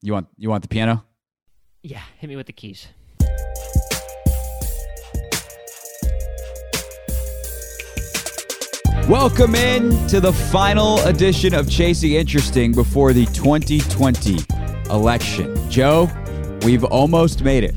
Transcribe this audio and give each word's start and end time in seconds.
You 0.00 0.12
want 0.12 0.28
you 0.36 0.48
want 0.48 0.62
the 0.62 0.68
piano? 0.68 1.04
Yeah, 1.82 2.02
hit 2.18 2.28
me 2.28 2.36
with 2.36 2.46
the 2.46 2.52
keys. 2.52 2.86
Welcome 9.08 9.56
in 9.56 9.90
to 10.08 10.20
the 10.20 10.32
final 10.52 11.00
edition 11.00 11.52
of 11.52 11.68
Chasing 11.68 12.12
Interesting 12.12 12.72
before 12.72 13.12
the 13.12 13.26
2020 13.26 14.38
election. 14.90 15.68
Joe, 15.68 16.08
we've 16.62 16.84
almost 16.84 17.42
made 17.42 17.64
it. 17.64 17.74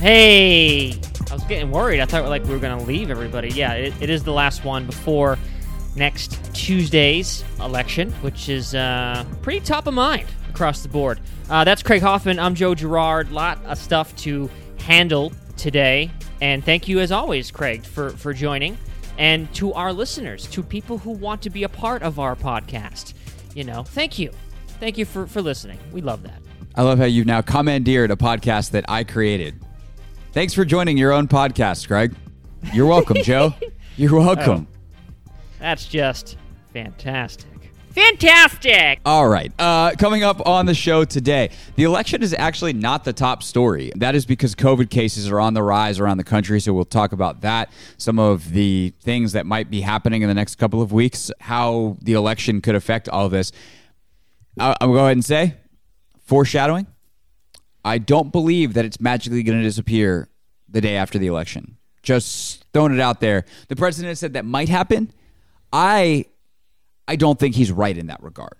Hey, 0.00 0.94
I 1.30 1.34
was 1.34 1.44
getting 1.44 1.70
worried. 1.70 2.00
I 2.00 2.06
thought 2.06 2.28
like 2.28 2.42
we 2.44 2.50
were 2.50 2.58
going 2.58 2.76
to 2.76 2.84
leave 2.84 3.12
everybody. 3.12 3.50
Yeah, 3.50 3.74
it, 3.74 3.94
it 4.00 4.10
is 4.10 4.24
the 4.24 4.32
last 4.32 4.64
one 4.64 4.86
before 4.86 5.38
next 5.94 6.52
Tuesday's 6.52 7.44
election, 7.60 8.10
which 8.22 8.48
is 8.48 8.74
uh, 8.74 9.24
pretty 9.42 9.60
top 9.60 9.86
of 9.86 9.94
mind 9.94 10.26
across 10.52 10.82
the 10.82 10.88
board. 10.88 11.20
Uh, 11.48 11.64
that's 11.64 11.82
Craig 11.82 12.02
Hoffman. 12.02 12.38
I'm 12.38 12.54
Joe 12.54 12.74
Girard. 12.74 13.32
Lot 13.32 13.58
of 13.64 13.78
stuff 13.78 14.14
to 14.16 14.50
handle 14.78 15.32
today, 15.56 16.10
and 16.40 16.64
thank 16.64 16.88
you 16.88 17.00
as 17.00 17.10
always, 17.10 17.50
Craig, 17.50 17.84
for 17.84 18.10
for 18.10 18.32
joining 18.32 18.76
and 19.18 19.52
to 19.54 19.72
our 19.74 19.92
listeners, 19.92 20.46
to 20.48 20.62
people 20.62 20.98
who 20.98 21.10
want 21.10 21.42
to 21.42 21.50
be 21.50 21.64
a 21.64 21.68
part 21.68 22.02
of 22.02 22.18
our 22.18 22.34
podcast. 22.34 23.14
You 23.54 23.64
know, 23.64 23.82
thank 23.82 24.18
you. 24.18 24.30
Thank 24.80 24.98
you 24.98 25.04
for, 25.04 25.26
for 25.26 25.42
listening. 25.42 25.78
We 25.92 26.00
love 26.00 26.22
that. 26.22 26.40
I 26.74 26.82
love 26.82 26.98
how 26.98 27.04
you've 27.04 27.26
now 27.26 27.42
commandeered 27.42 28.10
a 28.10 28.16
podcast 28.16 28.70
that 28.70 28.84
I 28.88 29.04
created. 29.04 29.60
Thanks 30.32 30.54
for 30.54 30.64
joining 30.64 30.96
your 30.96 31.12
own 31.12 31.28
podcast, 31.28 31.86
Craig. 31.86 32.14
You're 32.72 32.86
welcome, 32.86 33.18
Joe. 33.22 33.54
You're 33.96 34.18
welcome. 34.18 34.66
Oh, 35.28 35.32
that's 35.58 35.86
just 35.86 36.38
fantastic. 36.72 37.51
Fantastic. 37.94 39.00
All 39.04 39.28
right. 39.28 39.52
Uh, 39.58 39.92
coming 39.98 40.22
up 40.22 40.46
on 40.46 40.66
the 40.66 40.74
show 40.74 41.04
today, 41.04 41.50
the 41.76 41.84
election 41.84 42.22
is 42.22 42.34
actually 42.34 42.72
not 42.72 43.04
the 43.04 43.12
top 43.12 43.42
story. 43.42 43.92
That 43.96 44.14
is 44.14 44.24
because 44.24 44.54
COVID 44.54 44.88
cases 44.88 45.28
are 45.30 45.38
on 45.38 45.54
the 45.54 45.62
rise 45.62 46.00
around 46.00 46.16
the 46.16 46.24
country. 46.24 46.60
So 46.60 46.72
we'll 46.72 46.84
talk 46.84 47.12
about 47.12 47.42
that, 47.42 47.70
some 47.98 48.18
of 48.18 48.52
the 48.52 48.94
things 49.00 49.32
that 49.32 49.46
might 49.46 49.70
be 49.70 49.82
happening 49.82 50.22
in 50.22 50.28
the 50.28 50.34
next 50.34 50.56
couple 50.56 50.80
of 50.80 50.92
weeks, 50.92 51.30
how 51.40 51.98
the 52.00 52.14
election 52.14 52.60
could 52.60 52.74
affect 52.74 53.08
all 53.08 53.28
this. 53.28 53.52
I'll, 54.58 54.76
I'll 54.80 54.92
go 54.92 54.98
ahead 54.98 55.12
and 55.12 55.24
say, 55.24 55.56
foreshadowing. 56.24 56.86
I 57.84 57.98
don't 57.98 58.32
believe 58.32 58.74
that 58.74 58.84
it's 58.84 59.00
magically 59.00 59.42
going 59.42 59.58
to 59.58 59.64
disappear 59.64 60.28
the 60.68 60.80
day 60.80 60.96
after 60.96 61.18
the 61.18 61.26
election. 61.26 61.76
Just 62.02 62.64
throwing 62.72 62.94
it 62.94 63.00
out 63.00 63.20
there. 63.20 63.44
The 63.68 63.76
president 63.76 64.16
said 64.18 64.32
that 64.32 64.44
might 64.44 64.68
happen. 64.68 65.12
I 65.72 66.26
I 67.12 67.16
don't 67.16 67.38
think 67.38 67.54
he's 67.54 67.70
right 67.70 67.96
in 67.96 68.06
that 68.06 68.22
regard. 68.22 68.54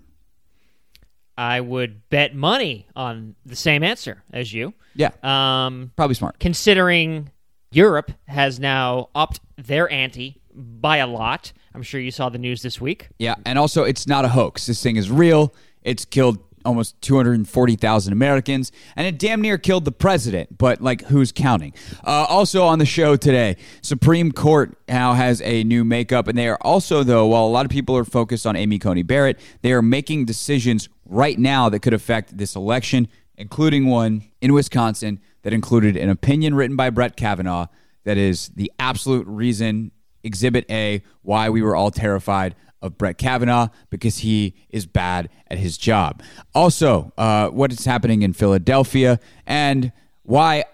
I 1.39 1.59
would 1.63 2.07
bet 2.11 2.35
money 2.35 2.87
on 2.95 3.35
the 3.47 3.57
same 3.57 3.83
answer 3.83 4.23
as 4.31 4.53
you. 4.53 4.75
Yeah. 4.95 5.11
Um, 5.23 5.91
Probably 5.97 6.15
smart. 6.15 6.39
considering 6.39 7.31
Europe 7.71 8.13
has 8.29 8.61
now 8.61 9.09
upped 9.15 9.41
their 9.57 9.91
ante 9.91 10.43
by 10.55 10.99
a 10.99 11.07
lot. 11.07 11.55
I'm 11.75 11.83
sure 11.83 11.99
you 11.99 12.11
saw 12.11 12.29
the 12.29 12.37
news 12.37 12.61
this 12.61 12.79
week. 12.79 13.09
Yeah, 13.19 13.37
and 13.47 13.59
also 13.59 13.85
it's 13.85 14.07
not 14.07 14.27
a 14.27 14.29
hoax. 14.29 14.67
This 14.67 14.83
thing 14.83 14.97
is 14.97 15.11
real. 15.11 15.55
It's 15.81 16.05
killed 16.05 16.39
almost 16.65 17.01
240,000 17.03 18.13
Americans, 18.13 18.73
and 18.97 19.07
it 19.07 19.19
damn 19.19 19.41
near 19.41 19.59
killed 19.59 19.85
the 19.85 19.93
president, 19.93 20.59
but 20.59 20.81
like 20.81 21.03
who's 21.07 21.33
counting? 21.33 21.73
Uh, 22.05 22.27
also 22.29 22.65
on 22.65 22.79
the 22.79 22.87
show 22.87 23.17
today, 23.17 23.57
Supreme 23.83 24.33
Court 24.33 24.77
now 24.89 25.15
has 25.15 25.41
a 25.43 25.65
new 25.65 25.85
makeup, 25.85 26.29
and 26.29 26.37
they 26.37 26.49
are 26.49 26.59
also, 26.61 27.03
though, 27.03 27.27
while 27.27 27.45
a 27.45 27.49
lot 27.49 27.65
of 27.65 27.71
people 27.71 27.97
are 27.97 28.05
focused 28.05 28.47
on 28.47 28.57
Amy 28.57 28.79
Coney 28.79 29.03
Barrett, 29.03 29.39
they 29.63 29.73
are 29.73 29.83
making 29.83 30.25
decisions 30.25 30.89
right 31.05 31.39
now 31.39 31.69
that 31.69 31.81
could 31.81 31.95
affect 31.95 32.37
this 32.37 32.57
election, 32.57 33.09
including 33.37 33.87
one 33.87 34.25
in 34.41 34.53
Wisconsin 34.53 35.21
that 35.43 35.53
included 35.53 35.97
an 35.97 36.09
opinion 36.09 36.55
written 36.55 36.77
by 36.77 36.91
Brett 36.91 37.17
Kavanaugh 37.17 37.67
that 38.05 38.17
is 38.17 38.49
the 38.51 38.73
absolute 38.79 39.27
reason, 39.27 39.93
Exhibit 40.25 40.65
A, 40.71 41.03
why 41.23 41.51
we 41.51 41.63
were 41.63 41.77
all 41.77 41.91
terrified 41.91 42.55
of 42.83 42.99
Brett 42.99 43.17
Kavanaugh 43.17 43.69
because 43.91 44.19
he 44.19 44.55
is 44.69 44.87
bad 44.87 45.29
at 45.49 45.59
his 45.59 45.79
job. 45.79 46.23
Also, 46.55 47.13
uh, 47.17 47.49
what 47.49 47.73
is 47.73 47.85
happening 47.85 48.23
in 48.23 48.33
Philadelphia 48.33 49.21
and 49.47 49.93
why 50.25 50.65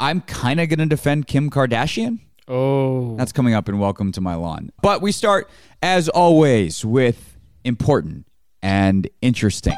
I'm 0.00 0.20
kind 0.22 0.60
of 0.60 0.68
going 0.68 0.80
to 0.80 0.86
defend 0.86 1.26
Kim 1.26 1.50
Kardashian. 1.50 2.18
Oh. 2.48 3.16
That's 3.16 3.32
coming 3.32 3.54
up 3.54 3.68
in 3.68 3.78
Welcome 3.78 4.12
to 4.12 4.20
My 4.20 4.34
Lawn. 4.34 4.70
But 4.82 5.00
we 5.00 5.12
start, 5.12 5.48
as 5.82 6.08
always, 6.08 6.84
with 6.84 7.38
important 7.64 8.26
and 8.62 9.08
interesting. 9.22 9.76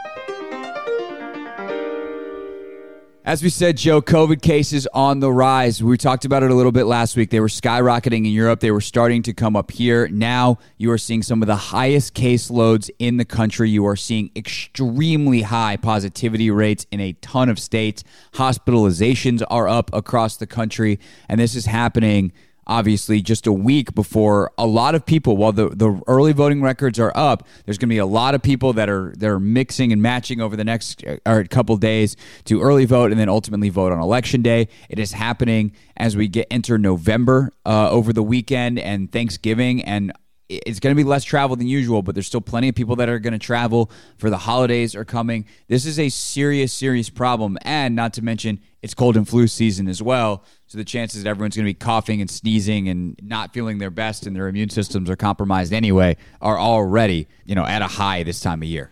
As 3.26 3.42
we 3.42 3.48
said, 3.48 3.76
Joe, 3.76 4.00
COVID 4.00 4.40
cases 4.40 4.86
on 4.94 5.18
the 5.18 5.32
rise. 5.32 5.82
We 5.82 5.96
talked 5.96 6.24
about 6.24 6.44
it 6.44 6.52
a 6.52 6.54
little 6.54 6.70
bit 6.70 6.84
last 6.84 7.16
week. 7.16 7.30
They 7.30 7.40
were 7.40 7.48
skyrocketing 7.48 8.18
in 8.18 8.26
Europe. 8.26 8.60
They 8.60 8.70
were 8.70 8.80
starting 8.80 9.24
to 9.24 9.32
come 9.32 9.56
up 9.56 9.72
here. 9.72 10.06
Now 10.06 10.58
you 10.78 10.92
are 10.92 10.96
seeing 10.96 11.24
some 11.24 11.42
of 11.42 11.48
the 11.48 11.56
highest 11.56 12.14
caseloads 12.14 12.88
in 13.00 13.16
the 13.16 13.24
country. 13.24 13.68
You 13.68 13.84
are 13.88 13.96
seeing 13.96 14.30
extremely 14.36 15.42
high 15.42 15.76
positivity 15.76 16.52
rates 16.52 16.86
in 16.92 17.00
a 17.00 17.14
ton 17.14 17.48
of 17.48 17.58
states. 17.58 18.04
Hospitalizations 18.34 19.42
are 19.50 19.66
up 19.66 19.90
across 19.92 20.36
the 20.36 20.46
country. 20.46 21.00
And 21.28 21.40
this 21.40 21.56
is 21.56 21.66
happening 21.66 22.30
obviously 22.66 23.20
just 23.20 23.46
a 23.46 23.52
week 23.52 23.94
before 23.94 24.50
a 24.58 24.66
lot 24.66 24.94
of 24.94 25.04
people 25.06 25.36
while 25.36 25.52
the, 25.52 25.68
the 25.68 26.00
early 26.06 26.32
voting 26.32 26.62
records 26.62 26.98
are 26.98 27.12
up 27.14 27.46
there's 27.64 27.78
going 27.78 27.88
to 27.88 27.94
be 27.94 27.98
a 27.98 28.06
lot 28.06 28.34
of 28.34 28.42
people 28.42 28.72
that 28.72 28.88
are 28.88 29.12
they're 29.16 29.38
mixing 29.38 29.92
and 29.92 30.02
matching 30.02 30.40
over 30.40 30.56
the 30.56 30.64
next 30.64 31.04
uh, 31.06 31.16
or 31.26 31.44
couple 31.44 31.76
days 31.76 32.16
to 32.44 32.60
early 32.60 32.84
vote 32.84 33.10
and 33.10 33.20
then 33.20 33.28
ultimately 33.28 33.68
vote 33.68 33.92
on 33.92 34.00
election 34.00 34.42
day 34.42 34.68
it 34.88 34.98
is 34.98 35.12
happening 35.12 35.72
as 35.96 36.16
we 36.16 36.28
get 36.28 36.46
enter 36.50 36.78
november 36.78 37.52
uh, 37.64 37.90
over 37.90 38.12
the 38.12 38.22
weekend 38.22 38.78
and 38.78 39.12
thanksgiving 39.12 39.82
and 39.84 40.12
it's 40.48 40.80
going 40.80 40.94
to 40.94 40.96
be 40.96 41.04
less 41.04 41.24
travel 41.24 41.56
than 41.56 41.66
usual, 41.66 42.02
but 42.02 42.14
there's 42.14 42.26
still 42.26 42.40
plenty 42.40 42.68
of 42.68 42.74
people 42.74 42.96
that 42.96 43.08
are 43.08 43.18
going 43.18 43.32
to 43.32 43.38
travel 43.38 43.90
for 44.16 44.30
the 44.30 44.38
holidays 44.38 44.94
are 44.94 45.04
coming. 45.04 45.44
This 45.68 45.86
is 45.86 45.98
a 45.98 46.08
serious, 46.08 46.72
serious 46.72 47.10
problem. 47.10 47.58
And 47.62 47.96
not 47.96 48.12
to 48.14 48.22
mention, 48.22 48.60
it's 48.82 48.94
cold 48.94 49.16
and 49.16 49.28
flu 49.28 49.48
season 49.48 49.88
as 49.88 50.00
well. 50.00 50.44
So 50.68 50.78
the 50.78 50.84
chances 50.84 51.22
that 51.22 51.30
everyone's 51.30 51.56
going 51.56 51.64
to 51.64 51.70
be 51.70 51.74
coughing 51.74 52.20
and 52.20 52.30
sneezing 52.30 52.88
and 52.88 53.16
not 53.22 53.52
feeling 53.52 53.78
their 53.78 53.90
best 53.90 54.26
and 54.26 54.34
their 54.34 54.48
immune 54.48 54.68
systems 54.68 55.08
are 55.08 55.16
compromised 55.16 55.72
anyway 55.72 56.16
are 56.40 56.58
already, 56.58 57.28
you 57.44 57.54
know, 57.54 57.64
at 57.64 57.82
a 57.82 57.86
high 57.86 58.24
this 58.24 58.40
time 58.40 58.62
of 58.62 58.68
year. 58.68 58.90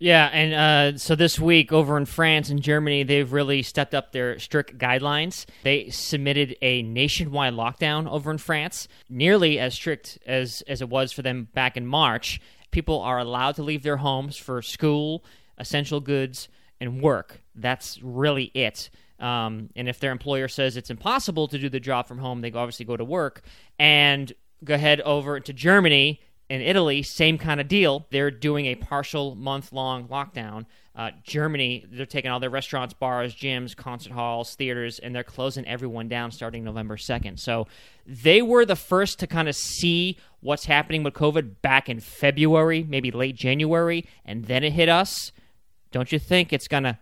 Yeah, 0.00 0.30
and 0.32 0.54
uh, 0.94 0.98
so 0.98 1.16
this 1.16 1.40
week 1.40 1.72
over 1.72 1.96
in 1.96 2.06
France 2.06 2.50
and 2.50 2.62
Germany, 2.62 3.02
they've 3.02 3.30
really 3.30 3.62
stepped 3.62 3.94
up 3.94 4.12
their 4.12 4.38
strict 4.38 4.78
guidelines. 4.78 5.44
They 5.64 5.90
submitted 5.90 6.56
a 6.62 6.82
nationwide 6.82 7.54
lockdown 7.54 8.08
over 8.08 8.30
in 8.30 8.38
France, 8.38 8.86
nearly 9.10 9.58
as 9.58 9.74
strict 9.74 10.18
as, 10.24 10.62
as 10.68 10.80
it 10.80 10.88
was 10.88 11.10
for 11.12 11.22
them 11.22 11.48
back 11.52 11.76
in 11.76 11.84
March. 11.84 12.40
People 12.70 13.00
are 13.00 13.18
allowed 13.18 13.56
to 13.56 13.64
leave 13.64 13.82
their 13.82 13.96
homes 13.96 14.36
for 14.36 14.62
school, 14.62 15.24
essential 15.58 16.00
goods, 16.00 16.48
and 16.80 17.02
work. 17.02 17.42
That's 17.56 18.00
really 18.00 18.52
it. 18.54 18.90
Um, 19.18 19.70
and 19.74 19.88
if 19.88 19.98
their 20.00 20.12
employer 20.12 20.48
says 20.48 20.76
it's 20.76 20.90
impossible 20.90 21.48
to 21.48 21.58
do 21.58 21.68
the 21.68 21.80
job 21.80 22.06
from 22.06 22.18
home, 22.18 22.40
they 22.40 22.52
obviously 22.52 22.84
go 22.86 22.96
to 22.96 23.04
work. 23.04 23.42
And 23.78 24.32
go 24.64 24.74
ahead 24.74 25.00
over 25.02 25.40
to 25.40 25.52
Germany 25.52 26.20
and 26.50 26.62
Italy, 26.62 27.02
same 27.02 27.36
kind 27.36 27.60
of 27.60 27.68
deal. 27.68 28.06
They're 28.10 28.30
doing 28.30 28.66
a 28.66 28.74
partial 28.74 29.34
month 29.34 29.72
long 29.72 30.08
lockdown. 30.08 30.64
Uh, 30.94 31.10
Germany, 31.22 31.84
they're 31.90 32.06
taking 32.06 32.30
all 32.30 32.40
their 32.40 32.50
restaurants, 32.50 32.94
bars, 32.94 33.34
gyms, 33.34 33.76
concert 33.76 34.12
halls, 34.12 34.54
theaters, 34.54 34.98
and 34.98 35.14
they're 35.14 35.22
closing 35.22 35.66
everyone 35.66 36.08
down 36.08 36.32
starting 36.32 36.64
November 36.64 36.96
2nd. 36.96 37.38
So 37.38 37.66
they 38.06 38.42
were 38.42 38.64
the 38.64 38.76
first 38.76 39.18
to 39.20 39.26
kind 39.26 39.48
of 39.48 39.54
see 39.54 40.18
what's 40.40 40.64
happening 40.64 41.02
with 41.02 41.14
COVID 41.14 41.60
back 41.62 41.88
in 41.88 42.00
February, 42.00 42.82
maybe 42.82 43.10
late 43.10 43.36
January, 43.36 44.06
and 44.24 44.46
then 44.46 44.64
it 44.64 44.72
hit 44.72 44.88
us. 44.88 45.30
Don't 45.92 46.10
you 46.10 46.18
think 46.18 46.52
it's 46.52 46.68
going 46.68 46.84
to 46.84 46.98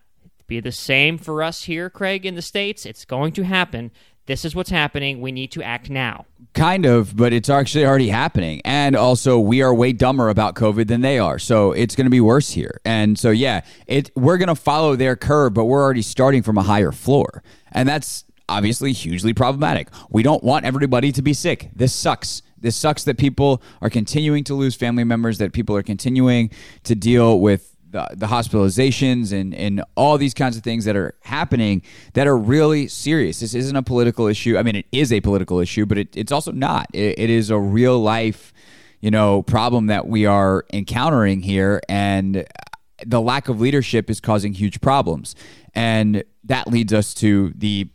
be 0.47 0.61
the 0.61 0.73
same 0.73 1.19
for 1.19 1.43
us 1.43 1.65
here, 1.65 1.91
Craig, 1.91 2.25
in 2.25 2.35
the 2.35 2.43
States? 2.43 2.87
It's 2.87 3.05
going 3.05 3.33
to 3.33 3.43
happen. 3.43 3.91
This 4.27 4.45
is 4.45 4.57
what's 4.57 4.71
happening. 4.71 5.21
We 5.21 5.31
need 5.31 5.53
to 5.53 5.63
act 5.63 5.89
now. 5.89 6.27
Kind 6.53 6.85
of, 6.85 7.17
but 7.17 7.33
it's 7.33 7.49
actually 7.49 7.87
already 7.87 8.09
happening. 8.09 8.61
And 8.65 8.97
also, 8.97 9.39
we 9.39 9.63
are 9.63 9.73
way 9.73 9.93
dumber 9.93 10.29
about 10.29 10.57
COVID 10.57 10.89
than 10.89 11.01
they 11.01 11.19
are. 11.19 11.39
So 11.39 11.71
it's 11.73 11.95
going 11.95 12.07
to 12.07 12.11
be 12.11 12.21
worse 12.21 12.51
here. 12.51 12.81
And 12.85 13.17
so, 13.19 13.31
yeah, 13.31 13.61
it 13.87 14.11
we're 14.17 14.37
going 14.37 14.49
to 14.49 14.57
follow 14.57 14.97
their 14.97 15.15
curve, 15.15 15.55
but 15.55 15.67
we're 15.67 15.83
already 15.83 16.03
starting 16.03 16.43
from 16.43 16.59
a 16.59 16.63
higher 16.63 16.91
floor. 16.91 17.45
And 17.71 17.89
that's 17.89 18.25
obviously 18.49 18.93
hugely 18.93 19.33
problematic. 19.33 19.89
We 20.11 20.25
don't 20.25 20.43
want 20.43 20.65
everybody 20.65 21.13
to 21.13 21.23
be 21.23 21.33
sick. 21.33 21.71
This 21.75 21.93
sucks. 21.93 22.43
This 22.59 22.75
sucks 22.75 23.05
that 23.05 23.19
people 23.19 23.63
are 23.81 23.91
continuing 23.91 24.43
to 24.45 24.55
lose 24.55 24.75
family 24.75 25.05
members, 25.05 25.39
that 25.39 25.53
people 25.53 25.77
are 25.77 25.83
continuing 25.83 26.51
to 26.85 26.95
deal 26.97 27.39
with 27.39 27.76
the, 27.97 28.17
the 28.17 28.27
hospitalizations 28.27 29.33
and, 29.33 29.55
and 29.55 29.83
all 29.95 30.19
these 30.19 30.35
kinds 30.35 30.57
of 30.57 30.63
things 30.63 30.85
that 30.85 30.97
are 30.97 31.15
happening 31.23 31.83
that 32.13 32.27
are 32.27 32.37
really 32.37 32.89
serious. 32.89 33.41
This 33.41 33.55
isn't 33.55 33.75
a 33.75 33.83
political 33.83 34.27
issue. 34.27 34.59
I 34.59 34.63
mean, 34.63 34.77
it 34.77 34.87
is 34.93 35.13
a 35.13 35.21
political 35.21 35.61
issue, 35.61 35.87
but 35.87 35.97
it, 35.97 36.15
it's 36.15 36.31
also 36.31 36.53
not. 36.53 36.89
It, 36.93 37.19
it 37.19 37.31
is 37.31 37.49
a 37.49 37.59
real 37.59 37.99
life, 37.99 38.53
you 39.01 39.11
know, 39.11 39.43
problem 39.43 39.87
that 39.87 40.07
we 40.07 40.27
are 40.27 40.65
encountering 40.73 41.41
here. 41.41 41.81
And 41.89 42.47
the 43.05 43.21
lack 43.21 43.49
of 43.49 43.61
leadership 43.61 44.11
is 44.11 44.21
causing 44.21 44.53
huge 44.53 44.81
problems. 44.83 45.35
And 45.75 46.23
that 46.45 46.69
leads 46.69 46.93
us 46.93 47.15
to 47.15 47.53
the, 47.57 47.89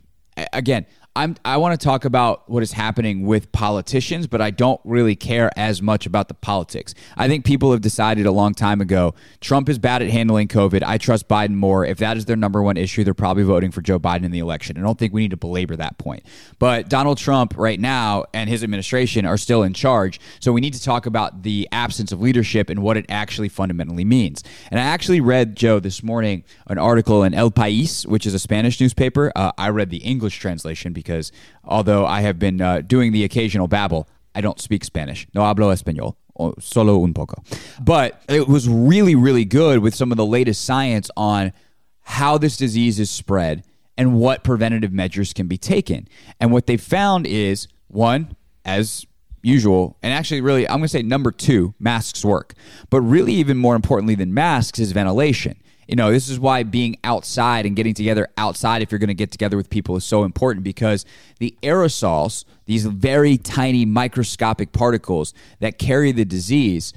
again, 0.52 0.86
I'm 1.14 1.36
I 1.44 1.58
want 1.58 1.78
to 1.78 1.84
talk 1.84 2.06
about 2.06 2.48
what 2.48 2.62
is 2.62 2.72
happening 2.72 3.26
with 3.26 3.52
politicians, 3.52 4.26
but 4.26 4.40
I 4.40 4.50
don't 4.50 4.80
really 4.82 5.14
care 5.14 5.50
as 5.58 5.82
much 5.82 6.06
about 6.06 6.28
the 6.28 6.34
politics. 6.34 6.94
I 7.18 7.28
think 7.28 7.44
people 7.44 7.70
have 7.72 7.82
decided 7.82 8.24
a 8.24 8.32
long 8.32 8.54
time 8.54 8.80
ago 8.80 9.14
Trump 9.40 9.68
is 9.68 9.78
bad 9.78 10.00
at 10.00 10.08
handling 10.08 10.48
COVID. 10.48 10.82
I 10.82 10.96
trust 10.96 11.28
Biden 11.28 11.54
more. 11.54 11.84
If 11.84 11.98
that 11.98 12.16
is 12.16 12.24
their 12.24 12.36
number 12.36 12.62
one 12.62 12.78
issue, 12.78 13.04
they're 13.04 13.12
probably 13.12 13.42
voting 13.42 13.72
for 13.72 13.82
Joe 13.82 13.98
Biden 13.98 14.24
in 14.24 14.30
the 14.30 14.38
election. 14.38 14.78
I 14.78 14.80
don't 14.80 14.98
think 14.98 15.12
we 15.12 15.20
need 15.20 15.32
to 15.32 15.36
belabor 15.36 15.76
that 15.76 15.98
point. 15.98 16.22
But 16.58 16.88
Donald 16.88 17.18
Trump 17.18 17.58
right 17.58 17.78
now 17.78 18.24
and 18.32 18.48
his 18.48 18.64
administration 18.64 19.26
are 19.26 19.36
still 19.36 19.62
in 19.62 19.74
charge, 19.74 20.18
so 20.40 20.50
we 20.50 20.62
need 20.62 20.72
to 20.74 20.82
talk 20.82 21.04
about 21.04 21.42
the 21.42 21.68
absence 21.72 22.12
of 22.12 22.22
leadership 22.22 22.70
and 22.70 22.82
what 22.82 22.96
it 22.96 23.04
actually 23.10 23.50
fundamentally 23.50 24.06
means. 24.06 24.42
And 24.70 24.80
I 24.80 24.84
actually 24.84 25.20
read 25.20 25.56
Joe 25.56 25.78
this 25.78 26.02
morning 26.02 26.44
an 26.68 26.78
article 26.78 27.22
in 27.22 27.34
El 27.34 27.50
País, 27.50 28.06
which 28.06 28.24
is 28.24 28.32
a 28.32 28.38
Spanish 28.38 28.80
newspaper. 28.80 29.30
Uh, 29.36 29.52
I 29.58 29.68
read 29.68 29.90
the 29.90 29.98
English 29.98 30.38
translation 30.38 30.94
because 31.02 31.32
although 31.64 32.06
I 32.06 32.20
have 32.22 32.38
been 32.38 32.60
uh, 32.60 32.80
doing 32.80 33.12
the 33.12 33.24
occasional 33.24 33.68
Babbel, 33.68 34.06
I 34.34 34.40
don't 34.40 34.60
speak 34.60 34.84
Spanish. 34.84 35.26
No 35.34 35.42
hablo 35.42 35.72
español. 35.72 36.16
Solo 36.58 37.04
un 37.04 37.12
poco. 37.12 37.42
But 37.80 38.22
it 38.28 38.48
was 38.48 38.68
really, 38.68 39.14
really 39.14 39.44
good 39.44 39.80
with 39.80 39.94
some 39.94 40.10
of 40.10 40.16
the 40.16 40.26
latest 40.26 40.64
science 40.64 41.10
on 41.16 41.52
how 42.00 42.38
this 42.38 42.56
disease 42.56 42.98
is 42.98 43.10
spread 43.10 43.64
and 43.98 44.18
what 44.18 44.42
preventative 44.42 44.92
measures 44.92 45.32
can 45.32 45.46
be 45.46 45.58
taken. 45.58 46.08
And 46.40 46.50
what 46.50 46.66
they 46.66 46.76
found 46.76 47.26
is 47.26 47.68
one, 47.88 48.34
as 48.64 49.06
usual, 49.42 49.98
and 50.02 50.12
actually, 50.12 50.40
really, 50.40 50.66
I'm 50.66 50.78
going 50.78 50.84
to 50.84 50.88
say 50.88 51.02
number 51.02 51.30
two, 51.30 51.74
masks 51.78 52.24
work. 52.24 52.54
But 52.90 53.02
really, 53.02 53.34
even 53.34 53.58
more 53.58 53.76
importantly 53.76 54.14
than 54.14 54.32
masks 54.32 54.78
is 54.78 54.92
ventilation 54.92 55.61
you 55.88 55.96
know, 55.96 56.12
this 56.12 56.28
is 56.28 56.38
why 56.38 56.62
being 56.62 56.96
outside 57.02 57.66
and 57.66 57.74
getting 57.74 57.94
together 57.94 58.28
outside, 58.36 58.82
if 58.82 58.92
you're 58.92 58.98
going 58.98 59.08
to 59.08 59.14
get 59.14 59.30
together 59.30 59.56
with 59.56 59.68
people, 59.68 59.96
is 59.96 60.04
so 60.04 60.24
important 60.24 60.64
because 60.64 61.04
the 61.38 61.56
aerosols, 61.62 62.44
these 62.66 62.86
very 62.86 63.36
tiny 63.36 63.84
microscopic 63.84 64.72
particles 64.72 65.34
that 65.60 65.78
carry 65.78 66.12
the 66.12 66.24
disease, 66.24 66.92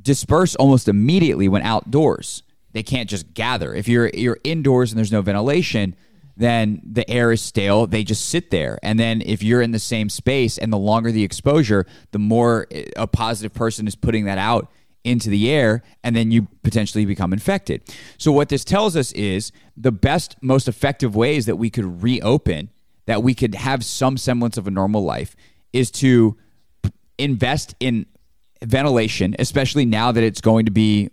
disperse 0.00 0.54
almost 0.56 0.88
immediately 0.88 1.48
when 1.48 1.62
outdoors. 1.62 2.42
They 2.72 2.82
can't 2.82 3.08
just 3.08 3.34
gather. 3.34 3.74
If 3.74 3.88
you're 3.88 4.08
you're 4.08 4.38
indoors 4.44 4.92
and 4.92 4.98
there's 4.98 5.10
no 5.10 5.22
ventilation, 5.22 5.96
then 6.36 6.80
the 6.84 7.08
air 7.10 7.32
is 7.32 7.42
stale. 7.42 7.86
They 7.86 8.04
just 8.04 8.28
sit 8.28 8.50
there. 8.50 8.78
And 8.82 8.98
then 8.98 9.22
if 9.22 9.42
you're 9.42 9.60
in 9.60 9.72
the 9.72 9.80
same 9.80 10.08
space 10.08 10.56
and 10.56 10.72
the 10.72 10.78
longer 10.78 11.10
the 11.10 11.24
exposure, 11.24 11.84
the 12.12 12.20
more 12.20 12.68
eh, 12.70 12.84
a 12.96 13.08
positive 13.08 13.52
person 13.52 13.88
is 13.88 13.96
putting 13.96 14.26
that 14.26 14.38
out 14.38 14.70
into 15.04 15.30
the 15.30 15.50
air 15.50 15.82
and 16.02 16.14
then 16.14 16.30
you 16.30 16.48
potentially 16.62 17.04
become 17.04 17.32
infected. 17.32 17.82
So, 18.18 18.32
what 18.32 18.48
this 18.48 18.64
tells 18.64 18.96
us 18.96 19.12
is 19.12 19.52
the 19.76 19.92
best, 19.92 20.36
most 20.42 20.68
effective 20.68 21.14
ways 21.16 21.46
that 21.46 21.56
we 21.56 21.70
could 21.70 22.02
reopen, 22.02 22.70
that 23.06 23.22
we 23.22 23.34
could 23.34 23.54
have 23.54 23.84
some 23.84 24.16
semblance 24.16 24.56
of 24.56 24.66
a 24.66 24.70
normal 24.70 25.02
life, 25.02 25.36
is 25.72 25.90
to 25.92 26.36
invest 27.18 27.74
in 27.80 28.06
ventilation, 28.62 29.34
especially 29.38 29.84
now 29.84 30.12
that 30.12 30.24
it's 30.24 30.40
going 30.40 30.66
to 30.66 30.72
be 30.72 31.10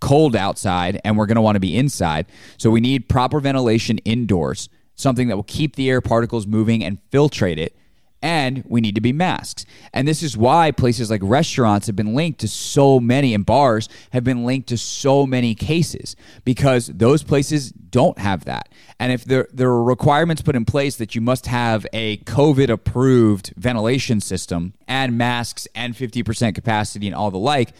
cold 0.00 0.36
outside 0.36 1.00
and 1.04 1.16
we're 1.16 1.26
going 1.26 1.36
to 1.36 1.42
want 1.42 1.56
to 1.56 1.60
be 1.60 1.76
inside. 1.76 2.26
So, 2.58 2.70
we 2.70 2.80
need 2.80 3.08
proper 3.08 3.40
ventilation 3.40 3.98
indoors, 3.98 4.68
something 4.94 5.28
that 5.28 5.36
will 5.36 5.44
keep 5.44 5.76
the 5.76 5.88
air 5.88 6.00
particles 6.00 6.46
moving 6.46 6.84
and 6.84 6.98
filtrate 7.10 7.58
it 7.58 7.76
and 8.22 8.64
we 8.66 8.80
need 8.80 8.94
to 8.94 9.00
be 9.00 9.12
masks. 9.12 9.64
And 9.92 10.06
this 10.06 10.22
is 10.22 10.36
why 10.36 10.70
places 10.70 11.10
like 11.10 11.20
restaurants 11.22 11.86
have 11.86 11.96
been 11.96 12.14
linked 12.14 12.40
to 12.40 12.48
so 12.48 12.98
many, 12.98 13.34
and 13.34 13.46
bars 13.46 13.88
have 14.12 14.24
been 14.24 14.44
linked 14.44 14.68
to 14.68 14.78
so 14.78 15.26
many 15.26 15.54
cases 15.54 16.16
because 16.44 16.88
those 16.88 17.22
places 17.22 17.70
don't 17.70 18.18
have 18.18 18.44
that. 18.46 18.68
And 18.98 19.12
if 19.12 19.24
there, 19.24 19.48
there 19.52 19.68
are 19.68 19.82
requirements 19.82 20.42
put 20.42 20.56
in 20.56 20.64
place 20.64 20.96
that 20.96 21.14
you 21.14 21.20
must 21.20 21.46
have 21.46 21.86
a 21.92 22.18
COVID 22.18 22.68
approved 22.68 23.52
ventilation 23.56 24.20
system 24.20 24.74
and 24.86 25.16
masks 25.16 25.68
and 25.74 25.94
50% 25.94 26.54
capacity 26.54 27.06
and 27.06 27.14
all 27.14 27.30
the 27.30 27.38
like, 27.38 27.72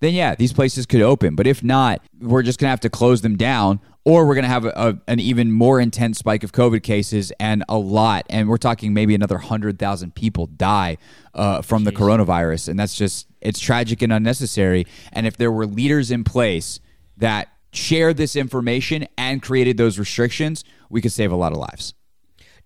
then 0.00 0.12
yeah, 0.12 0.34
these 0.34 0.52
places 0.52 0.86
could 0.86 1.02
open. 1.02 1.34
But 1.34 1.46
if 1.46 1.62
not, 1.62 2.02
we're 2.20 2.42
just 2.42 2.58
going 2.58 2.66
to 2.66 2.70
have 2.70 2.80
to 2.80 2.90
close 2.90 3.22
them 3.22 3.36
down 3.36 3.80
or 4.04 4.26
we're 4.26 4.34
going 4.34 4.44
to 4.44 4.50
have 4.50 4.64
a, 4.66 4.72
a, 4.76 4.98
an 5.08 5.18
even 5.18 5.50
more 5.50 5.80
intense 5.80 6.18
spike 6.18 6.44
of 6.44 6.52
COVID 6.52 6.82
cases 6.82 7.32
and 7.40 7.64
a 7.68 7.78
lot. 7.78 8.26
And 8.28 8.48
we're 8.48 8.58
talking 8.58 8.92
maybe 8.92 9.14
another 9.14 9.36
100,000 9.36 10.14
people 10.14 10.46
die 10.46 10.98
uh, 11.34 11.62
from 11.62 11.82
Jeez. 11.82 11.86
the 11.86 11.92
coronavirus. 11.92 12.68
And 12.68 12.78
that's 12.78 12.94
just, 12.94 13.26
it's 13.40 13.58
tragic 13.58 14.02
and 14.02 14.12
unnecessary. 14.12 14.86
And 15.12 15.26
if 15.26 15.36
there 15.36 15.50
were 15.50 15.66
leaders 15.66 16.10
in 16.10 16.22
place 16.24 16.80
that 17.16 17.48
shared 17.72 18.16
this 18.16 18.36
information 18.36 19.06
and 19.16 19.42
created 19.42 19.76
those 19.76 19.98
restrictions, 19.98 20.64
we 20.90 21.00
could 21.00 21.12
save 21.12 21.32
a 21.32 21.36
lot 21.36 21.52
of 21.52 21.58
lives. 21.58 21.94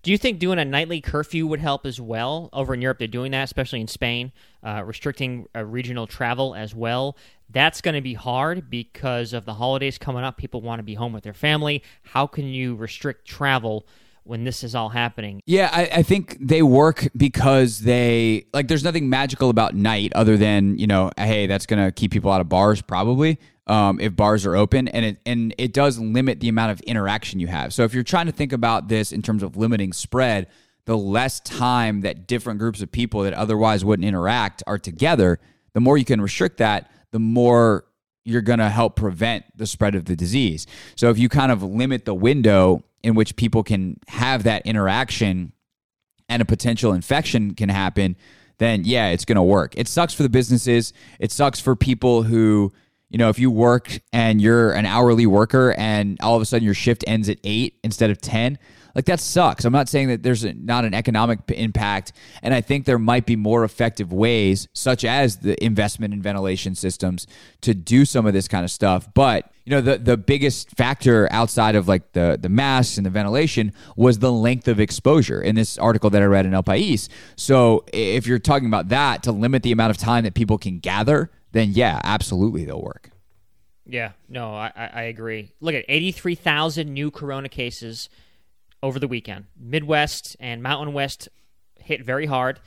Do 0.01 0.11
you 0.11 0.17
think 0.17 0.39
doing 0.39 0.59
a 0.59 0.65
nightly 0.65 1.01
curfew 1.01 1.45
would 1.47 1.59
help 1.59 1.85
as 1.85 1.99
well? 1.99 2.49
Over 2.53 2.73
in 2.73 2.81
Europe, 2.81 2.99
they're 2.99 3.07
doing 3.07 3.31
that, 3.31 3.43
especially 3.43 3.81
in 3.81 3.87
Spain, 3.87 4.31
uh, 4.63 4.81
restricting 4.85 5.47
uh, 5.53 5.65
regional 5.65 6.07
travel 6.07 6.55
as 6.55 6.73
well. 6.73 7.17
That's 7.49 7.81
going 7.81 7.95
to 7.95 8.01
be 8.01 8.13
hard 8.13 8.69
because 8.69 9.33
of 9.33 9.43
the 9.43 9.55
holidays 9.55 9.97
coming 9.97 10.23
up. 10.23 10.37
People 10.37 10.61
want 10.61 10.79
to 10.79 10.83
be 10.83 10.93
home 10.93 11.11
with 11.11 11.23
their 11.23 11.33
family. 11.33 11.83
How 12.03 12.27
can 12.27 12.45
you 12.45 12.75
restrict 12.75 13.27
travel? 13.27 13.85
When 14.23 14.43
this 14.43 14.63
is 14.63 14.75
all 14.75 14.89
happening. 14.89 15.41
Yeah, 15.45 15.69
I, 15.71 15.89
I, 15.97 16.03
think 16.03 16.37
they 16.39 16.61
work 16.61 17.07
because 17.15 17.79
they 17.79 18.45
like. 18.53 18.67
There's 18.67 18.83
nothing 18.83 19.09
magical 19.09 19.49
about 19.49 19.75
night 19.75 20.11
other 20.13 20.37
than 20.37 20.77
you 20.77 20.87
know, 20.87 21.11
hey, 21.17 21.47
that's 21.47 21.65
gonna 21.65 21.91
keep 21.91 22.11
people 22.11 22.31
out 22.31 22.41
of 22.41 22.49
bars 22.49 22.81
probably 22.81 23.39
um, 23.69 23.99
if 23.99 24.15
bars 24.15 24.45
are 24.47 24.55
open, 24.55 24.87
and 24.87 25.05
it 25.05 25.19
and 25.25 25.53
it 25.57 25.73
does 25.73 25.99
limit 25.99 26.39
the 26.39 26.49
amount 26.49 26.71
of 26.71 26.81
interaction 26.81 27.39
you 27.39 27.47
have. 27.47 27.71
So 27.71 27.83
if 27.83 27.93
you're 27.93 28.03
trying 28.03 28.25
to 28.25 28.31
think 28.31 28.51
about 28.51 28.87
this 28.87 29.11
in 29.11 29.21
terms 29.21 29.43
of 29.43 29.55
limiting 29.55 29.93
spread, 29.93 30.47
the 30.85 30.97
less 30.97 31.39
time 31.41 32.01
that 32.01 32.27
different 32.27 32.59
groups 32.59 32.81
of 32.81 32.91
people 32.91 33.21
that 33.21 33.33
otherwise 33.33 33.85
wouldn't 33.85 34.07
interact 34.07 34.63
are 34.65 34.79
together, 34.79 35.39
the 35.73 35.79
more 35.79 35.99
you 35.99 36.05
can 36.05 36.19
restrict 36.19 36.57
that, 36.57 36.91
the 37.11 37.19
more 37.19 37.85
you're 38.25 38.41
going 38.41 38.59
to 38.59 38.69
help 38.69 38.95
prevent 38.95 39.45
the 39.55 39.65
spread 39.65 39.95
of 39.95 40.05
the 40.05 40.15
disease. 40.15 40.67
So 40.95 41.09
if 41.09 41.17
you 41.17 41.29
kind 41.29 41.51
of 41.51 41.63
limit 41.63 42.05
the 42.05 42.13
window 42.13 42.83
in 43.01 43.15
which 43.15 43.35
people 43.35 43.63
can 43.63 43.99
have 44.07 44.43
that 44.43 44.65
interaction 44.65 45.53
and 46.27 46.41
a 46.41 46.45
potential 46.45 46.93
infection 46.93 47.55
can 47.55 47.69
happen, 47.69 48.15
then 48.57 48.83
yeah, 48.83 49.07
it's 49.07 49.25
going 49.25 49.37
to 49.37 49.43
work. 49.43 49.73
It 49.77 49.87
sucks 49.87 50.13
for 50.13 50.23
the 50.23 50.29
businesses. 50.29 50.93
It 51.19 51.31
sucks 51.31 51.59
for 51.59 51.75
people 51.75 52.23
who 52.23 52.73
you 53.09 53.17
know, 53.17 53.29
if 53.29 53.39
you 53.39 53.49
work 53.49 53.99
and 54.13 54.39
you're 54.39 54.71
an 54.71 54.85
hourly 54.85 55.25
worker 55.25 55.73
and 55.77 56.19
all 56.21 56.35
of 56.35 56.41
a 56.41 56.45
sudden 56.45 56.63
your 56.63 56.75
shift 56.75 57.03
ends 57.07 57.27
at 57.27 57.39
eight 57.43 57.79
instead 57.83 58.11
of 58.11 58.21
10, 58.21 58.59
like 58.95 59.05
that 59.05 59.19
sucks. 59.19 59.65
I'm 59.65 59.73
not 59.73 59.89
saying 59.89 60.07
that 60.09 60.23
there's 60.23 60.43
not 60.43 60.85
an 60.85 60.93
economic 60.93 61.39
impact. 61.49 62.13
And 62.41 62.53
I 62.53 62.61
think 62.61 62.85
there 62.85 62.99
might 62.99 63.25
be 63.25 63.35
more 63.35 63.63
effective 63.63 64.11
ways, 64.11 64.67
such 64.73 65.05
as 65.05 65.37
the 65.37 65.63
investment 65.63 66.13
in 66.13 66.21
ventilation 66.21 66.75
systems, 66.75 67.27
to 67.61 67.73
do 67.73 68.05
some 68.05 68.25
of 68.25 68.33
this 68.33 68.47
kind 68.47 68.63
of 68.63 68.71
stuff. 68.71 69.07
But, 69.13 69.51
you 69.65 69.71
know, 69.71 69.81
the, 69.81 69.97
the 69.97 70.17
biggest 70.17 70.71
factor 70.71 71.27
outside 71.31 71.75
of 71.75 71.87
like 71.87 72.13
the, 72.13 72.37
the 72.39 72.49
masks 72.49 72.97
and 72.97 73.05
the 73.05 73.09
ventilation 73.09 73.73
was 73.95 74.19
the 74.19 74.31
length 74.31 74.67
of 74.67 74.79
exposure 74.79 75.41
in 75.41 75.55
this 75.55 75.77
article 75.77 76.09
that 76.09 76.21
I 76.21 76.25
read 76.25 76.45
in 76.45 76.53
El 76.53 76.63
País. 76.63 77.09
So 77.35 77.85
if 77.93 78.27
you're 78.27 78.39
talking 78.39 78.67
about 78.67 78.89
that 78.89 79.23
to 79.23 79.31
limit 79.31 79.63
the 79.63 79.71
amount 79.71 79.91
of 79.91 79.97
time 79.97 80.23
that 80.23 80.33
people 80.33 80.57
can 80.57 80.79
gather, 80.79 81.31
then 81.51 81.71
yeah, 81.71 81.99
absolutely 82.03 82.65
they'll 82.65 82.81
work. 82.81 83.11
Yeah, 83.85 84.11
no, 84.27 84.53
I, 84.53 84.71
I 84.75 85.01
agree. 85.03 85.51
Look 85.61 85.73
at 85.73 85.83
83,000 85.87 86.93
new 86.93 87.09
corona 87.09 87.49
cases 87.49 88.09
over 88.81 88.99
the 88.99 89.07
weekend. 89.07 89.45
Midwest 89.57 90.35
and 90.39 90.63
Mountain 90.63 90.93
West 90.93 91.29
hit 91.75 92.03
very 92.03 92.25
hard. 92.25 92.59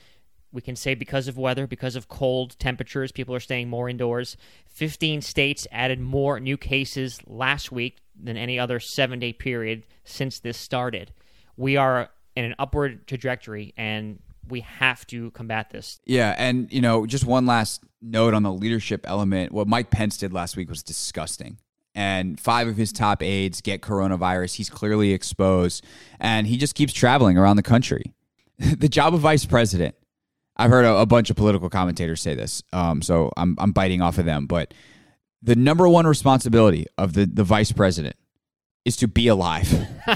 We 0.51 0.61
can 0.61 0.75
say 0.75 0.93
because 0.93 1.27
of 1.27 1.37
weather, 1.37 1.65
because 1.65 1.95
of 1.95 2.07
cold 2.07 2.57
temperatures, 2.59 3.11
people 3.11 3.33
are 3.33 3.39
staying 3.39 3.69
more 3.69 3.89
indoors. 3.89 4.37
15 4.67 5.21
states 5.21 5.67
added 5.71 5.99
more 5.99 6.39
new 6.39 6.57
cases 6.57 7.19
last 7.25 7.71
week 7.71 7.97
than 8.21 8.37
any 8.37 8.59
other 8.59 8.79
seven 8.79 9.19
day 9.19 9.33
period 9.33 9.85
since 10.03 10.39
this 10.39 10.57
started. 10.57 11.11
We 11.57 11.77
are 11.77 12.09
in 12.35 12.45
an 12.45 12.55
upward 12.59 13.07
trajectory, 13.07 13.73
and 13.77 14.19
we 14.47 14.61
have 14.61 15.05
to 15.07 15.31
combat 15.31 15.69
this. 15.69 15.99
Yeah, 16.05 16.35
and 16.37 16.71
you 16.71 16.81
know, 16.81 17.05
just 17.05 17.25
one 17.25 17.45
last 17.45 17.83
note 18.01 18.33
on 18.33 18.43
the 18.43 18.51
leadership 18.51 19.01
element. 19.07 19.51
What 19.51 19.67
Mike 19.67 19.89
Pence 19.89 20.17
did 20.17 20.33
last 20.33 20.57
week 20.57 20.69
was 20.69 20.83
disgusting. 20.83 21.57
And 21.95 22.39
five 22.39 22.67
of 22.67 22.75
his 22.75 22.91
top 22.91 23.21
aides 23.21 23.61
get 23.61 23.81
coronavirus. 23.81 24.55
He's 24.55 24.69
clearly 24.69 25.13
exposed, 25.13 25.85
and 26.19 26.47
he 26.47 26.57
just 26.57 26.73
keeps 26.73 26.91
traveling 26.91 27.37
around 27.37 27.57
the 27.57 27.63
country. 27.63 28.13
the 28.57 28.89
job 28.89 29.13
of 29.13 29.19
vice 29.19 29.45
president. 29.45 29.95
I've 30.55 30.69
heard 30.69 30.85
a, 30.85 30.95
a 30.97 31.05
bunch 31.05 31.29
of 31.29 31.35
political 31.35 31.69
commentators 31.69 32.21
say 32.21 32.35
this, 32.35 32.63
um, 32.73 33.01
so 33.01 33.31
I'm 33.37 33.55
I'm 33.59 33.71
biting 33.71 34.01
off 34.01 34.17
of 34.17 34.25
them. 34.25 34.45
But 34.45 34.73
the 35.41 35.55
number 35.55 35.87
one 35.87 36.05
responsibility 36.07 36.85
of 36.97 37.13
the 37.13 37.25
the 37.25 37.43
vice 37.43 37.71
president 37.71 38.15
is 38.85 38.95
to 38.97 39.07
be 39.07 39.27
alive. 39.27 39.69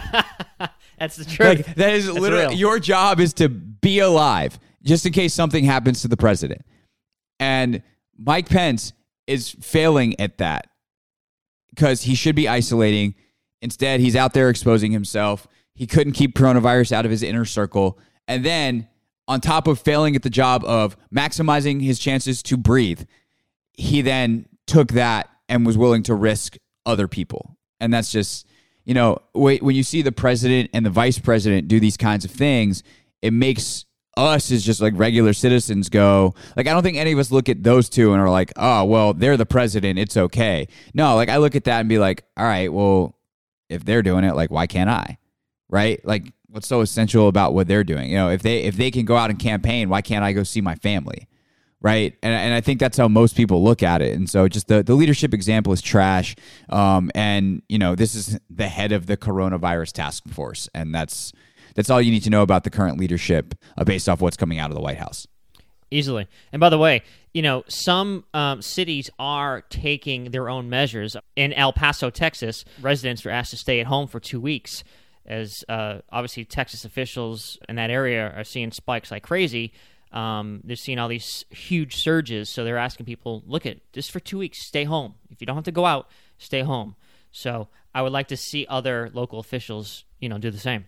That's 1.00 1.16
the 1.16 1.26
truth. 1.26 1.68
Like, 1.68 1.76
that 1.76 1.94
is 1.94 2.08
That's 2.08 2.20
literally 2.20 2.48
real. 2.48 2.58
your 2.58 2.80
job 2.80 3.20
is 3.20 3.34
to 3.36 3.50
be 3.50 4.00
alive 4.00 4.60
just 4.84 5.06
in 5.06 5.14
case 5.14 5.34
something 5.34 5.64
happens 5.64 6.02
to 6.02 6.08
the 6.08 6.18
president. 6.18 6.62
And 7.40 7.84
Mike 8.18 8.50
Pence 8.50 8.94
is 9.28 9.52
failing 9.62 10.20
at 10.20 10.40
that 10.40 10.67
because 11.78 12.02
he 12.02 12.16
should 12.16 12.36
be 12.36 12.48
isolating. 12.48 13.14
Instead, 13.62 14.00
he's 14.00 14.16
out 14.16 14.34
there 14.34 14.50
exposing 14.50 14.92
himself. 14.92 15.48
He 15.76 15.86
couldn't 15.86 16.14
keep 16.14 16.36
coronavirus 16.36 16.92
out 16.92 17.06
of 17.06 17.12
his 17.12 17.22
inner 17.22 17.46
circle. 17.46 18.00
And 18.28 18.44
then, 18.44 18.88
on 19.28 19.42
top 19.42 19.68
of 19.68 19.80
failing 19.80 20.16
at 20.16 20.24
the 20.24 20.30
job 20.30 20.66
of 20.66 20.98
maximizing 21.14 21.82
his 21.82 22.00
chances 22.00 22.42
to 22.44 22.58
breathe, 22.58 23.04
he 23.74 24.02
then 24.02 24.48
took 24.66 24.94
that 24.94 25.30
and 25.48 25.68
was 25.68 25.78
willing 25.78 26.02
to 26.04 26.16
risk 26.16 26.58
other 26.86 27.08
people. 27.08 27.56
And 27.80 27.94
that's 27.94 28.12
just, 28.12 28.48
you 28.84 28.96
know, 28.96 29.20
when 29.34 29.76
you 29.76 29.84
see 29.84 30.02
the 30.02 30.12
president 30.12 30.72
and 30.74 30.84
the 30.84 30.90
vice 30.90 31.20
president 31.20 31.68
do 31.68 31.80
these 31.80 31.96
kinds 31.96 32.26
of 32.26 32.32
things, 32.32 32.82
it 33.22 33.34
makes 33.34 33.86
us 34.18 34.52
as 34.52 34.66
just 34.66 34.82
like 34.82 34.94
regular 34.96 35.32
citizens 35.32 35.90
go 35.90 36.34
like 36.56 36.68
i 36.68 36.74
don't 36.74 36.84
think 36.84 36.98
any 36.98 37.12
of 37.12 37.20
us 37.20 37.32
look 37.32 37.48
at 37.48 37.64
those 37.64 37.88
two 37.88 38.14
and 38.14 38.22
are 38.22 38.30
like 38.30 38.52
oh 38.56 38.84
well 38.84 39.14
they're 39.14 39.38
the 39.38 39.46
president 39.46 40.00
it's 40.00 40.18
okay. 40.18 40.68
No 40.94 41.16
like 41.16 41.30
i 41.30 41.38
look 41.38 41.56
at 41.56 41.66
that 41.66 41.82
and 41.82 41.90
be 41.90 42.00
like 42.00 42.26
all 42.36 42.46
right 42.46 42.72
well 42.72 43.16
if 43.70 43.86
they're 43.86 44.02
doing 44.02 44.24
it 44.24 44.36
like 44.36 44.50
why 44.50 44.68
can't 44.68 44.90
i? 44.90 45.18
Right? 45.70 46.04
Like 46.06 46.34
what's 46.48 46.68
so 46.68 46.82
essential 46.82 47.28
about 47.28 47.54
what 47.54 47.68
they're 47.68 47.84
doing? 47.84 48.10
You 48.10 48.18
know 48.18 48.30
if 48.30 48.42
they 48.42 48.64
if 48.64 48.76
they 48.76 48.92
can 48.92 49.06
go 49.06 49.16
out 49.16 49.30
and 49.30 49.38
campaign 49.40 49.90
why 49.90 50.02
can't 50.02 50.24
i 50.24 50.34
go 50.34 50.44
see 50.44 50.62
my 50.62 50.76
family? 50.76 51.28
Right? 51.80 52.18
And, 52.24 52.34
and 52.34 52.54
i 52.54 52.62
think 52.62 52.80
that's 52.80 52.98
how 52.98 53.08
most 53.08 53.36
people 53.36 53.64
look 53.64 53.84
at 53.84 54.02
it. 54.02 54.16
And 54.16 54.28
so 54.28 54.48
just 54.48 54.68
the, 54.68 54.82
the 54.82 54.96
leadership 54.96 55.34
example 55.34 55.74
is 55.74 55.82
trash. 55.82 56.36
Um, 56.70 57.12
and 57.14 57.62
you 57.70 57.78
know 57.78 57.94
this 57.94 58.16
is 58.16 58.40
the 58.50 58.68
head 58.68 58.92
of 58.92 59.06
the 59.06 59.16
coronavirus 59.16 59.92
task 59.92 60.28
force. 60.30 60.68
And 60.74 60.94
that's 60.96 61.34
that's 61.78 61.92
all 61.92 62.02
you 62.02 62.12
need 62.12 62.24
to 62.24 62.32
know 62.32 62.42
about 62.42 62.64
the 62.64 62.72
current 62.72 62.98
leadership 62.98 63.54
uh, 63.78 63.84
based 63.84 64.10
off 64.10 64.20
what's 64.20 64.36
coming 64.36 64.58
out 64.58 64.72
of 64.72 64.76
the 64.76 64.82
White 64.82 64.98
House. 64.98 65.28
Easily. 65.92 66.28
And 66.52 66.60
by 66.60 66.70
the 66.70 66.78
way, 66.80 67.04
you 67.36 67.44
know, 67.44 67.64
some 67.68 68.26
um, 68.34 68.64
cities 68.64 69.12
are 69.20 69.62
taking 69.70 70.32
their 70.32 70.50
own 70.50 70.70
measures. 70.70 71.16
In 71.36 71.54
El 71.54 71.72
Paso, 71.72 72.10
Texas, 72.10 72.66
residents 72.82 73.26
are 73.28 73.30
asked 73.30 73.52
to 73.52 73.58
stay 73.58 73.80
at 73.80 73.86
home 73.86 74.08
for 74.08 74.20
two 74.20 74.42
weeks, 74.42 74.84
as 75.28 75.64
uh, 75.70 76.00
obviously 76.12 76.46
Texas 76.46 76.84
officials 76.84 77.60
in 77.70 77.76
that 77.76 77.92
area 77.92 78.34
are 78.36 78.44
seeing 78.44 78.72
spikes 78.72 79.12
like 79.12 79.22
crazy. 79.22 79.72
Um, 80.12 80.62
they're 80.64 80.76
seeing 80.76 80.98
all 80.98 81.08
these 81.08 81.46
huge 81.52 81.98
surges, 81.98 82.50
so 82.50 82.64
they're 82.64 82.78
asking 82.80 83.06
people, 83.06 83.44
look 83.46 83.68
at 83.68 83.78
just 83.94 84.10
for 84.10 84.20
two 84.20 84.40
weeks, 84.40 84.66
stay 84.66 84.84
home. 84.84 85.14
If 85.30 85.42
you 85.42 85.46
don't 85.46 85.56
have 85.56 85.66
to 85.66 85.72
go 85.72 85.86
out, 85.86 86.10
stay 86.40 86.64
home. 86.64 86.96
So 87.32 87.68
I 87.94 88.02
would 88.02 88.14
like 88.14 88.30
to 88.30 88.38
see 88.38 88.66
other 88.68 89.12
local 89.14 89.40
officials, 89.40 90.06
you 90.20 90.28
know, 90.28 90.40
do 90.40 90.50
the 90.50 90.58
same 90.58 90.86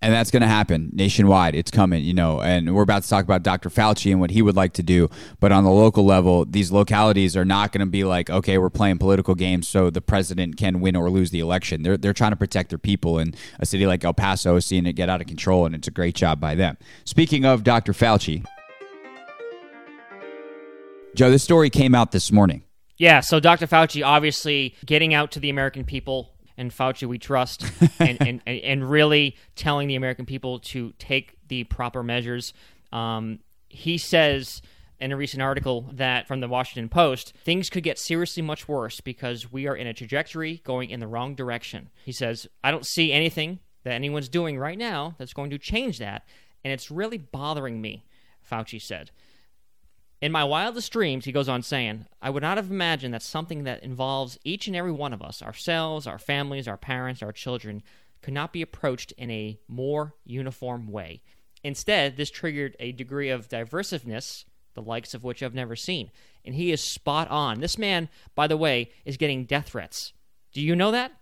and 0.00 0.14
that's 0.14 0.30
going 0.30 0.42
to 0.42 0.48
happen 0.48 0.90
nationwide. 0.92 1.54
It's 1.54 1.70
coming, 1.70 2.04
you 2.04 2.14
know, 2.14 2.40
and 2.40 2.74
we're 2.74 2.82
about 2.82 3.02
to 3.02 3.08
talk 3.08 3.24
about 3.24 3.42
Dr. 3.42 3.68
Fauci 3.68 4.12
and 4.12 4.20
what 4.20 4.30
he 4.30 4.42
would 4.42 4.54
like 4.54 4.72
to 4.74 4.82
do. 4.82 5.08
But 5.40 5.50
on 5.50 5.64
the 5.64 5.70
local 5.70 6.04
level, 6.04 6.44
these 6.44 6.70
localities 6.70 7.36
are 7.36 7.44
not 7.44 7.72
going 7.72 7.84
to 7.84 7.90
be 7.90 8.04
like, 8.04 8.30
okay, 8.30 8.58
we're 8.58 8.70
playing 8.70 8.98
political 8.98 9.34
games 9.34 9.68
so 9.68 9.90
the 9.90 10.00
president 10.00 10.56
can 10.56 10.80
win 10.80 10.94
or 10.94 11.10
lose 11.10 11.30
the 11.30 11.40
election. 11.40 11.82
They're, 11.82 11.96
they're 11.96 12.12
trying 12.12 12.30
to 12.30 12.36
protect 12.36 12.68
their 12.68 12.78
people. 12.78 13.18
And 13.18 13.36
a 13.58 13.66
city 13.66 13.86
like 13.86 14.04
El 14.04 14.14
Paso 14.14 14.54
is 14.56 14.66
seeing 14.66 14.86
it 14.86 14.92
get 14.92 15.08
out 15.08 15.20
of 15.20 15.26
control, 15.26 15.66
and 15.66 15.74
it's 15.74 15.88
a 15.88 15.92
great 15.92 16.14
job 16.14 16.40
by 16.40 16.54
them. 16.54 16.76
Speaking 17.04 17.44
of 17.44 17.64
Dr. 17.64 17.92
Fauci, 17.92 18.46
Joe, 21.16 21.30
this 21.30 21.42
story 21.42 21.70
came 21.70 21.96
out 21.96 22.12
this 22.12 22.30
morning. 22.30 22.62
Yeah, 22.96 23.20
so 23.20 23.40
Dr. 23.40 23.66
Fauci 23.66 24.06
obviously 24.06 24.76
getting 24.86 25.14
out 25.14 25.32
to 25.32 25.40
the 25.40 25.50
American 25.50 25.84
people 25.84 26.32
and 26.58 26.70
Fauci 26.70 27.08
we 27.08 27.18
trust, 27.18 27.64
and, 27.98 28.20
and, 28.20 28.42
and 28.46 28.90
really 28.90 29.36
telling 29.54 29.88
the 29.88 29.94
American 29.94 30.26
people 30.26 30.58
to 30.58 30.92
take 30.98 31.36
the 31.48 31.64
proper 31.64 32.02
measures. 32.02 32.52
Um, 32.92 33.38
he 33.68 33.96
says 33.96 34.60
in 35.00 35.12
a 35.12 35.16
recent 35.16 35.42
article 35.42 35.86
that 35.92 36.26
from 36.26 36.40
the 36.40 36.48
Washington 36.48 36.88
Post, 36.88 37.32
things 37.44 37.70
could 37.70 37.84
get 37.84 37.98
seriously 37.98 38.42
much 38.42 38.66
worse 38.66 39.00
because 39.00 39.52
we 39.52 39.66
are 39.66 39.76
in 39.76 39.86
a 39.86 39.94
trajectory 39.94 40.60
going 40.64 40.90
in 40.90 41.00
the 41.00 41.06
wrong 41.06 41.34
direction. 41.34 41.90
He 42.04 42.12
says, 42.12 42.46
I 42.64 42.70
don't 42.70 42.86
see 42.86 43.12
anything 43.12 43.60
that 43.84 43.92
anyone's 43.92 44.28
doing 44.28 44.58
right 44.58 44.76
now 44.76 45.14
that's 45.18 45.32
going 45.32 45.50
to 45.50 45.58
change 45.58 45.98
that, 45.98 46.26
and 46.64 46.72
it's 46.72 46.90
really 46.90 47.18
bothering 47.18 47.80
me, 47.80 48.04
Fauci 48.50 48.82
said. 48.82 49.12
In 50.20 50.32
my 50.32 50.42
wildest 50.42 50.92
dreams, 50.92 51.24
he 51.24 51.32
goes 51.32 51.48
on 51.48 51.62
saying, 51.62 52.06
I 52.20 52.30
would 52.30 52.42
not 52.42 52.56
have 52.56 52.70
imagined 52.70 53.14
that 53.14 53.22
something 53.22 53.62
that 53.64 53.84
involves 53.84 54.38
each 54.42 54.66
and 54.66 54.74
every 54.74 54.90
one 54.90 55.12
of 55.12 55.22
us, 55.22 55.42
ourselves, 55.42 56.08
our 56.08 56.18
families, 56.18 56.66
our 56.66 56.76
parents, 56.76 57.22
our 57.22 57.32
children, 57.32 57.82
could 58.20 58.34
not 58.34 58.52
be 58.52 58.62
approached 58.62 59.12
in 59.12 59.30
a 59.30 59.60
more 59.68 60.14
uniform 60.24 60.88
way. 60.88 61.22
Instead, 61.62 62.16
this 62.16 62.30
triggered 62.30 62.76
a 62.80 62.90
degree 62.90 63.28
of 63.28 63.48
diversiveness, 63.48 64.44
the 64.74 64.82
likes 64.82 65.14
of 65.14 65.22
which 65.22 65.42
I've 65.42 65.54
never 65.54 65.76
seen. 65.76 66.10
And 66.44 66.54
he 66.56 66.72
is 66.72 66.80
spot 66.80 67.28
on. 67.30 67.60
This 67.60 67.78
man, 67.78 68.08
by 68.34 68.48
the 68.48 68.56
way, 68.56 68.90
is 69.04 69.16
getting 69.16 69.44
death 69.44 69.68
threats. 69.68 70.12
Do 70.52 70.60
you 70.60 70.74
know 70.74 70.90
that? 70.90 71.12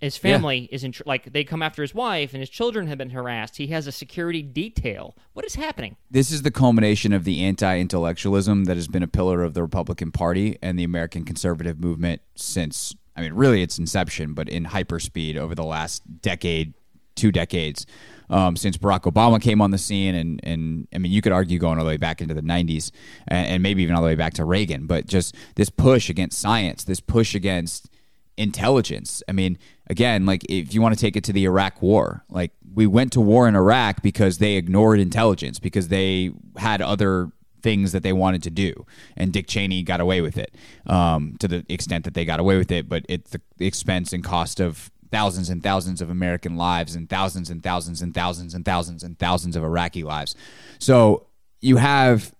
His 0.00 0.16
family 0.18 0.68
yeah. 0.70 0.74
is 0.74 0.84
in 0.84 0.92
tr- 0.92 1.04
like 1.06 1.32
they 1.32 1.42
come 1.42 1.62
after 1.62 1.80
his 1.80 1.94
wife 1.94 2.32
and 2.32 2.40
his 2.40 2.50
children 2.50 2.86
have 2.88 2.98
been 2.98 3.10
harassed. 3.10 3.56
He 3.56 3.68
has 3.68 3.86
a 3.86 3.92
security 3.92 4.42
detail. 4.42 5.16
What 5.32 5.46
is 5.46 5.54
happening? 5.54 5.96
This 6.10 6.30
is 6.30 6.42
the 6.42 6.50
culmination 6.50 7.12
of 7.12 7.24
the 7.24 7.42
anti-intellectualism 7.42 8.64
that 8.64 8.76
has 8.76 8.88
been 8.88 9.02
a 9.02 9.08
pillar 9.08 9.42
of 9.42 9.54
the 9.54 9.62
Republican 9.62 10.12
Party 10.12 10.58
and 10.60 10.78
the 10.78 10.84
American 10.84 11.24
conservative 11.24 11.80
movement 11.80 12.20
since 12.34 12.94
I 13.16 13.22
mean 13.22 13.32
really 13.32 13.62
its 13.62 13.78
inception, 13.78 14.34
but 14.34 14.48
in 14.48 14.66
hyperspeed 14.66 15.36
over 15.36 15.54
the 15.54 15.64
last 15.64 16.02
decade, 16.20 16.74
two 17.14 17.32
decades. 17.32 17.86
Um, 18.28 18.56
since 18.56 18.76
Barack 18.76 19.02
Obama 19.02 19.40
came 19.40 19.62
on 19.62 19.70
the 19.70 19.78
scene, 19.78 20.14
and 20.14 20.40
and 20.42 20.88
I 20.94 20.98
mean, 20.98 21.12
you 21.12 21.22
could 21.22 21.32
argue 21.32 21.58
going 21.58 21.78
all 21.78 21.84
the 21.84 21.90
way 21.90 21.96
back 21.96 22.20
into 22.20 22.34
the 22.34 22.42
'90s, 22.42 22.90
and, 23.28 23.46
and 23.46 23.62
maybe 23.62 23.82
even 23.82 23.94
all 23.94 24.02
the 24.02 24.08
way 24.08 24.16
back 24.16 24.34
to 24.34 24.44
Reagan. 24.44 24.86
But 24.86 25.06
just 25.06 25.34
this 25.54 25.70
push 25.70 26.10
against 26.10 26.38
science, 26.38 26.84
this 26.84 27.00
push 27.00 27.34
against 27.34 27.88
intelligence. 28.36 29.22
I 29.28 29.32
mean, 29.32 29.58
again, 29.88 30.26
like 30.26 30.44
if 30.48 30.74
you 30.74 30.82
want 30.82 30.94
to 30.94 31.00
take 31.00 31.16
it 31.16 31.24
to 31.24 31.32
the 31.32 31.44
Iraq 31.44 31.80
war, 31.82 32.24
like 32.28 32.52
we 32.74 32.86
went 32.86 33.12
to 33.12 33.20
war 33.20 33.48
in 33.48 33.56
Iraq 33.56 34.02
because 34.02 34.38
they 34.38 34.56
ignored 34.56 35.00
intelligence, 35.00 35.58
because 35.58 35.88
they 35.88 36.32
had 36.56 36.82
other 36.82 37.30
things 37.62 37.92
that 37.92 38.02
they 38.02 38.12
wanted 38.12 38.42
to 38.44 38.50
do. 38.50 38.86
And 39.16 39.32
Dick 39.32 39.48
Cheney 39.48 39.82
got 39.82 40.00
away 40.00 40.20
with 40.20 40.36
it 40.36 40.54
um, 40.86 41.36
to 41.40 41.48
the 41.48 41.64
extent 41.68 42.04
that 42.04 42.14
they 42.14 42.24
got 42.24 42.38
away 42.38 42.56
with 42.56 42.70
it, 42.70 42.88
but 42.88 43.04
it's 43.08 43.34
the 43.56 43.66
expense 43.66 44.12
and 44.12 44.22
cost 44.22 44.60
of 44.60 44.90
thousands 45.10 45.50
and 45.50 45.62
thousands 45.62 46.00
of 46.00 46.10
American 46.10 46.56
lives 46.56 46.94
and 46.94 47.08
thousands 47.08 47.50
and 47.50 47.62
thousands 47.62 48.02
and 48.02 48.14
thousands 48.14 48.54
and 48.54 48.64
thousands 48.64 49.02
and 49.02 49.18
thousands 49.18 49.56
of 49.56 49.64
Iraqi 49.64 50.04
lives. 50.04 50.36
So 50.78 51.26
you 51.60 51.78
have 51.78 52.35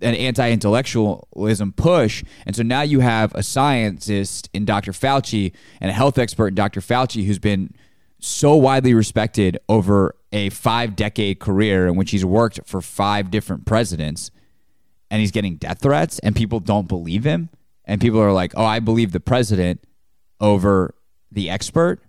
an 0.00 0.14
anti-intellectualism 0.14 1.72
push. 1.72 2.24
And 2.46 2.56
so 2.56 2.62
now 2.62 2.82
you 2.82 3.00
have 3.00 3.34
a 3.34 3.42
scientist 3.42 4.48
in 4.52 4.64
dr 4.64 4.92
fauci 4.92 5.52
and 5.80 5.90
a 5.90 5.94
health 5.94 6.18
expert 6.18 6.48
in 6.48 6.54
dr 6.54 6.80
fauci 6.80 7.26
who's 7.26 7.38
been 7.38 7.74
so 8.18 8.54
widely 8.56 8.94
respected 8.94 9.58
over 9.68 10.14
a 10.32 10.50
five 10.50 10.96
decade 10.96 11.40
career 11.40 11.86
in 11.86 11.96
which 11.96 12.10
he's 12.10 12.24
worked 12.24 12.60
for 12.66 12.80
five 12.80 13.30
different 13.30 13.64
presidents 13.64 14.30
and 15.10 15.20
he's 15.20 15.30
getting 15.30 15.56
death 15.56 15.80
threats 15.80 16.18
and 16.20 16.36
people 16.36 16.60
don't 16.60 16.88
believe 16.88 17.24
him. 17.24 17.48
And 17.84 18.00
people 18.00 18.20
are 18.20 18.32
like 18.32 18.52
oh 18.56 18.64
i 18.64 18.78
believe 18.78 19.12
the 19.12 19.20
president 19.20 19.82
over 20.40 20.94
the 21.32 21.50
expert 21.50 22.00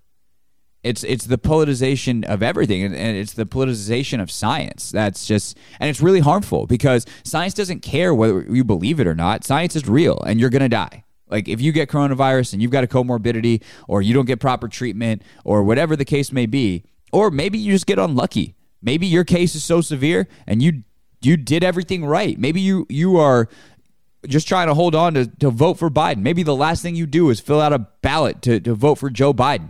it's 0.84 1.04
it's 1.04 1.26
the 1.26 1.38
politicization 1.38 2.26
of 2.26 2.42
everything 2.42 2.84
and, 2.84 2.96
it's 2.96 3.34
the 3.34 3.46
politicization 3.46 4.22
of 4.22 4.32
science 4.32 4.92
that's 4.92 5.28
just 5.28 5.58
and 5.80 5.90
it's 5.90 6.02
really 6.02 6.20
harmful 6.20 6.66
because 6.66 7.06
science 7.24 7.54
doesn't 7.54 7.82
care 7.82 8.14
whether 8.14 8.42
you 8.50 8.64
believe 8.64 9.00
it 9.00 9.08
or 9.08 9.16
not. 9.16 9.44
Science 9.44 9.76
is 9.76 9.88
real 9.88 10.22
and 10.26 10.40
you're 10.40 10.50
going 10.50 10.62
to 10.62 10.70
die. 10.70 11.04
Like 11.28 11.48
if 11.48 11.62
you 11.62 11.72
get 11.72 11.90
coronavirus 11.90 12.54
and 12.54 12.62
you've 12.62 12.72
got 12.72 12.84
a 12.84 12.88
comorbidity 12.88 13.64
or 13.88 14.02
you 14.02 14.14
don't 14.14 14.26
get 14.26 14.40
proper 14.40 14.68
treatment 14.68 15.22
or 15.46 15.64
whatever 15.64 15.96
the 15.96 16.06
case 16.06 16.32
may 16.32 16.46
be 16.46 16.84
or 17.14 17.30
maybe 17.30 17.58
you 17.58 17.72
just 17.72 17.86
get 17.86 18.00
unlucky. 18.00 18.56
Maybe 18.82 19.06
your 19.06 19.24
case 19.24 19.54
is 19.54 19.64
so 19.64 19.82
severe 19.82 20.28
and 20.48 20.64
you 20.64 20.84
you 21.22 21.38
did 21.38 21.64
everything 21.64 22.06
right. 22.06 22.38
Maybe 22.40 22.60
you 22.60 22.88
you 22.90 23.18
are 23.18 23.48
just 24.28 24.48
trying 24.48 24.68
to 24.68 24.74
hold 24.74 24.96
on 24.96 25.14
to, 25.14 25.28
to 25.28 25.52
vote 25.52 25.76
for 25.76 25.90
Biden. 25.90 26.18
Maybe 26.18 26.42
the 26.44 26.56
last 26.56 26.82
thing 26.82 26.96
you 26.96 27.06
do 27.06 27.30
is 27.30 27.40
fill 27.40 27.62
out 27.62 27.74
a 27.74 27.80
ballot 28.02 28.42
to, 28.44 28.60
to 28.60 28.74
vote 28.74 28.96
for 28.96 29.10
Joe 29.10 29.34
Biden 29.34 29.70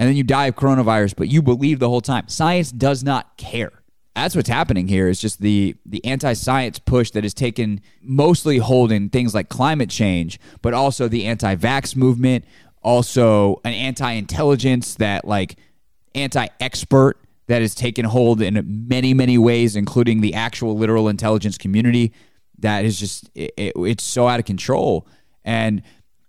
and 0.00 0.08
then 0.08 0.16
you 0.16 0.24
die 0.24 0.46
of 0.46 0.56
coronavirus, 0.56 1.14
but 1.14 1.28
you 1.28 1.42
believe 1.42 1.78
the 1.78 1.90
whole 1.90 2.00
time. 2.00 2.26
Science 2.26 2.72
does 2.72 3.04
not 3.04 3.36
care. 3.36 3.70
That's 4.16 4.34
what's 4.34 4.48
happening 4.48 4.88
here 4.88 5.08
is 5.08 5.20
just 5.20 5.42
the 5.42 5.76
the 5.84 6.02
anti-science 6.06 6.78
push 6.78 7.10
that 7.10 7.24
is 7.24 7.34
taken 7.34 7.82
mostly 8.00 8.56
hold 8.56 8.92
in 8.92 9.10
things 9.10 9.34
like 9.34 9.50
climate 9.50 9.90
change, 9.90 10.40
but 10.62 10.72
also 10.72 11.06
the 11.06 11.26
anti-vax 11.26 11.94
movement, 11.96 12.46
also 12.82 13.60
an 13.62 13.74
anti-intelligence 13.74 14.94
that 14.94 15.26
like 15.26 15.56
anti-expert 16.14 17.18
that 17.48 17.60
has 17.60 17.74
taken 17.74 18.06
hold 18.06 18.40
in 18.40 18.86
many 18.88 19.12
many 19.12 19.36
ways 19.36 19.76
including 19.76 20.22
the 20.22 20.32
actual 20.32 20.78
literal 20.78 21.08
intelligence 21.08 21.58
community 21.58 22.12
that 22.58 22.84
is 22.84 22.98
just 22.98 23.30
it, 23.34 23.52
it, 23.56 23.72
it's 23.76 24.02
so 24.02 24.26
out 24.26 24.40
of 24.40 24.46
control 24.46 25.06
and 25.44 25.82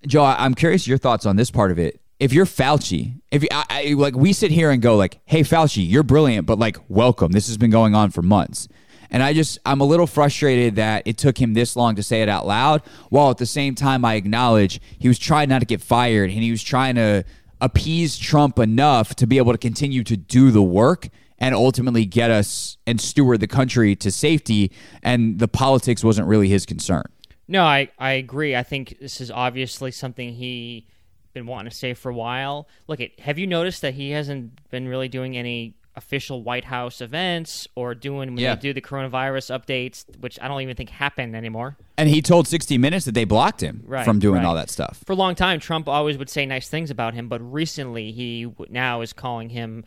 joe 0.06 0.24
i'm 0.24 0.54
curious 0.54 0.88
your 0.88 0.98
thoughts 0.98 1.26
on 1.26 1.36
this 1.36 1.50
part 1.50 1.72
of 1.72 1.80
it 1.80 2.01
if 2.22 2.32
you're 2.32 2.46
Fauci, 2.46 3.20
if 3.32 3.42
you, 3.42 3.50
I, 3.52 3.66
I, 3.70 3.94
like 3.94 4.16
we 4.16 4.32
sit 4.32 4.52
here 4.52 4.70
and 4.70 4.80
go 4.80 4.96
like, 4.96 5.20
"Hey 5.26 5.42
Fauci, 5.42 5.90
you're 5.90 6.04
brilliant, 6.04 6.46
but 6.46 6.60
like 6.60 6.78
welcome. 6.88 7.32
This 7.32 7.48
has 7.48 7.58
been 7.58 7.72
going 7.72 7.96
on 7.96 8.12
for 8.12 8.22
months." 8.22 8.68
And 9.10 9.24
I 9.24 9.34
just, 9.34 9.58
I'm 9.66 9.82
a 9.82 9.84
little 9.84 10.08
frustrated 10.08 10.76
that 10.76 11.04
it 11.06 11.18
took 11.18 11.38
him 11.42 11.54
this 11.54 11.76
long 11.76 11.96
to 11.96 12.04
say 12.04 12.22
it 12.22 12.30
out 12.30 12.48
loud, 12.48 12.82
while 13.10 13.30
at 13.30 13.40
the 13.40 13.46
same 13.46 13.76
time, 13.76 14.06
I 14.06 14.14
acknowledge 14.14 14.80
he 15.00 15.10
was 15.10 15.20
trying 15.20 15.50
not 15.50 15.60
to 15.60 15.66
get 15.66 15.82
fired 15.82 16.30
and 16.30 16.42
he 16.42 16.50
was 16.52 16.64
trying 16.64 16.96
to 16.96 17.26
appease 17.60 18.18
Trump 18.18 18.58
enough 18.58 19.16
to 19.16 19.28
be 19.28 19.38
able 19.38 19.52
to 19.52 19.58
continue 19.58 20.04
to 20.06 20.16
do 20.16 20.50
the 20.50 20.64
work 20.64 21.10
and 21.40 21.54
ultimately 21.54 22.06
get 22.06 22.32
us 22.32 22.78
and 22.88 23.02
steward 23.02 23.42
the 23.42 23.48
country 23.48 23.98
to 23.98 24.12
safety. 24.12 24.72
And 25.04 25.40
the 25.40 25.48
politics 25.50 26.06
wasn't 26.06 26.30
really 26.30 26.48
his 26.48 26.66
concern. 26.66 27.04
No, 27.50 27.66
I, 27.66 27.90
I 28.00 28.14
agree. 28.14 28.56
I 28.56 28.64
think 28.64 28.98
this 29.02 29.20
is 29.20 29.30
obviously 29.30 29.92
something 29.92 30.36
he 30.36 30.88
been 31.32 31.46
wanting 31.48 31.70
to 31.72 31.76
say 31.76 31.94
for 31.94 32.10
a 32.10 32.16
while. 32.16 32.68
Look, 32.88 33.00
at 33.02 33.20
have 33.22 33.38
you 33.38 33.48
noticed 33.48 33.82
that 33.82 33.94
he 33.96 34.12
hasn't 34.12 34.70
been 34.70 34.88
really 34.88 35.08
doing 35.08 35.36
any 35.38 35.76
official 35.96 36.42
White 36.42 36.64
House 36.64 37.02
events 37.02 37.68
or 37.76 37.94
doing 37.94 38.30
when 38.30 38.38
Yeah. 38.38 38.56
they 38.56 38.62
do 38.62 38.74
the 38.74 38.80
coronavirus 38.82 39.52
updates, 39.60 40.06
which 40.20 40.40
I 40.42 40.48
don't 40.48 40.62
even 40.62 40.76
think 40.78 40.90
happen 40.90 41.36
anymore. 41.36 41.76
And 41.98 42.08
he 42.08 42.22
told 42.22 42.48
60 42.48 42.78
Minutes 42.78 43.04
that 43.06 43.12
they 43.14 43.26
blocked 43.26 43.62
him 43.62 43.84
Right, 43.86 44.06
from 44.06 44.18
doing 44.20 44.38
right. 44.38 44.46
all 44.46 44.56
that 44.56 44.70
stuff. 44.70 45.04
For 45.06 45.12
a 45.12 45.18
long 45.18 45.36
time, 45.36 45.60
Trump 45.60 45.90
always 45.90 46.18
would 46.18 46.30
say 46.30 46.46
nice 46.46 46.70
things 46.70 46.92
about 46.92 47.14
him, 47.14 47.28
but 47.28 47.40
recently 47.42 48.14
he 48.14 48.48
now 48.70 49.02
is 49.02 49.12
calling 49.12 49.50
him, 49.50 49.84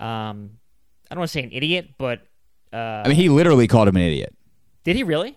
um, 0.00 0.52
I 1.10 1.14
don't 1.14 1.18
want 1.20 1.28
to 1.28 1.32
say 1.32 1.42
an 1.42 1.52
idiot, 1.52 1.90
but 1.98 2.22
uh, 2.72 3.02
I 3.04 3.08
mean, 3.08 3.16
he 3.16 3.28
literally 3.28 3.66
called 3.68 3.88
him 3.88 3.96
an 3.96 4.02
idiot. 4.02 4.34
did 4.84 4.96
he 4.96 5.02
really? 5.02 5.36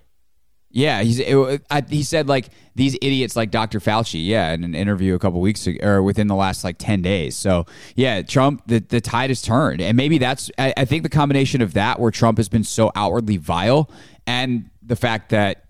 Yeah, 0.75 1.03
he's. 1.03 1.19
It, 1.19 1.65
I, 1.71 1.83
he 1.87 2.03
said 2.03 2.27
like 2.27 2.49
these 2.75 2.95
idiots 2.95 3.37
like 3.37 3.49
Dr. 3.49 3.79
Fauci. 3.79 4.27
Yeah, 4.27 4.51
in 4.51 4.65
an 4.65 4.75
interview 4.75 5.15
a 5.15 5.19
couple 5.19 5.39
weeks 5.39 5.65
ago, 5.65 5.79
or 5.87 6.03
within 6.03 6.27
the 6.27 6.35
last 6.35 6.65
like 6.65 6.77
ten 6.77 7.01
days. 7.01 7.37
So 7.37 7.65
yeah, 7.95 8.21
Trump. 8.23 8.61
The 8.67 8.79
the 8.79 8.99
tide 8.99 9.29
has 9.29 9.41
turned, 9.41 9.79
and 9.79 9.95
maybe 9.95 10.17
that's. 10.17 10.51
I, 10.57 10.73
I 10.75 10.83
think 10.83 11.03
the 11.03 11.09
combination 11.09 11.61
of 11.61 11.75
that, 11.75 11.97
where 12.01 12.11
Trump 12.11 12.37
has 12.39 12.49
been 12.49 12.65
so 12.65 12.91
outwardly 12.93 13.37
vile, 13.37 13.89
and 14.27 14.69
the 14.83 14.97
fact 14.97 15.29
that 15.29 15.63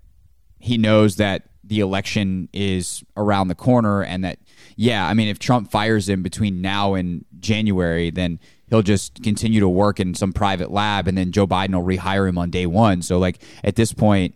he 0.57 0.75
knows 0.79 1.17
that 1.17 1.49
the 1.63 1.81
election 1.81 2.49
is 2.51 3.03
around 3.15 3.49
the 3.49 3.55
corner, 3.55 4.01
and 4.01 4.23
that 4.23 4.39
yeah, 4.75 5.07
I 5.07 5.13
mean, 5.13 5.27
if 5.27 5.37
Trump 5.37 5.69
fires 5.69 6.09
him 6.09 6.23
between 6.23 6.61
now 6.61 6.95
and 6.95 7.25
January, 7.39 8.09
then 8.09 8.39
he'll 8.71 8.81
just 8.81 9.21
continue 9.21 9.59
to 9.59 9.69
work 9.69 9.99
in 9.99 10.15
some 10.15 10.33
private 10.33 10.71
lab, 10.71 11.07
and 11.07 11.15
then 11.15 11.31
Joe 11.31 11.45
Biden 11.45 11.75
will 11.75 11.85
rehire 11.85 12.27
him 12.27 12.39
on 12.39 12.49
day 12.49 12.65
one. 12.65 13.03
So 13.03 13.19
like 13.19 13.43
at 13.63 13.75
this 13.75 13.93
point 13.93 14.33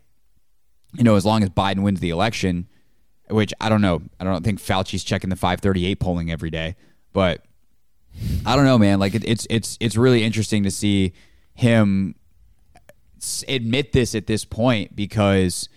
you 0.93 1.03
know, 1.03 1.15
as 1.15 1.25
long 1.25 1.43
as 1.43 1.49
Biden 1.49 1.83
wins 1.83 1.99
the 1.99 2.09
election, 2.09 2.67
which 3.29 3.53
I 3.61 3.69
don't 3.69 3.81
know, 3.81 4.01
I 4.19 4.23
don't 4.23 4.43
think 4.43 4.59
Fauci's 4.59 5.03
checking 5.03 5.29
the 5.29 5.35
538 5.35 5.99
polling 5.99 6.31
every 6.31 6.49
day, 6.49 6.75
but 7.13 7.43
I 8.45 8.55
don't 8.55 8.65
know, 8.65 8.77
man. 8.77 8.99
Like 8.99 9.15
it, 9.15 9.23
it's 9.25 9.45
it's 9.49 9.77
it's 9.79 9.95
really 9.95 10.23
interesting 10.23 10.63
to 10.63 10.71
see 10.71 11.13
him 11.53 12.15
admit 13.47 13.91
this 13.91 14.15
at 14.15 14.27
this 14.27 14.45
point 14.45 14.95
because 14.95 15.67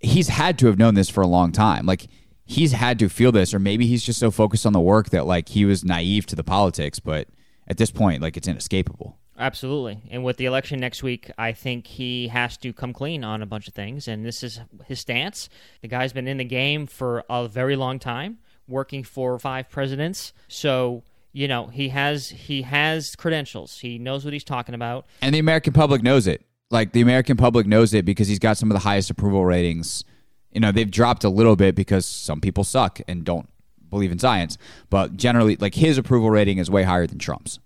he's 0.00 0.28
had 0.28 0.58
to 0.58 0.66
have 0.66 0.78
known 0.78 0.94
this 0.94 1.10
for 1.10 1.20
a 1.20 1.26
long 1.26 1.52
time. 1.52 1.86
Like 1.86 2.06
he's 2.44 2.72
had 2.72 2.98
to 2.98 3.08
feel 3.08 3.32
this, 3.32 3.54
or 3.54 3.58
maybe 3.58 3.86
he's 3.86 4.04
just 4.04 4.18
so 4.18 4.30
focused 4.30 4.66
on 4.66 4.72
the 4.72 4.80
work 4.80 5.10
that 5.10 5.26
like 5.26 5.50
he 5.50 5.64
was 5.64 5.84
naive 5.84 6.26
to 6.26 6.36
the 6.36 6.44
politics. 6.44 6.98
But 6.98 7.28
at 7.68 7.76
this 7.76 7.90
point, 7.90 8.22
like 8.22 8.36
it's 8.36 8.48
inescapable. 8.48 9.18
Absolutely. 9.40 10.02
And 10.10 10.22
with 10.22 10.36
the 10.36 10.44
election 10.44 10.78
next 10.80 11.02
week, 11.02 11.30
I 11.38 11.52
think 11.52 11.86
he 11.86 12.28
has 12.28 12.58
to 12.58 12.74
come 12.74 12.92
clean 12.92 13.24
on 13.24 13.40
a 13.40 13.46
bunch 13.46 13.68
of 13.68 13.74
things. 13.74 14.06
And 14.06 14.24
this 14.24 14.42
is 14.42 14.60
his 14.86 15.00
stance. 15.00 15.48
The 15.80 15.88
guy's 15.88 16.12
been 16.12 16.28
in 16.28 16.36
the 16.36 16.44
game 16.44 16.86
for 16.86 17.24
a 17.30 17.48
very 17.48 17.74
long 17.74 17.98
time, 17.98 18.38
working 18.68 19.02
for 19.02 19.38
five 19.38 19.70
presidents. 19.70 20.34
So, 20.48 21.04
you 21.32 21.48
know, 21.48 21.68
he 21.68 21.88
has 21.88 22.28
he 22.28 22.62
has 22.62 23.16
credentials. 23.16 23.78
He 23.78 23.98
knows 23.98 24.26
what 24.26 24.34
he's 24.34 24.44
talking 24.44 24.74
about. 24.74 25.06
And 25.22 25.34
the 25.34 25.38
American 25.38 25.72
public 25.72 26.02
knows 26.02 26.26
it. 26.26 26.44
Like 26.70 26.92
the 26.92 27.00
American 27.00 27.38
public 27.38 27.66
knows 27.66 27.94
it 27.94 28.04
because 28.04 28.28
he's 28.28 28.38
got 28.38 28.58
some 28.58 28.70
of 28.70 28.74
the 28.74 28.80
highest 28.80 29.08
approval 29.08 29.46
ratings. 29.46 30.04
You 30.52 30.60
know, 30.60 30.70
they've 30.70 30.90
dropped 30.90 31.24
a 31.24 31.30
little 31.30 31.56
bit 31.56 31.74
because 31.74 32.04
some 32.04 32.42
people 32.42 32.62
suck 32.62 33.00
and 33.08 33.24
don't 33.24 33.48
believe 33.88 34.12
in 34.12 34.18
science. 34.18 34.58
But 34.90 35.16
generally, 35.16 35.56
like 35.56 35.74
his 35.76 35.96
approval 35.96 36.28
rating 36.30 36.58
is 36.58 36.70
way 36.70 36.82
higher 36.82 37.06
than 37.06 37.18
Trump's. 37.18 37.58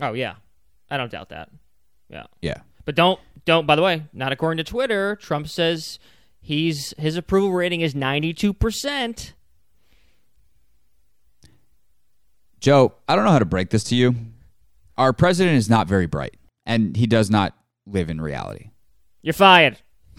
Oh 0.00 0.14
yeah. 0.14 0.34
I 0.92 0.98
don't 0.98 1.10
doubt 1.10 1.30
that. 1.30 1.48
Yeah. 2.10 2.26
Yeah. 2.42 2.58
But 2.84 2.94
don't 2.94 3.18
don't 3.46 3.66
by 3.66 3.76
the 3.76 3.82
way, 3.82 4.04
not 4.12 4.30
according 4.30 4.62
to 4.62 4.70
Twitter, 4.70 5.16
Trump 5.16 5.48
says 5.48 5.98
he's 6.38 6.92
his 6.98 7.16
approval 7.16 7.50
rating 7.50 7.80
is 7.80 7.94
92%. 7.94 9.32
Joe, 12.60 12.94
I 13.08 13.16
don't 13.16 13.24
know 13.24 13.30
how 13.30 13.38
to 13.38 13.46
break 13.46 13.70
this 13.70 13.84
to 13.84 13.96
you. 13.96 14.14
Our 14.98 15.14
president 15.14 15.56
is 15.56 15.70
not 15.70 15.88
very 15.88 16.06
bright, 16.06 16.36
and 16.66 16.94
he 16.94 17.06
does 17.06 17.30
not 17.30 17.56
live 17.86 18.10
in 18.10 18.20
reality. 18.20 18.68
You're 19.22 19.32
fired. 19.32 19.78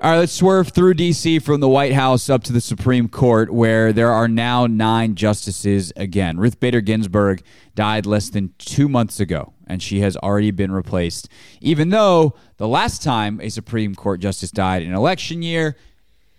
All 0.00 0.12
right, 0.12 0.18
let's 0.18 0.32
swerve 0.32 0.68
through 0.68 0.94
D.C. 0.94 1.40
from 1.40 1.58
the 1.58 1.68
White 1.68 1.92
House 1.92 2.30
up 2.30 2.44
to 2.44 2.52
the 2.52 2.60
Supreme 2.60 3.08
Court, 3.08 3.52
where 3.52 3.92
there 3.92 4.12
are 4.12 4.28
now 4.28 4.68
nine 4.68 5.16
justices 5.16 5.92
again. 5.96 6.38
Ruth 6.38 6.60
Bader 6.60 6.80
Ginsburg 6.80 7.42
died 7.74 8.06
less 8.06 8.30
than 8.30 8.54
two 8.58 8.88
months 8.88 9.18
ago, 9.18 9.54
and 9.66 9.82
she 9.82 9.98
has 9.98 10.16
already 10.18 10.52
been 10.52 10.70
replaced, 10.70 11.28
even 11.60 11.88
though 11.88 12.36
the 12.58 12.68
last 12.68 13.02
time 13.02 13.40
a 13.40 13.48
Supreme 13.48 13.96
Court 13.96 14.20
justice 14.20 14.52
died 14.52 14.84
in 14.84 14.94
election 14.94 15.42
year, 15.42 15.76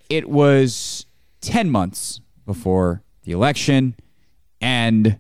it 0.10 0.30
was 0.30 1.06
10 1.42 1.70
months 1.70 2.22
before 2.46 3.04
the 3.24 3.34
election, 3.34 3.94
and 4.62 5.20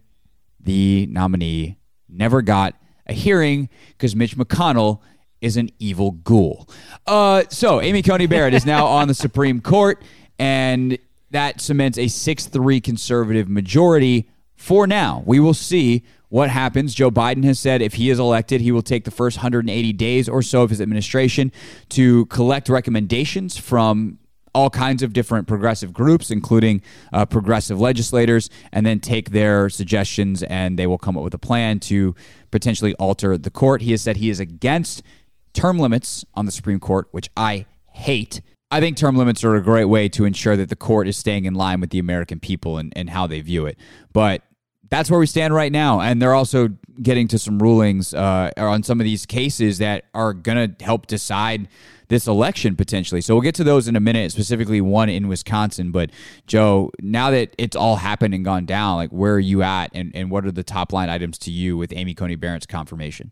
the 0.62 1.08
nominee 1.08 1.78
never 2.08 2.42
got 2.42 2.74
a 3.06 3.12
hearing 3.12 3.68
because 3.90 4.16
Mitch 4.16 4.38
McConnell 4.38 5.02
is 5.42 5.58
an 5.58 5.70
evil 5.80 6.12
ghoul. 6.12 6.68
Uh, 7.08 7.44
so 7.50 7.82
Amy 7.82 8.02
Coney 8.02 8.28
Barrett 8.28 8.54
is 8.54 8.66
now 8.66 8.86
on 8.86 9.08
the 9.08 9.14
Supreme 9.26 9.62
Court, 9.62 10.02
and 10.38 10.98
that 11.32 11.62
cements 11.62 11.98
a 11.98 12.08
6 12.08 12.46
3 12.48 12.82
conservative 12.82 13.50
majority 13.50 14.30
for 14.56 14.88
now. 14.88 15.24
We 15.26 15.40
will 15.40 15.54
see 15.54 16.04
what 16.30 16.50
happens. 16.50 16.94
Joe 16.94 17.10
Biden 17.12 17.44
has 17.44 17.60
said 17.60 17.82
if 17.82 17.94
he 17.94 18.10
is 18.10 18.20
elected, 18.20 18.62
he 18.62 18.72
will 18.72 18.82
take 18.82 19.04
the 19.04 19.12
first 19.12 19.38
180 19.38 19.94
days 19.94 20.30
or 20.30 20.42
so 20.42 20.62
of 20.64 20.70
his 20.70 20.82
administration 20.82 21.52
to 21.90 22.26
collect 22.28 22.70
recommendations 22.70 23.58
from 23.58 24.20
all 24.54 24.70
kinds 24.70 25.04
of 25.04 25.14
different 25.14 25.48
progressive 25.48 25.94
groups, 25.94 26.32
including 26.32 26.82
uh, 27.14 27.26
progressive 27.26 27.80
legislators, 27.80 28.50
and 28.72 28.86
then 28.86 29.00
take 29.00 29.30
their 29.30 29.70
suggestions 29.70 30.44
and 30.44 30.78
they 30.78 30.88
will 30.88 30.98
come 30.98 31.18
up 31.18 31.24
with 31.24 31.34
a 31.34 31.40
plan 31.40 31.80
to 31.80 32.16
potentially 32.52 32.94
alter 32.96 33.38
the 33.38 33.52
court. 33.52 33.82
He 33.82 33.92
has 33.92 34.02
said 34.02 34.18
he 34.18 34.30
is 34.30 34.40
against 34.40 35.04
term 35.54 35.80
limits 35.80 36.26
on 36.36 36.46
the 36.46 36.52
Supreme 36.52 36.80
Court, 36.80 37.08
which 37.12 37.30
I 37.36 37.66
hate. 37.92 38.42
I 38.72 38.80
think 38.80 38.98
term 38.98 39.16
limits 39.16 39.44
are 39.44 39.56
a 39.56 39.64
great 39.64 39.86
way 39.86 40.10
to 40.10 40.26
ensure 40.26 40.56
that 40.56 40.70
the 40.70 40.76
court 40.76 41.08
is 41.08 41.18
staying 41.18 41.46
in 41.46 41.56
line 41.56 41.82
with 41.82 41.90
the 41.90 42.00
American 42.00 42.40
people 42.40 42.78
and, 42.78 42.94
and 42.96 43.10
how 43.10 43.26
they 43.26 43.42
view 43.42 43.66
it. 43.66 43.78
But 44.14 44.44
that's 44.90 45.10
where 45.10 45.20
we 45.20 45.26
stand 45.26 45.54
right 45.54 45.72
now. 45.72 46.02
And 46.02 46.22
they're 46.22 46.34
also 46.34 46.70
getting 47.02 47.28
to 47.30 47.40
some 47.40 47.60
rulings 47.60 48.14
uh, 48.14 48.52
on 48.58 48.84
some 48.84 49.00
of 49.00 49.06
these 49.06 49.26
cases 49.26 49.78
that 49.80 50.06
are 50.14 50.34
going 50.34 50.76
to 50.76 50.84
help 50.84 51.08
decide 51.08 51.68
this 52.10 52.28
election 52.28 52.76
potentially. 52.76 53.22
So 53.22 53.36
we'll 53.36 53.44
get 53.44 53.56
to 53.56 53.64
those 53.64 53.88
in 53.88 53.96
a 53.96 54.00
minute, 54.00 54.32
specifically 54.32 54.82
one 54.82 55.10
in 55.10 55.28
Wisconsin. 55.28 55.92
But 55.92 56.10
Joe, 56.48 56.92
now 57.00 57.30
that 57.32 57.54
it's 57.58 57.76
all 57.76 57.98
happened 57.98 58.34
and 58.34 58.44
gone 58.44 58.66
down, 58.66 58.98
like 58.98 59.12
where 59.12 59.36
are 59.36 59.40
you 59.40 59.62
at 59.62 59.92
and, 59.94 60.12
and 60.16 60.32
what 60.32 60.46
are 60.46 60.52
the 60.52 60.64
top 60.64 60.92
line 60.92 61.10
items 61.10 61.38
to 61.40 61.52
you 61.52 61.78
with 61.78 61.94
Amy 61.94 62.16
Coney 62.16 62.36
Barrett's 62.36 62.66
confirmation? 62.66 63.32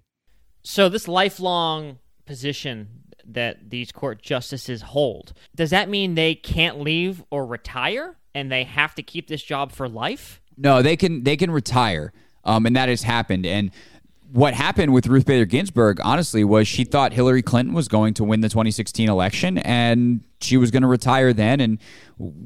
So 0.64 0.90
this 0.90 1.08
lifelong 1.08 1.98
position 2.28 3.04
that 3.26 3.70
these 3.70 3.92
court 3.92 4.22
justices 4.22 4.82
hold, 4.82 5.34
does 5.56 5.72
that 5.72 5.90
mean 5.90 6.16
they 6.16 6.36
can't 6.36 6.80
leave 6.80 7.24
or 7.30 7.46
retire 7.46 8.18
and 8.36 8.52
they 8.52 8.64
have 8.64 8.94
to 8.96 9.04
keep 9.04 9.28
this 9.28 9.42
job 9.42 9.72
for 9.72 9.90
life? 9.90 10.42
No, 10.58 10.82
they 10.82 10.96
can 10.96 11.24
they 11.24 11.38
can 11.38 11.52
retire, 11.52 12.14
um, 12.44 12.66
and 12.66 12.76
that 12.76 12.90
has 12.90 13.04
happened. 13.04 13.46
And 13.46 13.72
what 14.32 14.54
happened 14.54 14.94
with 14.94 15.08
Ruth 15.08 15.26
Bader 15.26 15.46
Ginsburg, 15.46 16.00
honestly, 16.04 16.44
was 16.44 16.68
she 16.68 16.84
thought 16.84 17.14
Hillary 17.14 17.42
Clinton 17.42 17.74
was 17.74 17.88
going 17.88 18.14
to 18.16 18.24
win 18.24 18.42
the 18.42 18.50
2016 18.50 19.10
election, 19.10 19.58
and 19.60 20.24
she 20.42 20.58
was 20.58 20.72
going 20.72 20.82
to 20.82 20.88
retire 20.88 21.32
then 21.34 21.62
and 21.62 21.80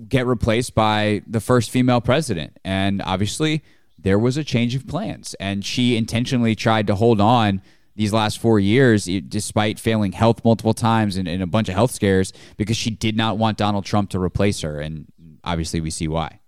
get 0.08 0.28
replaced 0.28 0.76
by 0.76 1.24
the 1.26 1.40
first 1.40 1.72
female 1.72 2.02
president. 2.02 2.58
And 2.64 3.02
obviously, 3.02 3.64
there 3.98 4.20
was 4.20 4.38
a 4.38 4.44
change 4.44 4.76
of 4.76 4.88
plans, 4.88 5.34
and 5.40 5.66
she 5.66 5.96
intentionally 5.98 6.56
tried 6.56 6.88
to 6.88 6.96
hold 6.96 7.20
on 7.20 7.62
these 7.96 8.14
last 8.14 8.40
four 8.40 8.60
years, 8.60 9.06
despite 9.28 9.80
failing 9.80 10.14
health 10.14 10.44
multiple 10.46 10.74
times 10.74 11.18
and, 11.18 11.28
and 11.28 11.44
a 11.44 11.48
bunch 11.48 11.70
of 11.70 11.76
health 11.76 11.92
scares, 11.92 12.34
because 12.58 12.78
she 12.78 12.90
did 12.90 13.18
not 13.18 13.38
want 13.38 13.58
Donald 13.58 13.86
Trump 13.86 14.10
to 14.12 14.20
replace 14.20 14.62
her. 14.62 14.80
And 14.80 15.08
obviously, 15.44 15.82
we 15.82 15.90
see 15.90 16.08
why. 16.08 16.40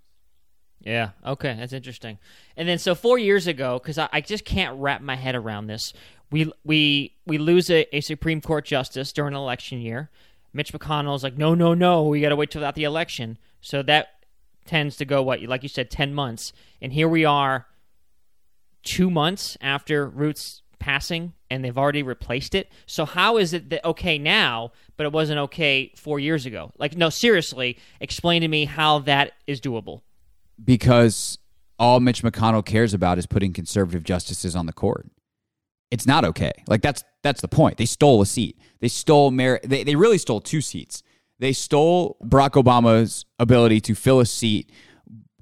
Yeah. 0.80 1.12
Okay, 1.26 1.56
that's 1.58 1.74
interesting. 1.74 2.18
And 2.58 2.68
then 2.68 2.78
so 2.78 2.96
four 2.96 3.18
years 3.18 3.48
ago, 3.48 3.80
because 3.80 3.98
I, 3.98 4.10
I 4.12 4.22
just 4.22 4.44
can't 4.44 4.80
wrap 4.80 5.02
my 5.02 5.16
head 5.16 5.36
around 5.36 5.68
this, 5.68 5.94
we 6.32 6.52
we 6.66 7.16
we 7.26 7.38
lose 7.38 7.70
a, 7.70 7.96
a 7.96 8.02
Supreme 8.02 8.42
Court 8.42 8.66
justice 8.66 9.14
during 9.14 9.34
an 9.34 9.40
election 9.40 9.80
year. 9.80 10.10
Mitch 10.52 10.74
McConnell's 10.74 11.24
like, 11.24 11.38
no, 11.38 11.56
no, 11.56 11.74
no, 11.74 12.04
we 12.04 12.22
got 12.22 12.30
to 12.30 12.36
wait 12.36 12.52
till 12.52 12.66
after 12.66 12.80
the 12.80 12.84
election. 12.86 13.38
So 13.62 13.82
that 13.84 14.08
tends 14.66 14.98
to 14.98 15.06
go 15.06 15.24
what, 15.24 15.42
like 15.44 15.64
you 15.64 15.70
said, 15.70 15.90
ten 15.90 16.14
months. 16.14 16.52
And 16.82 16.92
here 16.92 17.08
we 17.08 17.24
are, 17.24 17.68
two 18.84 19.10
months 19.10 19.58
after 19.62 20.10
Ruth's 20.10 20.63
passing 20.84 21.32
and 21.50 21.64
they've 21.64 21.78
already 21.78 22.04
replaced 22.04 22.54
it. 22.54 22.70
So 22.86 23.06
how 23.06 23.38
is 23.38 23.54
it 23.54 23.70
that 23.70 23.86
okay 23.86 24.18
now, 24.18 24.74
but 24.98 25.06
it 25.06 25.14
wasn't 25.14 25.40
okay 25.40 25.94
four 25.96 26.20
years 26.20 26.46
ago? 26.46 26.74
Like, 26.78 26.98
no, 26.98 27.10
seriously, 27.10 27.78
explain 28.02 28.42
to 28.42 28.50
me 28.50 28.66
how 28.66 29.00
that 29.00 29.32
is 29.48 29.62
doable. 29.62 30.02
Because 30.62 31.38
all 31.80 32.02
Mitch 32.02 32.22
McConnell 32.22 32.66
cares 32.66 32.94
about 32.94 33.18
is 33.18 33.26
putting 33.26 33.54
conservative 33.54 34.04
justices 34.04 34.58
on 34.58 34.66
the 34.66 34.74
court. 34.74 35.08
It's 35.90 36.06
not 36.06 36.26
okay. 36.26 36.52
Like 36.68 36.82
that's 36.82 37.02
that's 37.22 37.40
the 37.40 37.48
point. 37.48 37.78
They 37.78 37.86
stole 37.86 38.22
a 38.22 38.26
seat. 38.26 38.60
They 38.82 38.90
stole 38.90 39.32
Mer- 39.32 39.62
they, 39.64 39.86
they 39.86 39.96
really 39.96 40.18
stole 40.18 40.42
two 40.42 40.60
seats. 40.60 41.02
They 41.40 41.54
stole 41.54 42.18
Barack 42.22 42.62
Obama's 42.62 43.26
ability 43.40 43.80
to 43.82 43.96
fill 43.96 44.20
a 44.20 44.26
seat 44.26 44.70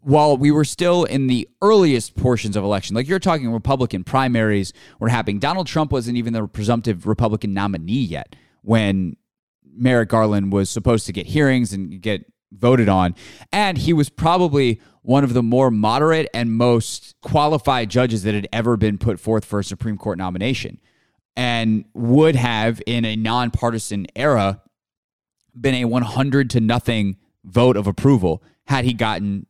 while 0.02 0.36
we 0.36 0.52
were 0.52 0.66
still 0.66 1.04
in 1.04 1.28
the 1.28 1.48
earliest 1.62 2.16
portions 2.16 2.56
of 2.56 2.64
election, 2.64 2.96
like 2.96 3.08
you're 3.08 3.20
talking 3.20 3.52
Republican 3.52 4.04
primaries 4.04 4.74
were 5.00 5.10
happening. 5.10 5.40
Donald 5.40 5.68
Trump 5.68 5.92
wasn't 5.92 6.18
even 6.18 6.34
the 6.34 6.48
presumptive 6.48 7.08
Republican 7.08 7.54
nominee 7.54 8.04
yet 8.04 8.36
when 8.64 9.16
Merrick 9.64 10.10
Garland 10.10 10.52
was 10.52 10.70
supposed 10.70 11.06
to 11.06 11.14
get 11.14 11.28
hearings 11.28 11.72
and 11.72 12.02
get 12.02 12.26
voted 12.52 12.90
on. 12.90 13.16
And 13.52 13.78
he 13.78 13.94
was 13.94 14.10
probably 14.10 14.82
one 15.04 15.24
of 15.24 15.34
the 15.34 15.44
more 15.44 15.72
moderate 15.72 16.28
and 16.34 16.52
most 16.52 17.16
qualified 17.22 17.90
judges 17.90 18.24
that 18.24 18.34
had 18.34 18.48
ever 18.52 18.78
been 18.78 18.98
put 18.98 19.20
forth 19.20 19.46
for 19.46 19.60
a 19.60 19.64
Supreme 19.64 19.98
Court 19.98 20.18
nomination 20.18 20.80
and 21.36 21.86
would 21.94 22.36
have, 22.36 22.82
in 22.86 23.06
a 23.06 23.16
nonpartisan 23.16 24.06
era, 24.16 24.62
been 25.60 25.76
a 25.76 25.86
100 25.86 26.50
to 26.52 26.60
nothing 26.60 27.18
vote 27.44 27.78
of 27.78 27.88
approval 27.88 28.44
had 28.66 28.86
he 28.86 28.94
gotten 28.94 29.48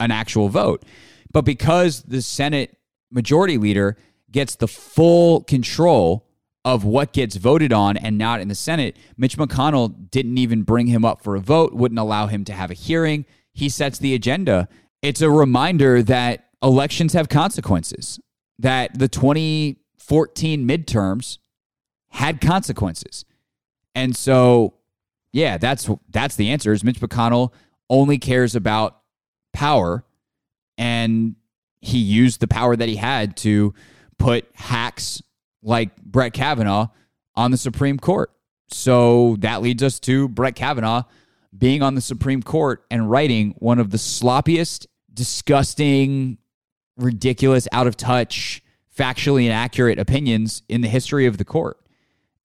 an 0.00 0.10
actual 0.10 0.48
vote. 0.48 0.84
But 1.32 1.42
because 1.42 2.02
the 2.02 2.22
Senate 2.22 2.76
majority 3.10 3.58
leader 3.58 3.96
gets 4.30 4.56
the 4.56 4.68
full 4.68 5.42
control 5.42 6.26
of 6.64 6.84
what 6.84 7.12
gets 7.12 7.36
voted 7.36 7.72
on 7.72 7.96
and 7.96 8.18
not 8.18 8.40
in 8.40 8.48
the 8.48 8.54
Senate, 8.54 8.96
Mitch 9.16 9.38
McConnell 9.38 10.10
didn't 10.10 10.38
even 10.38 10.62
bring 10.62 10.86
him 10.86 11.04
up 11.04 11.22
for 11.22 11.36
a 11.36 11.40
vote, 11.40 11.72
wouldn't 11.72 11.98
allow 11.98 12.26
him 12.26 12.44
to 12.44 12.52
have 12.52 12.70
a 12.70 12.74
hearing. 12.74 13.24
He 13.52 13.68
sets 13.68 13.98
the 13.98 14.14
agenda. 14.14 14.68
It's 15.00 15.22
a 15.22 15.30
reminder 15.30 16.02
that 16.02 16.48
elections 16.62 17.12
have 17.12 17.28
consequences, 17.28 18.20
that 18.58 18.98
the 18.98 19.08
2014 19.08 20.68
midterms 20.68 21.38
had 22.10 22.40
consequences. 22.40 23.24
And 23.94 24.14
so, 24.14 24.74
yeah, 25.32 25.58
that's 25.58 25.88
that's 26.10 26.36
the 26.36 26.50
answer 26.50 26.72
is 26.72 26.84
Mitch 26.84 27.00
McConnell 27.00 27.52
only 27.88 28.18
cares 28.18 28.54
about 28.54 29.00
power 29.52 30.04
and 30.76 31.36
he 31.80 31.98
used 31.98 32.40
the 32.40 32.48
power 32.48 32.76
that 32.76 32.88
he 32.88 32.96
had 32.96 33.36
to 33.38 33.74
put 34.18 34.46
hacks 34.54 35.22
like 35.62 35.96
Brett 36.02 36.32
Kavanaugh 36.32 36.88
on 37.34 37.50
the 37.50 37.56
Supreme 37.56 37.98
Court. 37.98 38.30
So 38.70 39.36
that 39.40 39.62
leads 39.62 39.82
us 39.82 39.98
to 40.00 40.28
Brett 40.28 40.54
Kavanaugh 40.54 41.04
being 41.56 41.82
on 41.82 41.94
the 41.94 42.00
Supreme 42.00 42.42
Court 42.42 42.84
and 42.90 43.10
writing 43.10 43.54
one 43.58 43.78
of 43.78 43.90
the 43.90 43.96
sloppiest, 43.96 44.86
disgusting, 45.12 46.38
ridiculous, 46.96 47.66
out 47.72 47.86
of 47.86 47.96
touch, 47.96 48.62
factually 48.96 49.46
inaccurate 49.46 49.98
opinions 49.98 50.62
in 50.68 50.80
the 50.80 50.88
history 50.88 51.26
of 51.26 51.38
the 51.38 51.44
court. 51.44 51.78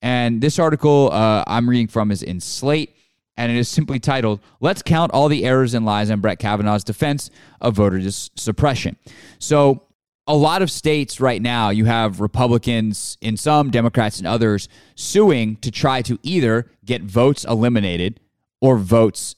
And 0.00 0.40
this 0.40 0.58
article 0.58 1.10
uh, 1.12 1.44
I'm 1.46 1.68
reading 1.68 1.88
from 1.88 2.10
is 2.10 2.22
in 2.22 2.40
Slate 2.40 2.94
and 3.36 3.50
it 3.50 3.58
is 3.58 3.68
simply 3.68 3.98
titled 3.98 4.40
Let's 4.60 4.82
Count 4.82 5.12
All 5.12 5.28
the 5.28 5.44
Errors 5.44 5.74
and 5.74 5.84
Lies 5.84 6.10
on 6.10 6.20
Brett 6.20 6.38
Kavanaugh's 6.38 6.84
Defense 6.84 7.30
of 7.60 7.74
Voter 7.74 7.98
dis- 7.98 8.30
Suppression. 8.36 8.96
So, 9.38 9.82
a 10.26 10.34
lot 10.34 10.62
of 10.62 10.70
states 10.70 11.20
right 11.20 11.42
now, 11.42 11.68
you 11.68 11.84
have 11.84 12.20
Republicans 12.20 13.18
in 13.20 13.36
some, 13.36 13.70
Democrats 13.70 14.20
in 14.20 14.24
others, 14.24 14.70
suing 14.94 15.56
to 15.56 15.70
try 15.70 16.00
to 16.00 16.18
either 16.22 16.70
get 16.82 17.02
votes 17.02 17.44
eliminated 17.44 18.20
or 18.62 18.78
votes 18.78 19.36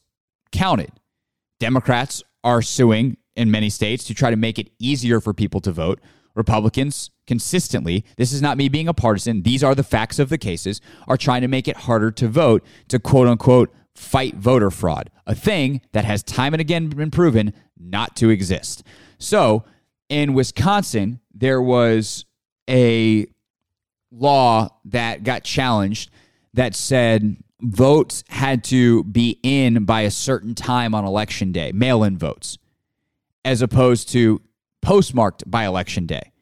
counted. 0.52 0.92
Democrats 1.58 2.22
are 2.44 2.62
suing 2.62 3.16
in 3.34 3.50
many 3.50 3.68
states 3.68 4.04
to 4.04 4.14
try 4.14 4.30
to 4.30 4.36
make 4.36 4.60
it 4.60 4.70
easier 4.78 5.20
for 5.20 5.34
people 5.34 5.60
to 5.60 5.72
vote. 5.72 6.00
Republicans 6.36 7.10
consistently, 7.26 8.04
this 8.16 8.32
is 8.32 8.40
not 8.40 8.56
me 8.56 8.68
being 8.68 8.86
a 8.86 8.94
partisan, 8.94 9.42
these 9.42 9.64
are 9.64 9.74
the 9.74 9.82
facts 9.82 10.18
of 10.18 10.28
the 10.28 10.38
cases, 10.38 10.80
are 11.08 11.16
trying 11.16 11.40
to 11.40 11.48
make 11.48 11.66
it 11.66 11.76
harder 11.78 12.12
to 12.12 12.28
vote 12.28 12.64
to 12.88 13.00
quote 13.00 13.26
unquote 13.26 13.74
fight 13.96 14.34
voter 14.34 14.70
fraud, 14.70 15.10
a 15.26 15.34
thing 15.34 15.80
that 15.92 16.04
has 16.04 16.22
time 16.22 16.54
and 16.54 16.60
again 16.60 16.88
been 16.88 17.10
proven 17.10 17.52
not 17.78 18.16
to 18.16 18.30
exist. 18.30 18.82
So, 19.18 19.64
in 20.08 20.34
Wisconsin, 20.34 21.20
there 21.34 21.60
was 21.60 22.24
a 22.68 23.26
law 24.10 24.68
that 24.84 25.24
got 25.24 25.44
challenged 25.44 26.10
that 26.54 26.74
said 26.74 27.36
votes 27.60 28.24
had 28.28 28.64
to 28.64 29.04
be 29.04 29.38
in 29.42 29.84
by 29.84 30.02
a 30.02 30.10
certain 30.10 30.54
time 30.54 30.94
on 30.94 31.04
election 31.04 31.52
day, 31.52 31.72
mail 31.72 32.04
in 32.04 32.16
votes, 32.16 32.58
as 33.44 33.62
opposed 33.62 34.08
to 34.10 34.40
postmarked 34.82 35.48
by 35.50 35.64
election 35.64 36.06
day. 36.06 36.32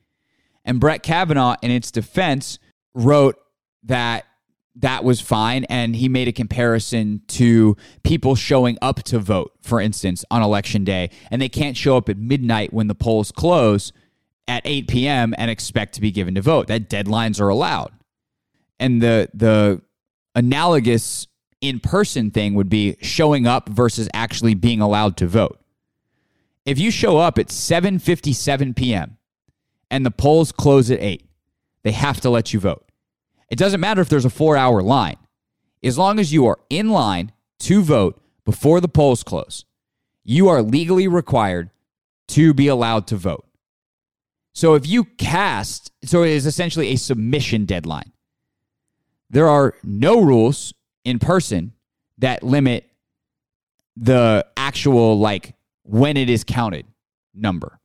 And 0.65 0.81
Brett 0.81 1.03
Kavanaugh, 1.03 1.57
in 1.63 1.71
its 1.71 1.91
defense, 1.91 2.59
wrote 2.95 3.37
that 3.85 4.25
that 4.77 5.05
was 5.05 5.21
fine. 5.21 5.65
And 5.65 5.95
he 5.95 6.09
made 6.09 6.29
a 6.29 6.33
comparison 6.33 7.23
to 7.29 7.77
people 8.03 8.35
showing 8.35 8.79
up 8.83 9.03
to 9.05 9.19
vote, 9.19 9.53
for 9.63 9.81
instance, 9.81 10.25
on 10.31 10.43
election 10.43 10.85
day. 10.85 11.11
And 11.31 11.41
they 11.41 11.49
can't 11.49 11.77
show 11.77 11.97
up 11.97 12.09
at 12.09 12.19
midnight 12.19 12.73
when 12.73 12.89
the 12.89 12.95
polls 12.95 13.31
close 13.31 13.93
at 14.49 14.63
8 14.65 14.89
p.m. 14.89 15.35
and 15.39 15.51
expect 15.51 15.95
to 15.95 16.01
be 16.01 16.11
given 16.11 16.35
to 16.35 16.43
vote. 16.43 16.67
That 16.67 16.91
deadlines 16.91 17.41
are 17.41 17.49
allowed. 17.49 17.93
And 18.79 19.01
the 19.01 19.29
the 19.33 19.81
analogous 20.35 21.29
in-person 21.61 22.31
thing 22.33 22.55
would 22.55 22.69
be 22.69 22.97
showing 23.01 23.47
up 23.47 23.69
versus 23.69 24.09
actually 24.13 24.55
being 24.55 24.81
allowed 24.81 25.17
to 25.19 25.27
vote. 25.27 25.61
If 26.67 26.79
you 26.79 26.91
show 26.91 27.19
up 27.19 27.39
at 27.39 27.49
7:57 27.49 28.75
p.m. 28.75 29.17
and 29.91 30.05
the 30.05 30.11
polls 30.11 30.51
close 30.51 30.91
at 30.91 31.01
8, 31.01 31.25
they 31.85 31.93
have 31.93 32.21
to 32.23 32.31
let 32.31 32.53
you 32.53 32.61
vote. 32.61 32.85
It 33.49 33.59
doesn't 33.59 33.81
matter 33.81 34.01
if 34.01 34.09
there's 34.09 34.25
a 34.25 34.31
4-hour 34.31 34.83
line. 34.83 35.17
As 35.83 35.99
long 35.99 36.19
as 36.19 36.33
you 36.33 36.47
are 36.47 36.59
in 36.71 36.91
line 36.91 37.33
to 37.61 37.83
vote 37.83 38.21
before 38.45 38.81
the 38.81 38.89
polls 38.89 39.23
close, 39.23 39.65
you 40.25 40.49
are 40.49 40.63
legally 40.63 41.07
required 41.07 41.71
to 42.29 42.55
be 42.55 42.69
allowed 42.69 43.07
to 43.09 43.17
vote. 43.17 43.47
So 44.55 44.75
if 44.75 44.87
you 44.87 45.05
cast, 45.05 45.93
so 46.05 46.23
it 46.23 46.31
is 46.31 46.47
essentially 46.47 46.89
a 46.89 46.97
submission 46.97 47.67
deadline. 47.67 48.13
There 49.29 49.49
are 49.49 49.75
no 49.83 50.21
rules 50.21 50.73
in 51.05 51.19
person 51.19 51.73
that 52.19 52.43
limit 52.43 52.89
the 53.97 54.47
actual 54.57 55.19
like 55.19 55.55
when 55.83 56.17
it 56.17 56.31
is 56.31 56.45
counted 56.45 56.87
number. 57.35 57.81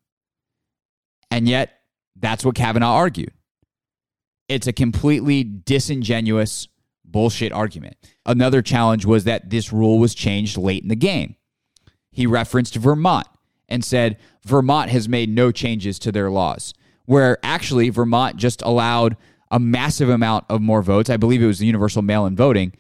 And 1.32 1.48
yet, 1.48 1.82
that's 2.16 2.46
what 2.46 2.56
Kavanaugh 2.56 2.94
argued. 2.94 3.34
It's 4.50 4.68
a 4.68 4.74
completely 4.74 5.44
disingenuous 5.44 6.68
bullshit 7.06 7.52
argument. 7.52 7.96
Another 8.26 8.62
challenge 8.62 9.06
was 9.06 9.24
that 9.24 9.50
this 9.50 9.72
rule 9.72 10.00
was 10.00 10.14
changed 10.14 10.58
late 10.58 10.84
in 10.84 10.90
the 10.90 10.96
game. 10.96 11.36
He 12.12 12.26
referenced 12.26 12.76
Vermont 12.76 13.28
and 13.68 13.86
said 13.86 14.18
Vermont 14.46 14.90
has 14.90 15.08
made 15.08 15.30
no 15.30 15.52
changes 15.52 16.00
to 16.00 16.12
their 16.12 16.30
laws, 16.30 16.74
where 17.06 17.38
actually 17.44 17.90
Vermont 17.90 18.36
just 18.36 18.62
allowed 18.64 19.16
a 19.52 19.60
massive 19.60 20.10
amount 20.10 20.46
of 20.50 20.62
more 20.62 20.82
votes. 20.82 21.10
I 21.10 21.18
believe 21.18 21.42
it 21.42 21.48
was 21.48 21.60
the 21.60 21.66
universal 21.66 22.02
mail 22.02 22.26
in 22.26 22.36
voting 22.36 22.74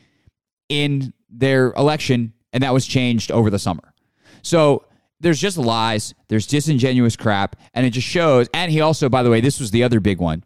in 0.68 1.14
their 1.30 1.72
election, 1.74 2.34
and 2.54 2.64
that 2.64 2.74
was 2.74 2.86
changed 2.86 3.32
over 3.32 3.50
the 3.50 3.60
summer. 3.60 3.94
So 4.42 4.86
there's 5.20 5.40
just 5.40 5.58
lies, 5.58 6.14
there's 6.28 6.48
disingenuous 6.48 7.16
crap, 7.16 7.56
and 7.74 7.86
it 7.86 7.92
just 7.92 8.08
shows. 8.08 8.48
And 8.54 8.72
he 8.72 8.82
also, 8.82 9.10
by 9.10 9.24
the 9.24 9.30
way, 9.30 9.42
this 9.42 9.60
was 9.60 9.72
the 9.72 9.84
other 9.84 10.00
big 10.00 10.20
one. 10.20 10.44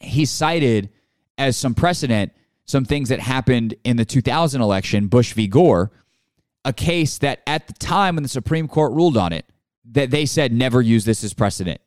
He 0.00 0.24
cited 0.24 0.90
as 1.36 1.56
some 1.56 1.74
precedent 1.74 2.32
some 2.68 2.84
things 2.84 3.08
that 3.08 3.18
happened 3.18 3.74
in 3.82 3.96
the 3.96 4.04
2000 4.04 4.60
election, 4.60 5.08
Bush 5.08 5.32
v. 5.32 5.48
Gore, 5.48 5.90
a 6.64 6.72
case 6.72 7.16
that 7.18 7.40
at 7.46 7.66
the 7.66 7.72
time 7.72 8.16
when 8.16 8.22
the 8.22 8.28
Supreme 8.28 8.68
Court 8.68 8.92
ruled 8.92 9.16
on 9.16 9.32
it, 9.32 9.46
that 9.92 10.10
they 10.10 10.26
said 10.26 10.52
never 10.52 10.82
use 10.82 11.06
this 11.06 11.24
as 11.24 11.32
precedent. 11.32 11.80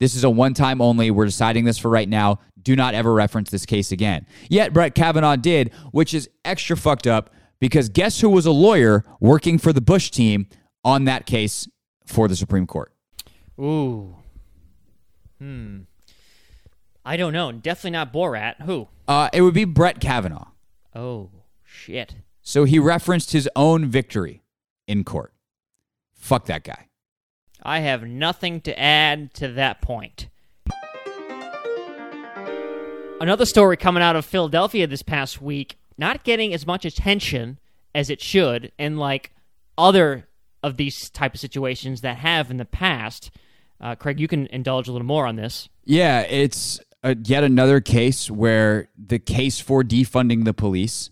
This 0.00 0.14
is 0.14 0.24
a 0.24 0.30
one 0.30 0.54
time 0.54 0.80
only. 0.80 1.10
We're 1.10 1.26
deciding 1.26 1.64
this 1.64 1.76
for 1.76 1.90
right 1.90 2.08
now. 2.08 2.40
Do 2.62 2.74
not 2.74 2.94
ever 2.94 3.12
reference 3.12 3.50
this 3.50 3.66
case 3.66 3.92
again. 3.92 4.26
Yet 4.48 4.72
Brett 4.72 4.94
Kavanaugh 4.94 5.36
did, 5.36 5.72
which 5.90 6.14
is 6.14 6.30
extra 6.44 6.76
fucked 6.76 7.06
up 7.06 7.30
because 7.60 7.88
guess 7.88 8.20
who 8.20 8.30
was 8.30 8.46
a 8.46 8.50
lawyer 8.50 9.04
working 9.20 9.58
for 9.58 9.72
the 9.72 9.80
Bush 9.80 10.10
team 10.10 10.46
on 10.84 11.04
that 11.04 11.26
case 11.26 11.68
for 12.06 12.28
the 12.28 12.36
Supreme 12.36 12.66
Court? 12.66 12.92
Ooh. 13.60 14.16
Hmm. 15.38 15.80
I 17.08 17.16
don't 17.16 17.32
know. 17.32 17.50
Definitely 17.52 17.92
not 17.92 18.12
Borat. 18.12 18.60
Who? 18.60 18.86
Uh, 19.08 19.30
it 19.32 19.40
would 19.40 19.54
be 19.54 19.64
Brett 19.64 19.98
Kavanaugh. 19.98 20.48
Oh, 20.94 21.30
shit. 21.64 22.16
So 22.42 22.64
he 22.64 22.78
referenced 22.78 23.32
his 23.32 23.48
own 23.56 23.86
victory 23.86 24.42
in 24.86 25.04
court. 25.04 25.32
Fuck 26.12 26.44
that 26.44 26.64
guy. 26.64 26.88
I 27.62 27.78
have 27.78 28.02
nothing 28.02 28.60
to 28.60 28.78
add 28.78 29.32
to 29.34 29.48
that 29.52 29.80
point. 29.80 30.28
Another 33.22 33.46
story 33.46 33.78
coming 33.78 34.02
out 34.02 34.14
of 34.14 34.26
Philadelphia 34.26 34.86
this 34.86 35.02
past 35.02 35.40
week, 35.40 35.78
not 35.96 36.24
getting 36.24 36.52
as 36.52 36.66
much 36.66 36.84
attention 36.84 37.58
as 37.94 38.10
it 38.10 38.20
should, 38.20 38.70
and 38.78 38.98
like 38.98 39.32
other 39.78 40.28
of 40.62 40.76
these 40.76 41.08
type 41.08 41.32
of 41.32 41.40
situations 41.40 42.02
that 42.02 42.18
have 42.18 42.50
in 42.50 42.58
the 42.58 42.66
past. 42.66 43.30
Uh, 43.80 43.94
Craig, 43.94 44.20
you 44.20 44.28
can 44.28 44.46
indulge 44.48 44.88
a 44.88 44.92
little 44.92 45.06
more 45.06 45.26
on 45.26 45.36
this. 45.36 45.70
Yeah, 45.86 46.20
it's 46.20 46.78
a, 47.02 47.16
yet 47.24 47.44
another 47.44 47.80
case 47.80 48.30
where 48.30 48.88
the 48.96 49.18
case 49.18 49.60
for 49.60 49.82
defunding 49.82 50.44
the 50.44 50.54
police 50.54 51.10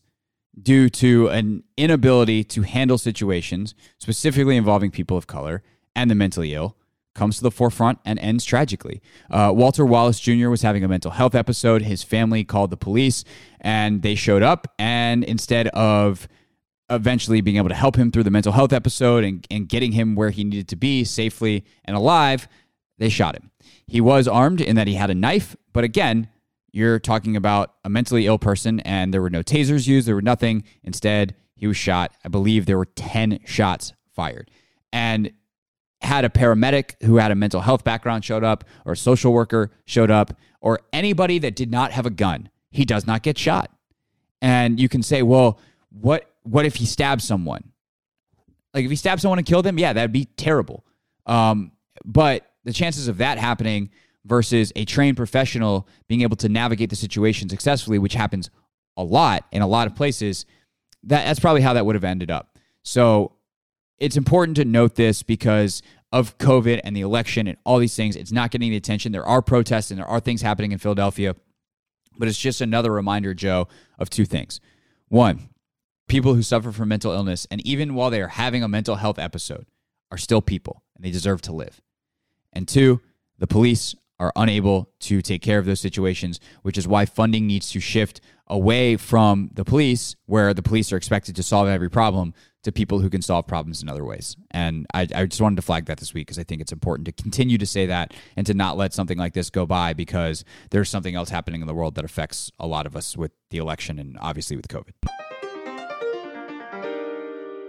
due 0.60 0.88
to 0.88 1.28
an 1.28 1.62
inability 1.76 2.42
to 2.42 2.62
handle 2.62 2.98
situations, 2.98 3.74
specifically 3.98 4.56
involving 4.56 4.90
people 4.90 5.16
of 5.16 5.26
color 5.26 5.62
and 5.94 6.10
the 6.10 6.14
mentally 6.14 6.54
ill, 6.54 6.76
comes 7.14 7.38
to 7.38 7.42
the 7.42 7.50
forefront 7.50 7.98
and 8.04 8.18
ends 8.18 8.44
tragically. 8.44 9.00
Uh, 9.30 9.52
Walter 9.54 9.84
Wallace 9.84 10.20
Jr. 10.20 10.48
was 10.48 10.62
having 10.62 10.84
a 10.84 10.88
mental 10.88 11.12
health 11.12 11.34
episode. 11.34 11.82
His 11.82 12.02
family 12.02 12.44
called 12.44 12.70
the 12.70 12.76
police 12.76 13.24
and 13.60 14.02
they 14.02 14.14
showed 14.14 14.42
up. 14.42 14.68
And 14.78 15.24
instead 15.24 15.68
of 15.68 16.28
eventually 16.90 17.40
being 17.40 17.56
able 17.56 17.70
to 17.70 17.74
help 17.74 17.96
him 17.96 18.12
through 18.12 18.22
the 18.22 18.30
mental 18.30 18.52
health 18.52 18.72
episode 18.72 19.24
and, 19.24 19.46
and 19.50 19.68
getting 19.68 19.92
him 19.92 20.14
where 20.14 20.30
he 20.30 20.44
needed 20.44 20.68
to 20.68 20.76
be 20.76 21.04
safely 21.04 21.64
and 21.84 21.96
alive, 21.96 22.48
they 22.98 23.08
shot 23.08 23.34
him. 23.34 23.50
He 23.86 24.00
was 24.00 24.26
armed 24.28 24.60
in 24.60 24.76
that 24.76 24.86
he 24.86 24.94
had 24.94 25.10
a 25.10 25.14
knife, 25.14 25.56
but 25.72 25.84
again, 25.84 26.28
you're 26.72 26.98
talking 26.98 27.36
about 27.36 27.74
a 27.84 27.88
mentally 27.88 28.26
ill 28.26 28.38
person 28.38 28.80
and 28.80 29.12
there 29.12 29.22
were 29.22 29.30
no 29.30 29.42
tasers 29.42 29.86
used, 29.86 30.06
there 30.06 30.14
were 30.14 30.22
nothing. 30.22 30.64
Instead, 30.82 31.34
he 31.54 31.66
was 31.66 31.76
shot. 31.76 32.12
I 32.24 32.28
believe 32.28 32.66
there 32.66 32.76
were 32.76 32.84
10 32.84 33.40
shots 33.46 33.94
fired. 34.14 34.50
And 34.92 35.32
had 36.02 36.24
a 36.24 36.28
paramedic 36.28 37.02
who 37.02 37.16
had 37.16 37.30
a 37.30 37.34
mental 37.34 37.62
health 37.62 37.82
background 37.82 38.24
showed 38.24 38.44
up, 38.44 38.64
or 38.84 38.92
a 38.92 38.96
social 38.96 39.32
worker 39.32 39.70
showed 39.86 40.10
up, 40.10 40.36
or 40.60 40.80
anybody 40.92 41.38
that 41.38 41.56
did 41.56 41.70
not 41.70 41.92
have 41.92 42.06
a 42.06 42.10
gun, 42.10 42.50
he 42.70 42.84
does 42.84 43.06
not 43.06 43.22
get 43.22 43.38
shot. 43.38 43.70
And 44.42 44.78
you 44.78 44.88
can 44.88 45.02
say, 45.02 45.22
well, 45.22 45.58
what 45.90 46.30
what 46.42 46.66
if 46.66 46.76
he 46.76 46.86
stabs 46.86 47.24
someone? 47.24 47.72
Like 48.74 48.84
if 48.84 48.90
he 48.90 48.96
stabs 48.96 49.22
someone 49.22 49.38
and 49.38 49.46
killed 49.46 49.64
them, 49.64 49.78
yeah, 49.78 49.92
that'd 49.92 50.12
be 50.12 50.26
terrible. 50.26 50.84
Um, 51.24 51.72
but 52.04 52.46
the 52.66 52.72
chances 52.72 53.08
of 53.08 53.18
that 53.18 53.38
happening 53.38 53.90
versus 54.24 54.72
a 54.74 54.84
trained 54.84 55.16
professional 55.16 55.88
being 56.08 56.22
able 56.22 56.36
to 56.36 56.48
navigate 56.48 56.90
the 56.90 56.96
situation 56.96 57.48
successfully, 57.48 57.98
which 57.98 58.14
happens 58.14 58.50
a 58.96 59.04
lot 59.04 59.46
in 59.52 59.62
a 59.62 59.66
lot 59.66 59.86
of 59.86 59.94
places, 59.94 60.44
that, 61.04 61.24
that's 61.24 61.40
probably 61.40 61.62
how 61.62 61.72
that 61.74 61.86
would 61.86 61.94
have 61.94 62.04
ended 62.04 62.30
up. 62.30 62.58
So 62.82 63.32
it's 63.98 64.16
important 64.16 64.56
to 64.56 64.64
note 64.64 64.96
this 64.96 65.22
because 65.22 65.80
of 66.12 66.36
COVID 66.38 66.80
and 66.82 66.96
the 66.96 67.02
election 67.02 67.46
and 67.46 67.56
all 67.64 67.78
these 67.78 67.94
things. 67.94 68.16
It's 68.16 68.32
not 68.32 68.50
getting 68.50 68.70
the 68.70 68.76
attention. 68.76 69.12
There 69.12 69.24
are 69.24 69.42
protests 69.42 69.92
and 69.92 69.98
there 69.98 70.06
are 70.06 70.20
things 70.20 70.42
happening 70.42 70.72
in 70.72 70.78
Philadelphia, 70.78 71.36
but 72.18 72.26
it's 72.26 72.38
just 72.38 72.60
another 72.60 72.90
reminder, 72.90 73.32
Joe, 73.32 73.68
of 73.96 74.10
two 74.10 74.24
things. 74.24 74.60
One, 75.08 75.50
people 76.08 76.34
who 76.34 76.42
suffer 76.42 76.72
from 76.72 76.88
mental 76.88 77.12
illness, 77.12 77.46
and 77.48 77.64
even 77.64 77.94
while 77.94 78.10
they 78.10 78.22
are 78.22 78.28
having 78.28 78.64
a 78.64 78.68
mental 78.68 78.96
health 78.96 79.20
episode, 79.20 79.66
are 80.10 80.18
still 80.18 80.42
people 80.42 80.82
and 80.96 81.04
they 81.04 81.10
deserve 81.10 81.42
to 81.42 81.52
live. 81.52 81.80
And 82.56 82.66
two, 82.66 83.02
the 83.38 83.46
police 83.46 83.94
are 84.18 84.32
unable 84.34 84.90
to 85.00 85.20
take 85.20 85.42
care 85.42 85.58
of 85.58 85.66
those 85.66 85.78
situations, 85.78 86.40
which 86.62 86.78
is 86.78 86.88
why 86.88 87.04
funding 87.04 87.46
needs 87.46 87.70
to 87.72 87.80
shift 87.80 88.22
away 88.46 88.96
from 88.96 89.50
the 89.52 89.62
police, 89.64 90.16
where 90.24 90.54
the 90.54 90.62
police 90.62 90.90
are 90.90 90.96
expected 90.96 91.36
to 91.36 91.42
solve 91.42 91.68
every 91.68 91.90
problem, 91.90 92.32
to 92.62 92.72
people 92.72 93.00
who 93.00 93.10
can 93.10 93.20
solve 93.20 93.46
problems 93.46 93.82
in 93.82 93.90
other 93.90 94.06
ways. 94.06 94.36
And 94.52 94.86
I, 94.94 95.02
I 95.14 95.26
just 95.26 95.42
wanted 95.42 95.56
to 95.56 95.62
flag 95.62 95.84
that 95.86 95.98
this 95.98 96.14
week 96.14 96.28
because 96.28 96.38
I 96.38 96.44
think 96.44 96.62
it's 96.62 96.72
important 96.72 97.04
to 97.06 97.12
continue 97.12 97.58
to 97.58 97.66
say 97.66 97.84
that 97.86 98.14
and 98.36 98.46
to 98.46 98.54
not 98.54 98.78
let 98.78 98.94
something 98.94 99.18
like 99.18 99.34
this 99.34 99.50
go 99.50 99.66
by 99.66 99.92
because 99.92 100.42
there's 100.70 100.88
something 100.88 101.14
else 101.14 101.28
happening 101.28 101.60
in 101.60 101.66
the 101.66 101.74
world 101.74 101.94
that 101.96 102.06
affects 102.06 102.50
a 102.58 102.66
lot 102.66 102.86
of 102.86 102.96
us 102.96 103.18
with 103.18 103.32
the 103.50 103.58
election 103.58 103.98
and 103.98 104.16
obviously 104.18 104.56
with 104.56 104.68
COVID. 104.68 104.92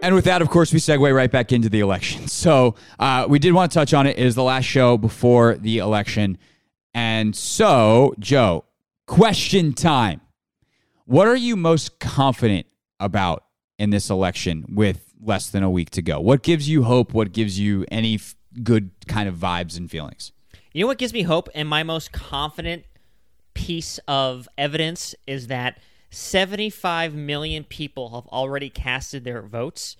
And 0.07 0.15
with 0.15 0.23
that, 0.23 0.41
of 0.41 0.49
course, 0.49 0.71
we 0.71 0.79
segue 0.79 1.13
right 1.13 1.29
back 1.29 1.51
into 1.51 1.67
the 1.67 1.81
election. 1.81 2.29
So 2.29 2.75
uh, 2.97 3.25
we 3.27 3.39
did 3.39 3.51
want 3.51 3.73
to 3.73 3.77
touch 3.77 3.93
on 3.93 4.07
it. 4.07 4.17
It 4.17 4.25
is 4.25 4.35
the 4.35 4.43
last 4.43 4.63
show 4.63 4.97
before 4.97 5.55
the 5.55 5.79
election. 5.79 6.37
And 6.93 7.35
so, 7.35 8.15
Joe, 8.17 8.63
question 9.05 9.73
time. 9.73 10.21
What 11.03 11.27
are 11.27 11.35
you 11.35 11.57
most 11.57 11.99
confident 11.99 12.67
about 13.01 13.43
in 13.77 13.89
this 13.89 14.09
election 14.09 14.65
with 14.69 15.13
less 15.21 15.49
than 15.49 15.61
a 15.61 15.69
week 15.69 15.89
to 15.89 16.01
go? 16.01 16.21
What 16.21 16.41
gives 16.41 16.69
you 16.69 16.83
hope? 16.83 17.13
What 17.13 17.33
gives 17.33 17.59
you 17.59 17.85
any 17.91 18.15
f- 18.15 18.33
good 18.63 18.91
kind 19.09 19.27
of 19.27 19.35
vibes 19.35 19.77
and 19.77 19.91
feelings? 19.91 20.31
You 20.71 20.85
know 20.85 20.87
what 20.87 20.99
gives 20.99 21.11
me 21.11 21.23
hope 21.23 21.49
and 21.53 21.67
my 21.67 21.83
most 21.83 22.13
confident 22.13 22.85
piece 23.55 23.99
of 24.07 24.47
evidence 24.57 25.15
is 25.27 25.47
that 25.47 25.79
75 26.09 27.13
million 27.13 27.63
people 27.63 28.15
have 28.15 28.27
already 28.27 28.69
casted 28.69 29.23
their 29.23 29.41
votes, 29.41 29.95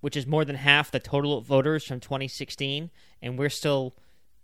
which 0.00 0.16
is 0.16 0.26
more 0.26 0.44
than 0.44 0.56
half 0.56 0.90
the 0.90 1.00
total 1.00 1.40
voters 1.40 1.84
from 1.84 2.00
2016, 2.00 2.90
and 3.22 3.38
we're 3.38 3.48
still, 3.48 3.94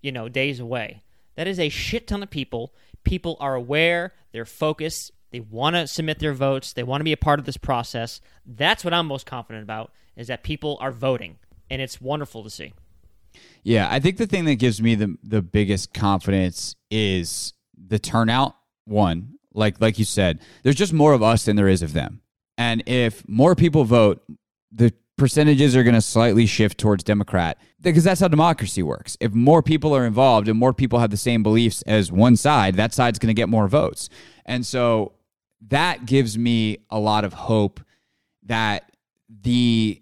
you 0.00 0.12
know, 0.12 0.28
days 0.28 0.60
away. 0.60 1.02
That 1.36 1.48
is 1.48 1.58
a 1.58 1.68
shit 1.68 2.06
ton 2.06 2.22
of 2.22 2.30
people. 2.30 2.74
People 3.04 3.36
are 3.40 3.54
aware, 3.54 4.12
they're 4.32 4.44
focused, 4.44 5.12
they 5.30 5.40
want 5.40 5.76
to 5.76 5.86
submit 5.86 6.18
their 6.18 6.34
votes, 6.34 6.72
they 6.72 6.82
want 6.82 7.00
to 7.00 7.04
be 7.04 7.12
a 7.12 7.16
part 7.16 7.38
of 7.38 7.46
this 7.46 7.56
process. 7.56 8.20
That's 8.44 8.84
what 8.84 8.94
I'm 8.94 9.06
most 9.06 9.26
confident 9.26 9.62
about 9.62 9.92
is 10.16 10.26
that 10.26 10.42
people 10.42 10.76
are 10.80 10.92
voting, 10.92 11.38
and 11.70 11.80
it's 11.80 12.00
wonderful 12.00 12.42
to 12.44 12.50
see. 12.50 12.72
Yeah, 13.62 13.88
I 13.90 14.00
think 14.00 14.16
the 14.16 14.26
thing 14.26 14.44
that 14.46 14.56
gives 14.56 14.80
me 14.82 14.94
the 14.94 15.16
the 15.22 15.42
biggest 15.42 15.92
confidence 15.94 16.74
is 16.90 17.54
the 17.76 17.98
turnout. 17.98 18.56
One, 18.86 19.38
like 19.54 19.80
like 19.80 19.98
you 19.98 20.04
said, 20.04 20.40
there's 20.62 20.76
just 20.76 20.92
more 20.92 21.12
of 21.12 21.22
us 21.22 21.44
than 21.44 21.56
there 21.56 21.68
is 21.68 21.82
of 21.82 21.92
them. 21.92 22.20
And 22.58 22.82
if 22.86 23.26
more 23.28 23.54
people 23.54 23.84
vote, 23.84 24.22
the 24.70 24.92
percentages 25.16 25.76
are 25.76 25.82
going 25.82 25.94
to 25.94 26.00
slightly 26.00 26.46
shift 26.46 26.78
towards 26.78 27.04
Democrat 27.04 27.58
because 27.82 28.04
that's 28.04 28.20
how 28.20 28.28
democracy 28.28 28.82
works. 28.82 29.16
If 29.20 29.32
more 29.32 29.62
people 29.62 29.94
are 29.94 30.06
involved 30.06 30.48
and 30.48 30.58
more 30.58 30.72
people 30.72 30.98
have 30.98 31.10
the 31.10 31.16
same 31.16 31.42
beliefs 31.42 31.82
as 31.82 32.10
one 32.10 32.36
side, 32.36 32.76
that 32.76 32.94
side's 32.94 33.18
going 33.18 33.28
to 33.28 33.34
get 33.34 33.48
more 33.48 33.68
votes. 33.68 34.08
And 34.46 34.64
so 34.64 35.12
that 35.68 36.06
gives 36.06 36.38
me 36.38 36.78
a 36.90 36.98
lot 36.98 37.24
of 37.24 37.34
hope 37.34 37.80
that 38.44 38.90
the 39.42 40.00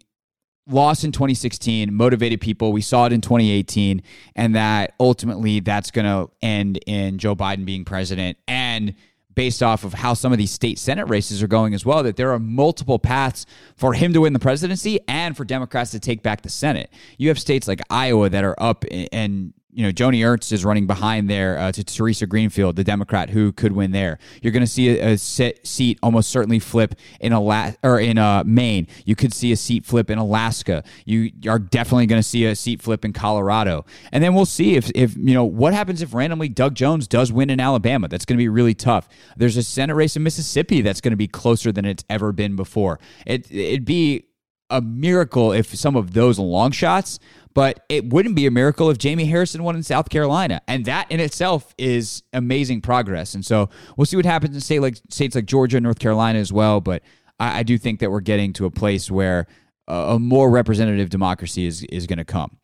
loss 0.69 1.03
in 1.03 1.13
2016 1.13 1.93
motivated 1.93 2.41
people. 2.41 2.73
We 2.73 2.83
saw 2.83 3.07
it 3.07 3.13
in 3.13 3.21
2018, 3.21 4.03
and 4.37 4.55
that 4.55 4.95
ultimately 5.01 5.61
that's 5.61 5.91
going 5.91 6.05
to 6.05 6.33
end 6.43 6.79
in 6.87 7.19
Joe 7.19 7.35
Biden 7.35 7.65
being 7.65 7.85
president. 7.85 8.39
And 8.47 8.95
based 9.39 9.63
off 9.63 9.85
of 9.85 9.95
how 9.95 10.15
some 10.15 10.33
of 10.33 10.39
these 10.39 10.51
state 10.51 10.81
Senate 10.81 11.09
races 11.09 11.45
are 11.45 11.47
going 11.47 11.73
as 11.73 11.87
well, 11.87 12.03
that 12.03 12.17
there 12.17 12.33
are 12.33 12.41
multiple 12.41 12.99
paths 12.99 13.47
for 13.77 13.93
him 13.93 14.13
to 14.13 14.23
win 14.23 14.33
the 14.33 14.39
presidency 14.41 14.99
and 15.07 15.37
for 15.37 15.45
Democrats 15.45 15.93
to 15.93 16.01
take 16.01 16.25
back 16.25 16.43
the 16.43 16.49
Senate. 16.49 16.91
You 17.19 17.29
have 17.29 17.39
states 17.39 17.69
like 17.69 17.81
Iowa 17.89 18.31
that 18.31 18.43
are 18.43 18.57
up 18.59 18.85
and 19.13 19.55
you 19.71 19.85
know, 19.85 19.93
Joni 19.93 20.27
Ernst 20.27 20.51
is 20.51 20.65
running 20.65 20.87
behind 20.87 21.29
there 21.29 21.59
uh, 21.59 21.73
to 21.73 21.85
Theresa 21.85 22.27
Greenfield, 22.27 22.77
the 22.77 22.85
Democrat 22.85 23.31
who 23.31 23.53
could 23.53 23.73
win 23.73 23.91
there. 23.93 24.19
You're 24.41 24.53
going 24.53 24.65
to 24.65 24.67
see 24.67 24.99
a, 24.99 25.13
a 25.13 25.19
seat 25.19 25.99
almost 26.03 26.31
certainly 26.31 26.59
flip 26.59 26.95
in 27.21 27.33
Ala- 27.33 27.77
or 27.83 28.01
in 28.01 28.17
uh, 28.17 28.45
Maine. 28.47 28.87
You 29.05 29.15
could 29.15 29.35
see 29.35 29.53
a 29.53 29.57
seat 29.57 29.85
flip 29.85 30.09
in 30.09 30.17
Alaska. 30.19 30.85
You 31.05 31.31
are 31.47 31.59
definitely 31.59 32.07
going 32.07 32.21
to 32.21 32.27
see 32.27 32.47
a 32.47 32.57
seat 32.57 32.81
flip 32.81 33.05
in 33.05 33.13
Colorado. 33.13 33.85
And 34.11 34.25
then 34.25 34.35
we'll 34.35 34.47
see 34.47 34.77
if, 34.77 34.91
if 34.95 35.15
you 35.17 35.35
know 35.35 35.45
what 35.45 35.75
happens 35.75 36.01
if 36.01 36.15
randomly 36.15 36.49
Doug 36.49 36.75
Jones 36.75 37.07
does 37.07 37.31
win 37.31 37.51
in 37.51 37.61
Alabama. 37.61 38.09
That's 38.09 38.25
going 38.25 38.37
to 38.39 38.43
be 38.43 38.49
really 38.49 38.75
tough. 38.75 39.09
There's 39.37 39.59
a 39.59 39.63
Senate 39.63 39.95
race 39.95 40.17
in 40.17 40.23
Mississippi 40.23 40.81
that's 40.81 41.03
going 41.03 41.13
to 41.13 41.17
be 41.17 41.29
closer 41.29 41.73
than 41.73 41.85
it's 41.85 42.05
ever 42.09 42.33
been 42.33 42.57
before. 42.57 42.99
It 43.27 43.51
it'd 43.53 43.85
be 43.85 44.25
a 44.71 44.81
miracle 44.81 45.53
if 45.53 45.75
some 45.75 45.97
of 45.97 46.13
those 46.13 46.39
long 46.39 46.71
shots 46.71 47.19
but 47.59 47.85
it 47.89 48.11
wouldn't 48.11 48.37
be 48.37 48.47
a 48.47 48.53
miracle 48.53 48.89
if 48.89 48.99
Jamie 48.99 49.25
Harrison 49.25 49.65
won 49.65 49.75
in 49.75 49.83
South 49.83 50.11
Carolina. 50.11 50.61
And 50.69 50.85
that 50.85 51.11
in 51.11 51.19
itself 51.19 51.75
is 51.77 52.23
amazing 52.33 52.83
progress. 52.83 53.35
And 53.35 53.45
so 53.45 53.69
we'll 53.97 54.05
see 54.05 54.15
what 54.15 54.27
happens 54.27 54.55
in 54.55 54.61
state 54.61 54.79
like, 54.79 55.01
states 55.11 55.35
like 55.35 55.47
Georgia 55.47 55.79
and 55.79 55.83
North 55.83 55.99
Carolina 55.99 56.39
as 56.39 56.53
well. 56.53 56.81
But 56.81 57.03
I, 57.41 57.59
I 57.59 57.63
do 57.65 57.77
think 57.77 57.99
that 57.99 58.13
we're 58.13 58.21
getting 58.21 58.53
to 58.53 58.67
a 58.67 58.71
place 58.71 59.11
where 59.11 59.49
a, 59.89 60.21
more 60.21 60.51
representative 60.51 61.11
democracy 61.11 61.67
is, 61.67 61.83
is 61.91 62.07
going 62.07 62.19
to 62.19 62.25
come. 62.25 62.59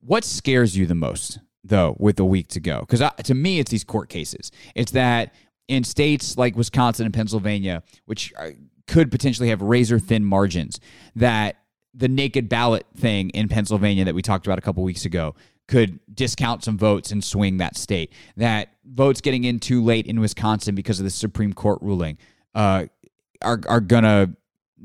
What 0.00 0.24
scares 0.24 0.74
you 0.74 0.86
the 0.86 0.94
most, 0.94 1.40
though, 1.62 1.94
with 1.98 2.18
a 2.18 2.24
week 2.24 2.48
to 2.48 2.60
go? 2.60 2.80
Because 2.88 3.02
to 3.24 3.34
me, 3.34 3.58
it's 3.58 3.70
these 3.70 3.84
court 3.84 4.08
cases. 4.08 4.50
It's 4.74 4.92
that 4.92 5.34
in 5.68 5.84
states 5.84 6.38
like 6.38 6.56
Wisconsin 6.56 7.04
and 7.04 7.12
Pennsylvania, 7.12 7.82
which 8.06 8.32
are, 8.38 8.54
could 8.86 9.10
potentially 9.10 9.50
have 9.50 9.60
razor 9.60 9.98
thin 9.98 10.24
margins, 10.24 10.80
that 11.16 11.57
the 11.94 12.08
naked 12.08 12.48
ballot 12.48 12.86
thing 12.96 13.30
in 13.30 13.48
Pennsylvania 13.48 14.04
that 14.04 14.14
we 14.14 14.22
talked 14.22 14.46
about 14.46 14.58
a 14.58 14.62
couple 14.62 14.82
weeks 14.82 15.04
ago 15.04 15.34
could 15.66 16.00
discount 16.14 16.64
some 16.64 16.78
votes 16.78 17.10
and 17.12 17.22
swing 17.22 17.58
that 17.58 17.76
state. 17.76 18.12
That 18.36 18.70
votes 18.84 19.20
getting 19.20 19.44
in 19.44 19.60
too 19.60 19.82
late 19.84 20.06
in 20.06 20.20
Wisconsin 20.20 20.74
because 20.74 20.98
of 20.98 21.04
the 21.04 21.10
Supreme 21.10 21.52
Court 21.52 21.80
ruling 21.82 22.18
uh, 22.54 22.86
are 23.42 23.60
are 23.68 23.80
gonna 23.80 24.34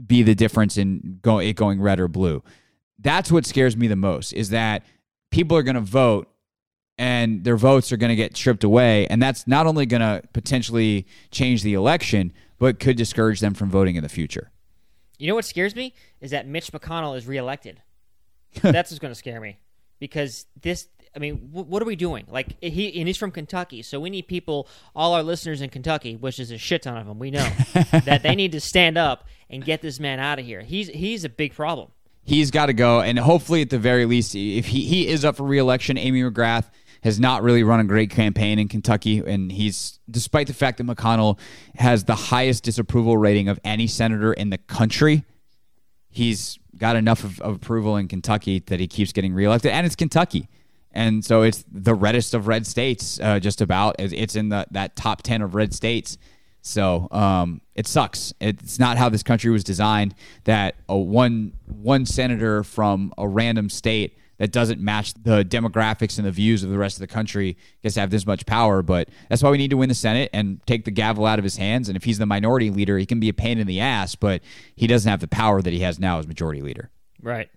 be 0.05 0.23
the 0.23 0.35
difference 0.35 0.77
in 0.77 1.19
go, 1.21 1.39
it 1.39 1.55
going 1.55 1.81
red 1.81 1.99
or 1.99 2.07
blue. 2.07 2.43
That's 2.99 3.31
what 3.31 3.45
scares 3.45 3.75
me 3.77 3.87
the 3.87 3.95
most 3.95 4.33
is 4.33 4.49
that 4.49 4.83
people 5.31 5.57
are 5.57 5.63
gonna 5.63 5.81
vote 5.81 6.29
and 6.97 7.43
their 7.43 7.57
votes 7.57 7.91
are 7.91 7.97
to 8.09 8.15
get 8.15 8.37
stripped 8.37 8.63
away. 8.63 9.07
And 9.07 9.21
that's 9.21 9.47
not 9.47 9.65
only 9.65 9.85
to 10.01 10.21
potentially 10.33 11.07
change 11.31 11.63
the 11.63 11.73
election, 11.73 12.33
but 12.59 12.79
could 12.79 12.97
discourage 12.97 13.39
them 13.39 13.53
from 13.53 13.69
voting 13.69 13.95
in 13.95 14.03
the 14.03 14.09
future. 14.09 14.51
You 15.23 15.29
know 15.29 15.35
what 15.35 15.45
scares 15.45 15.73
me 15.73 15.93
is 16.19 16.31
that 16.31 16.47
Mitch 16.47 16.73
McConnell 16.73 17.15
is 17.15 17.25
reelected. 17.25 17.81
That's 18.61 18.91
what's 18.91 18.99
going 18.99 19.13
to 19.13 19.15
scare 19.17 19.39
me 19.39 19.57
because 19.97 20.47
this. 20.61 20.89
I 21.15 21.19
mean, 21.19 21.47
w- 21.53 21.65
what 21.65 21.81
are 21.81 21.85
we 21.85 21.95
doing? 21.95 22.25
Like 22.27 22.61
he 22.61 22.99
and 22.99 23.07
he's 23.07 23.15
from 23.15 23.31
Kentucky, 23.31 23.83
so 23.83 24.01
we 24.01 24.09
need 24.09 24.27
people. 24.27 24.67
All 24.93 25.13
our 25.13 25.23
listeners 25.23 25.61
in 25.61 25.69
Kentucky, 25.69 26.17
which 26.17 26.41
is 26.41 26.51
a 26.51 26.57
shit 26.57 26.81
ton 26.81 26.97
of 26.97 27.07
them, 27.07 27.19
we 27.19 27.31
know 27.31 27.47
that 28.03 28.21
they 28.21 28.35
need 28.35 28.51
to 28.51 28.59
stand 28.59 28.97
up 28.97 29.25
and 29.49 29.63
get 29.63 29.81
this 29.81 29.97
man 29.97 30.19
out 30.19 30.39
of 30.39 30.45
here. 30.45 30.59
He's 30.59 30.89
he's 30.89 31.23
a 31.23 31.29
big 31.29 31.53
problem. 31.53 31.91
He's 32.25 32.51
got 32.51 32.65
to 32.65 32.73
go, 32.73 32.99
and 32.99 33.17
hopefully, 33.17 33.61
at 33.61 33.69
the 33.69 33.79
very 33.79 34.05
least, 34.05 34.35
if 34.35 34.65
he, 34.65 34.83
he 34.83 35.07
is 35.07 35.23
up 35.23 35.37
for 35.37 35.43
reelection, 35.43 35.97
Amy 35.97 36.21
McGrath 36.21 36.65
has 37.03 37.19
not 37.19 37.43
really 37.43 37.63
run 37.63 37.81
a 37.81 37.83
great 37.83 38.09
campaign 38.09 38.59
in 38.59 38.69
Kentucky, 38.69 39.19
and 39.19 39.51
he's 39.51 39.99
despite 40.09 40.47
the 40.47 40.53
fact 40.53 40.77
that 40.77 40.87
McConnell 40.87 41.37
has 41.75 42.05
the 42.05 42.15
highest 42.15 42.63
disapproval 42.63 43.17
rating 43.17 43.49
of 43.49 43.59
any 43.63 43.87
senator 43.87 44.31
in 44.31 44.49
the 44.49 44.57
country. 44.57 45.25
He's 46.09 46.57
got 46.77 46.95
enough 46.95 47.23
of, 47.23 47.41
of 47.41 47.55
approval 47.55 47.97
in 47.97 48.07
Kentucky 48.07 48.63
that 48.67 48.79
he 48.79 48.87
keeps 48.87 49.11
getting 49.11 49.33
reelected, 49.33 49.71
and 49.71 49.85
it's 49.85 49.97
Kentucky, 49.97 50.47
and 50.91 51.25
so 51.25 51.41
it's 51.41 51.65
the 51.69 51.93
reddest 51.93 52.33
of 52.33 52.47
red 52.47 52.65
states. 52.65 53.19
Uh, 53.19 53.39
just 53.39 53.59
about 53.59 53.95
it's 53.99 54.35
in 54.35 54.49
the 54.49 54.65
that 54.71 54.95
top 54.95 55.23
ten 55.23 55.41
of 55.41 55.55
red 55.55 55.73
states. 55.73 56.17
So 56.65 57.09
um, 57.11 57.59
it 57.75 57.87
sucks. 57.87 58.33
It's 58.39 58.79
not 58.79 58.97
how 58.97 59.09
this 59.09 59.23
country 59.23 59.51
was 59.51 59.65
designed. 59.65 60.15
That 60.45 60.75
a 60.87 60.97
one 60.97 61.51
one 61.65 62.05
senator 62.05 62.63
from 62.63 63.13
a 63.17 63.27
random 63.27 63.69
state 63.69 64.17
that 64.37 64.51
doesn't 64.51 64.81
match 64.81 65.13
the 65.13 65.43
demographics 65.43 66.17
and 66.17 66.25
the 66.27 66.31
views 66.31 66.63
of 66.63 66.69
the 66.69 66.77
rest 66.77 66.97
of 66.97 67.01
the 67.01 67.07
country 67.07 67.57
gets 67.81 67.95
to 67.95 68.01
have 68.01 68.09
this 68.09 68.25
much 68.25 68.45
power. 68.45 68.81
But 68.81 69.09
that's 69.29 69.43
why 69.43 69.49
we 69.49 69.57
need 69.57 69.69
to 69.69 69.77
win 69.77 69.89
the 69.89 69.95
Senate 69.95 70.29
and 70.33 70.65
take 70.65 70.85
the 70.85 70.91
gavel 70.91 71.25
out 71.25 71.39
of 71.39 71.43
his 71.43 71.57
hands. 71.57 71.87
And 71.87 71.95
if 71.95 72.03
he's 72.03 72.17
the 72.17 72.25
minority 72.25 72.69
leader, 72.69 72.97
he 72.97 73.05
can 73.05 73.19
be 73.19 73.29
a 73.29 73.33
pain 73.33 73.57
in 73.59 73.67
the 73.67 73.79
ass, 73.79 74.15
but 74.15 74.41
he 74.75 74.87
doesn't 74.87 75.09
have 75.09 75.19
the 75.19 75.27
power 75.27 75.61
that 75.61 75.73
he 75.73 75.79
has 75.79 75.99
now 75.99 76.19
as 76.19 76.27
majority 76.27 76.61
leader. 76.61 76.89
Right. 77.21 77.49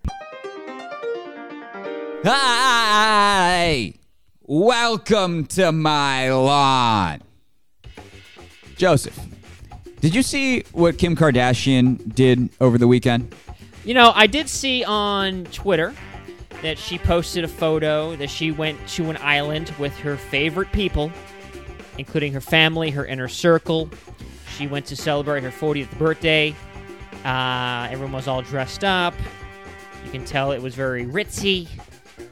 Hi! 2.24 3.94
Welcome 4.42 5.46
to 5.46 5.72
my 5.72 6.30
lawn. 6.30 7.22
Joseph, 8.76 9.18
did 10.00 10.14
you 10.14 10.22
see 10.22 10.62
what 10.72 10.98
Kim 10.98 11.16
Kardashian 11.16 12.14
did 12.14 12.50
over 12.60 12.78
the 12.78 12.86
weekend? 12.86 13.34
You 13.84 13.94
know, 13.94 14.12
I 14.14 14.26
did 14.26 14.48
see 14.48 14.84
on 14.84 15.44
Twitter 15.46 15.94
that 16.62 16.78
she 16.78 16.98
posted 16.98 17.44
a 17.44 17.48
photo 17.48 18.16
that 18.16 18.30
she 18.30 18.50
went 18.50 18.86
to 18.88 19.10
an 19.10 19.18
island 19.20 19.72
with 19.78 19.96
her 19.98 20.16
favorite 20.16 20.70
people, 20.72 21.12
including 21.98 22.32
her 22.32 22.40
family, 22.40 22.90
her 22.90 23.04
inner 23.04 23.28
circle. 23.28 23.90
She 24.56 24.66
went 24.66 24.86
to 24.86 24.96
celebrate 24.96 25.42
her 25.42 25.50
40th 25.50 25.96
birthday. 25.98 26.54
Uh, 27.24 27.88
everyone 27.90 28.12
was 28.12 28.28
all 28.28 28.42
dressed 28.42 28.84
up. 28.84 29.14
You 30.04 30.10
can 30.10 30.24
tell 30.24 30.52
it 30.52 30.62
was 30.62 30.74
very 30.74 31.04
ritzy. 31.04 31.68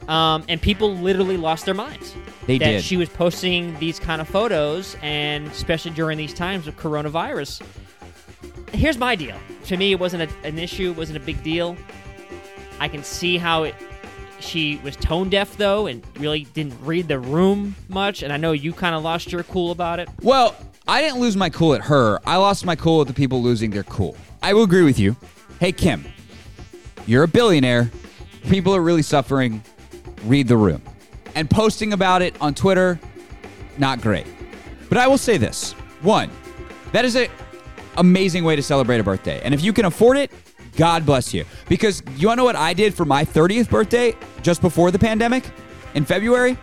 Um, 0.07 0.43
and 0.47 0.61
people 0.61 0.95
literally 0.95 1.37
lost 1.37 1.65
their 1.65 1.73
minds. 1.73 2.15
They 2.45 2.57
that 2.59 2.65
did. 2.65 2.83
she 2.83 2.95
was 2.95 3.09
posting 3.09 3.77
these 3.79 3.99
kind 3.99 4.21
of 4.21 4.27
photos, 4.27 4.95
and 5.01 5.47
especially 5.47 5.91
during 5.91 6.17
these 6.17 6.33
times 6.33 6.67
of 6.67 6.77
coronavirus. 6.77 7.63
Here's 8.71 8.97
my 8.97 9.15
deal. 9.15 9.37
To 9.65 9.77
me, 9.77 9.91
it 9.91 9.99
wasn't 9.99 10.29
a, 10.31 10.47
an 10.47 10.59
issue. 10.59 10.91
It 10.91 10.97
wasn't 10.97 11.17
a 11.17 11.25
big 11.25 11.41
deal. 11.43 11.75
I 12.79 12.87
can 12.87 13.03
see 13.03 13.37
how 13.37 13.63
it. 13.63 13.75
She 14.45 14.79
was 14.83 14.95
tone 14.95 15.29
deaf 15.29 15.57
though, 15.57 15.87
and 15.87 16.03
really 16.17 16.45
didn't 16.53 16.79
read 16.81 17.07
the 17.07 17.19
room 17.19 17.75
much. 17.89 18.23
And 18.23 18.31
I 18.31 18.37
know 18.37 18.51
you 18.51 18.73
kind 18.73 18.95
of 18.95 19.03
lost 19.03 19.31
your 19.31 19.43
cool 19.43 19.71
about 19.71 19.99
it. 19.99 20.07
Well, 20.21 20.55
I 20.87 21.01
didn't 21.01 21.19
lose 21.19 21.35
my 21.35 21.49
cool 21.49 21.73
at 21.73 21.81
her. 21.81 22.19
I 22.25 22.37
lost 22.37 22.65
my 22.65 22.75
cool 22.75 23.01
at 23.01 23.07
the 23.07 23.13
people 23.13 23.41
losing 23.41 23.71
their 23.71 23.83
cool. 23.83 24.15
I 24.43 24.53
will 24.53 24.63
agree 24.63 24.83
with 24.83 24.99
you. 24.99 25.15
Hey, 25.59 25.71
Kim, 25.71 26.05
you're 27.07 27.23
a 27.23 27.27
billionaire. 27.27 27.89
People 28.43 28.75
are 28.75 28.81
really 28.81 29.01
suffering. 29.01 29.63
Read 30.25 30.47
the 30.47 30.57
room. 30.57 30.81
And 31.33 31.49
posting 31.49 31.91
about 31.93 32.21
it 32.21 32.39
on 32.39 32.53
Twitter, 32.53 32.99
not 33.77 33.99
great. 34.01 34.27
But 34.89 34.99
I 34.99 35.07
will 35.07 35.17
say 35.17 35.37
this 35.37 35.73
one, 36.01 36.29
that 36.91 37.03
is 37.03 37.15
an 37.15 37.29
amazing 37.97 38.43
way 38.43 38.55
to 38.55 38.61
celebrate 38.61 38.99
a 38.99 39.03
birthday. 39.03 39.41
And 39.43 39.53
if 39.53 39.63
you 39.63 39.73
can 39.73 39.85
afford 39.85 40.17
it, 40.17 40.31
God 40.75 41.05
bless 41.05 41.33
you. 41.33 41.45
Because 41.69 42.03
you 42.17 42.27
want 42.27 42.37
to 42.37 42.41
know 42.41 42.45
what 42.45 42.55
I 42.55 42.73
did 42.73 42.93
for 42.93 43.05
my 43.05 43.23
30th 43.23 43.69
birthday 43.69 44.15
just 44.41 44.61
before 44.61 44.91
the 44.91 44.99
pandemic 44.99 45.43
in 45.93 46.05
February? 46.05 46.57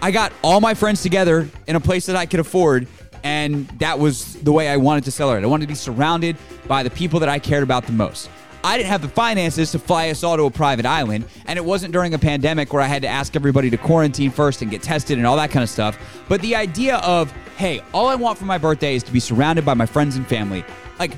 I 0.00 0.10
got 0.10 0.32
all 0.42 0.60
my 0.60 0.74
friends 0.74 1.02
together 1.02 1.48
in 1.68 1.76
a 1.76 1.80
place 1.80 2.06
that 2.06 2.16
I 2.16 2.26
could 2.26 2.40
afford, 2.40 2.88
and 3.22 3.68
that 3.78 3.98
was 3.98 4.34
the 4.42 4.52
way 4.52 4.68
I 4.68 4.76
wanted 4.76 5.04
to 5.04 5.12
celebrate. 5.12 5.44
I 5.44 5.46
wanted 5.46 5.66
to 5.66 5.68
be 5.68 5.76
surrounded 5.76 6.36
by 6.66 6.82
the 6.82 6.90
people 6.90 7.20
that 7.20 7.28
I 7.28 7.38
cared 7.38 7.62
about 7.62 7.86
the 7.86 7.92
most. 7.92 8.28
I 8.64 8.76
didn't 8.76 8.90
have 8.90 9.02
the 9.02 9.08
finances 9.08 9.72
to 9.72 9.78
fly 9.78 10.10
us 10.10 10.22
all 10.22 10.36
to 10.36 10.44
a 10.44 10.50
private 10.50 10.86
island, 10.86 11.24
and 11.46 11.56
it 11.56 11.64
wasn't 11.64 11.92
during 11.92 12.14
a 12.14 12.18
pandemic 12.18 12.72
where 12.72 12.82
I 12.82 12.86
had 12.86 13.02
to 13.02 13.08
ask 13.08 13.34
everybody 13.34 13.70
to 13.70 13.76
quarantine 13.76 14.30
first 14.30 14.62
and 14.62 14.70
get 14.70 14.82
tested 14.82 15.18
and 15.18 15.26
all 15.26 15.36
that 15.36 15.50
kind 15.50 15.64
of 15.64 15.70
stuff. 15.70 15.98
But 16.28 16.40
the 16.42 16.54
idea 16.54 16.96
of, 16.98 17.30
hey, 17.56 17.82
all 17.92 18.08
I 18.08 18.14
want 18.14 18.38
for 18.38 18.44
my 18.44 18.58
birthday 18.58 18.94
is 18.94 19.02
to 19.04 19.12
be 19.12 19.20
surrounded 19.20 19.64
by 19.64 19.74
my 19.74 19.86
friends 19.86 20.16
and 20.16 20.26
family. 20.26 20.64
Like, 21.00 21.12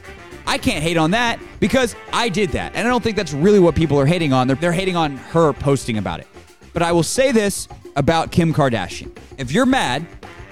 I 0.47 0.59
can't 0.59 0.83
hate 0.83 0.97
on 0.97 1.13
that 1.13 1.39
because 1.61 1.97
I 2.13 2.29
did 2.29 2.51
that. 2.51 2.75
And 2.75 2.87
I 2.87 2.91
don't 2.91 3.03
think 3.03 3.17
that's 3.17 3.33
really 3.33 3.61
what 3.61 3.75
people 3.75 3.99
are 3.99 4.07
hating 4.07 4.33
on. 4.33 4.47
They're, 4.47 4.57
they're 4.57 4.73
hating 4.73 4.97
on 4.97 5.17
her 5.17 5.53
posting 5.53 5.99
about 5.99 6.21
it. 6.21 6.27
But 6.73 6.83
I 6.83 6.93
will 6.93 7.03
say 7.03 7.33
this 7.33 7.69
about 7.97 8.33
Kim 8.33 8.53
Kardashian 8.53 9.11
if 9.39 9.51
you're 9.51 9.67
mad, 9.67 10.07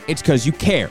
it's 0.08 0.22
because 0.22 0.46
you 0.46 0.52
care. 0.52 0.90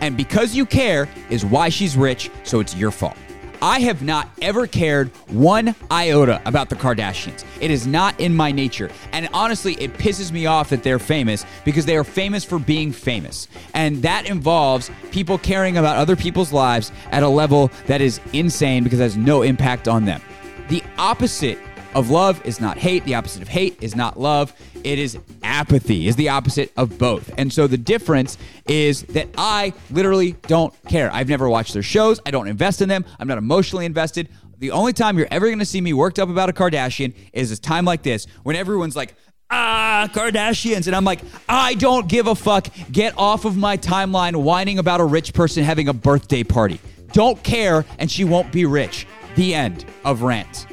And 0.00 0.16
because 0.16 0.54
you 0.54 0.64
care 0.64 1.08
is 1.28 1.44
why 1.44 1.68
she's 1.68 1.96
rich, 1.96 2.30
so 2.42 2.60
it's 2.60 2.74
your 2.74 2.90
fault. 2.90 3.16
I 3.62 3.80
have 3.80 4.02
not 4.02 4.28
ever 4.40 4.66
cared 4.66 5.08
one 5.28 5.74
iota 5.90 6.40
about 6.46 6.70
the 6.70 6.76
Kardashians. 6.76 7.44
It 7.60 7.70
is 7.70 7.86
not 7.86 8.18
in 8.18 8.34
my 8.34 8.52
nature. 8.52 8.90
And 9.12 9.28
honestly, 9.34 9.74
it 9.74 9.92
pisses 9.94 10.32
me 10.32 10.46
off 10.46 10.70
that 10.70 10.82
they're 10.82 10.98
famous 10.98 11.44
because 11.64 11.84
they 11.84 11.96
are 11.96 12.04
famous 12.04 12.42
for 12.42 12.58
being 12.58 12.90
famous. 12.90 13.48
And 13.74 14.02
that 14.02 14.26
involves 14.26 14.90
people 15.10 15.36
caring 15.36 15.76
about 15.76 15.96
other 15.96 16.16
people's 16.16 16.52
lives 16.52 16.90
at 17.10 17.22
a 17.22 17.28
level 17.28 17.70
that 17.86 18.00
is 18.00 18.20
insane 18.32 18.82
because 18.82 19.00
it 19.00 19.04
has 19.04 19.16
no 19.16 19.42
impact 19.42 19.88
on 19.88 20.06
them. 20.06 20.22
The 20.68 20.82
opposite 20.96 21.58
of 21.94 22.10
love 22.10 22.44
is 22.46 22.60
not 22.60 22.78
hate. 22.78 23.04
The 23.04 23.14
opposite 23.14 23.42
of 23.42 23.48
hate 23.48 23.76
is 23.80 23.94
not 23.94 24.18
love. 24.18 24.52
It 24.84 24.98
is 24.98 25.18
apathy, 25.42 26.08
is 26.08 26.16
the 26.16 26.28
opposite 26.28 26.72
of 26.76 26.98
both. 26.98 27.32
And 27.38 27.52
so 27.52 27.66
the 27.66 27.76
difference 27.76 28.38
is 28.66 29.02
that 29.04 29.28
I 29.36 29.72
literally 29.90 30.32
don't 30.46 30.74
care. 30.88 31.12
I've 31.12 31.28
never 31.28 31.48
watched 31.48 31.74
their 31.74 31.82
shows. 31.82 32.20
I 32.24 32.30
don't 32.30 32.48
invest 32.48 32.80
in 32.80 32.88
them. 32.88 33.04
I'm 33.18 33.28
not 33.28 33.38
emotionally 33.38 33.84
invested. 33.84 34.28
The 34.58 34.70
only 34.72 34.92
time 34.92 35.16
you're 35.18 35.28
ever 35.30 35.46
going 35.46 35.58
to 35.58 35.64
see 35.64 35.80
me 35.80 35.92
worked 35.92 36.18
up 36.18 36.28
about 36.28 36.48
a 36.50 36.52
Kardashian 36.52 37.14
is 37.32 37.50
a 37.50 37.58
time 37.58 37.84
like 37.84 38.02
this 38.02 38.26
when 38.42 38.56
everyone's 38.56 38.94
like, 38.94 39.14
ah, 39.50 40.08
Kardashians. 40.12 40.86
And 40.86 40.94
I'm 40.94 41.04
like, 41.04 41.20
I 41.48 41.74
don't 41.74 42.08
give 42.08 42.26
a 42.26 42.34
fuck. 42.34 42.66
Get 42.92 43.14
off 43.16 43.44
of 43.44 43.56
my 43.56 43.76
timeline 43.76 44.36
whining 44.36 44.78
about 44.78 45.00
a 45.00 45.04
rich 45.04 45.32
person 45.32 45.64
having 45.64 45.88
a 45.88 45.94
birthday 45.94 46.44
party. 46.44 46.78
Don't 47.12 47.42
care, 47.42 47.84
and 47.98 48.10
she 48.10 48.24
won't 48.24 48.52
be 48.52 48.66
rich. 48.66 49.06
The 49.34 49.54
end 49.54 49.84
of 50.04 50.22
rant. 50.22 50.66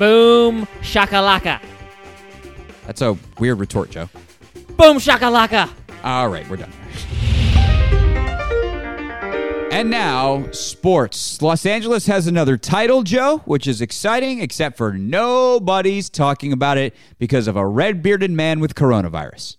Boom 0.00 0.66
shakalaka. 0.80 1.60
That's 2.86 3.02
a 3.02 3.18
weird 3.38 3.58
retort, 3.58 3.90
Joe. 3.90 4.08
Boom 4.78 4.96
shakalaka. 4.96 5.68
All 6.02 6.30
right, 6.30 6.48
we're 6.48 6.56
done. 6.56 6.72
And 9.70 9.90
now, 9.90 10.50
sports. 10.52 11.42
Los 11.42 11.66
Angeles 11.66 12.06
has 12.06 12.26
another 12.26 12.56
title, 12.56 13.02
Joe, 13.02 13.42
which 13.44 13.66
is 13.66 13.82
exciting, 13.82 14.40
except 14.40 14.78
for 14.78 14.94
nobody's 14.94 16.08
talking 16.08 16.54
about 16.54 16.78
it 16.78 16.96
because 17.18 17.46
of 17.46 17.56
a 17.56 17.66
red 17.66 18.02
bearded 18.02 18.30
man 18.30 18.58
with 18.58 18.74
coronavirus. 18.74 19.58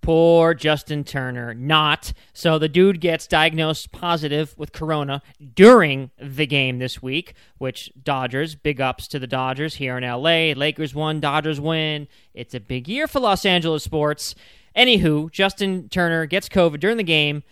Poor 0.00 0.54
Justin 0.54 1.04
Turner. 1.04 1.52
Not. 1.54 2.12
So 2.32 2.58
the 2.58 2.68
dude 2.68 3.00
gets 3.00 3.26
diagnosed 3.26 3.92
positive 3.92 4.56
with 4.56 4.72
corona 4.72 5.22
during 5.54 6.10
the 6.18 6.46
game 6.46 6.78
this 6.78 7.02
week, 7.02 7.34
which 7.58 7.90
Dodgers, 8.02 8.54
big 8.54 8.80
ups 8.80 9.06
to 9.08 9.18
the 9.18 9.26
Dodgers 9.26 9.74
here 9.74 9.98
in 9.98 10.04
LA. 10.04 10.52
Lakers 10.58 10.94
won, 10.94 11.20
Dodgers 11.20 11.60
win. 11.60 12.08
It's 12.32 12.54
a 12.54 12.60
big 12.60 12.88
year 12.88 13.06
for 13.06 13.20
Los 13.20 13.44
Angeles 13.44 13.84
sports. 13.84 14.34
Anywho, 14.76 15.30
Justin 15.30 15.88
Turner 15.88 16.26
gets 16.26 16.48
COVID 16.48 16.80
during 16.80 16.96
the 16.96 17.02
game, 17.02 17.42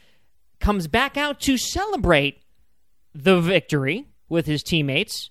comes 0.61 0.86
back 0.86 1.16
out 1.16 1.40
to 1.40 1.59
celebrate 1.59 2.40
the 3.14 3.40
victory 3.40 4.07
with 4.28 4.47
his 4.47 4.62
teammates, 4.62 5.30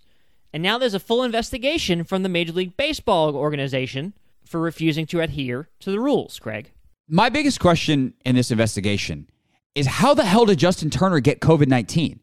and 0.51 0.61
now 0.61 0.77
there's 0.77 0.93
a 0.93 0.99
full 0.99 1.23
investigation 1.23 2.03
from 2.03 2.23
the 2.23 2.29
Major 2.29 2.53
League 2.53 2.77
Baseball 2.77 3.35
organization 3.35 4.13
for 4.45 4.59
refusing 4.59 5.05
to 5.07 5.21
adhere 5.21 5.69
to 5.79 5.91
the 5.91 5.99
rules, 5.99 6.39
Craig. 6.39 6.71
My 7.07 7.29
biggest 7.29 7.59
question 7.59 8.15
in 8.25 8.35
this 8.35 8.49
investigation 8.49 9.29
is 9.75 9.85
how 9.85 10.15
the 10.15 10.25
hell 10.25 10.45
did 10.45 10.57
Justin 10.57 10.89
Turner 10.89 11.19
get 11.19 11.39
COVID 11.39 11.67
19? 11.67 12.19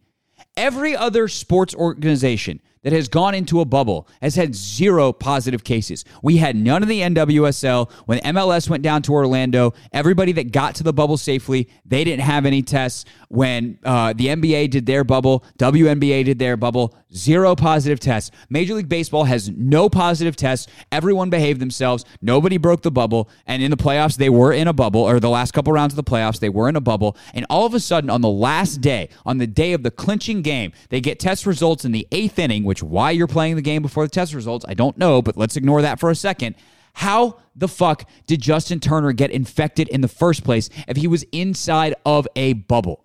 Every 0.57 0.97
other 0.97 1.29
sports 1.29 1.73
organization 1.73 2.61
that 2.83 2.93
has 2.93 3.09
gone 3.09 3.35
into 3.35 3.61
a 3.61 3.65
bubble 3.65 4.09
has 4.21 4.35
had 4.35 4.55
zero 4.55 5.13
positive 5.13 5.65
cases. 5.65 6.05
We 6.23 6.39
had 6.39 6.57
none 6.57 6.83
of 6.83 6.89
the 6.89 7.01
NWSL. 7.01 7.91
When 8.07 8.19
MLS 8.21 8.69
went 8.69 8.83
down 8.83 9.03
to 9.03 9.13
Orlando, 9.13 9.75
everybody 9.93 10.33
that 10.33 10.53
got 10.53 10.75
to 10.77 10.83
the 10.83 10.93
bubble 10.93 11.17
safely, 11.17 11.69
they 11.85 12.05
didn't 12.05 12.23
have 12.23 12.47
any 12.47 12.63
tests. 12.63 13.05
When 13.29 13.79
uh, 13.85 14.13
the 14.13 14.27
NBA 14.27 14.71
did 14.71 14.87
their 14.87 15.05
bubble, 15.05 15.45
WNBA 15.59 16.25
did 16.25 16.39
their 16.39 16.57
bubble, 16.57 16.95
zero 17.15 17.55
positive 17.55 18.01
tests. 18.01 18.31
Major 18.51 18.75
League 18.75 18.89
Baseball 18.89 19.25
has 19.25 19.49
no 19.51 19.89
positive 19.89 20.37
tests. 20.37 20.67
Everyone 20.91 21.31
behaved 21.31 21.61
themselves. 21.61 22.05
Nobody 22.21 22.57
broke 22.57 22.83
the 22.83 22.91
bubble. 22.91 23.31
And 23.47 23.63
in 23.63 23.71
the 23.71 23.77
playoffs, 23.77 24.17
they 24.17 24.31
were 24.31 24.53
in 24.53 24.69
a 24.69 24.73
bubble, 24.73 25.01
or 25.01 25.21
the 25.21 25.31
last 25.31 25.53
couple 25.53 25.73
rounds 25.73 25.93
of 25.93 25.97
the 25.97 26.05
playoffs, 26.05 26.41
they 26.41 26.49
were 26.49 26.69
in 26.69 26.77
a 26.77 26.81
bubble. 26.81 27.17
And 27.33 27.47
all 27.49 27.65
of 27.65 27.75
a 27.75 27.81
sudden, 27.81 28.11
on 28.11 28.21
the 28.21 28.29
last 28.29 28.81
day, 28.81 29.09
on 29.25 29.39
the 29.39 29.47
day 29.47 29.73
of 29.73 29.83
the 29.83 29.91
clinching 29.91 30.43
game, 30.43 30.73
they 30.89 31.01
get 31.01 31.19
test 31.19 31.47
results 31.47 31.85
in 31.85 31.93
the 31.93 32.07
eighth 32.13 32.39
inning, 32.39 32.65
which 32.73 32.83
why 32.83 33.11
you're 33.11 33.27
playing 33.27 33.57
the 33.57 33.61
game 33.61 33.83
before 33.83 34.07
the 34.07 34.11
test 34.11 34.33
results, 34.33 34.65
I 34.67 34.73
don't 34.73 34.97
know, 34.97 35.21
but 35.21 35.37
let's 35.37 35.59
ignore 35.59 35.83
that 35.83 36.01
for 36.01 36.09
a 36.09 36.15
second. 36.15 36.55
How 36.95 37.37
the 37.55 37.69
fuck 37.69 38.09
did 38.27 38.41
Justin 38.41 38.81
Turner 38.81 39.13
get 39.13 39.31
infected 39.31 39.89
in 39.89 40.01
the 40.01 40.09
first 40.09 40.43
place 40.43 40.71
if 40.89 40.97
he 40.97 41.07
was 41.07 41.23
inside 41.33 41.95
of 42.07 42.27
a 42.35 42.55
bubble? 42.55 43.05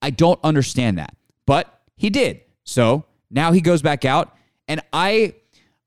I 0.00 0.10
don't 0.10 0.38
understand 0.44 0.98
that. 0.98 1.16
But 1.46 1.80
he 1.96 2.10
did. 2.10 2.42
So 2.62 3.06
now 3.28 3.50
he 3.50 3.60
goes 3.60 3.82
back 3.82 4.04
out. 4.04 4.36
And 4.68 4.82
I 4.92 5.34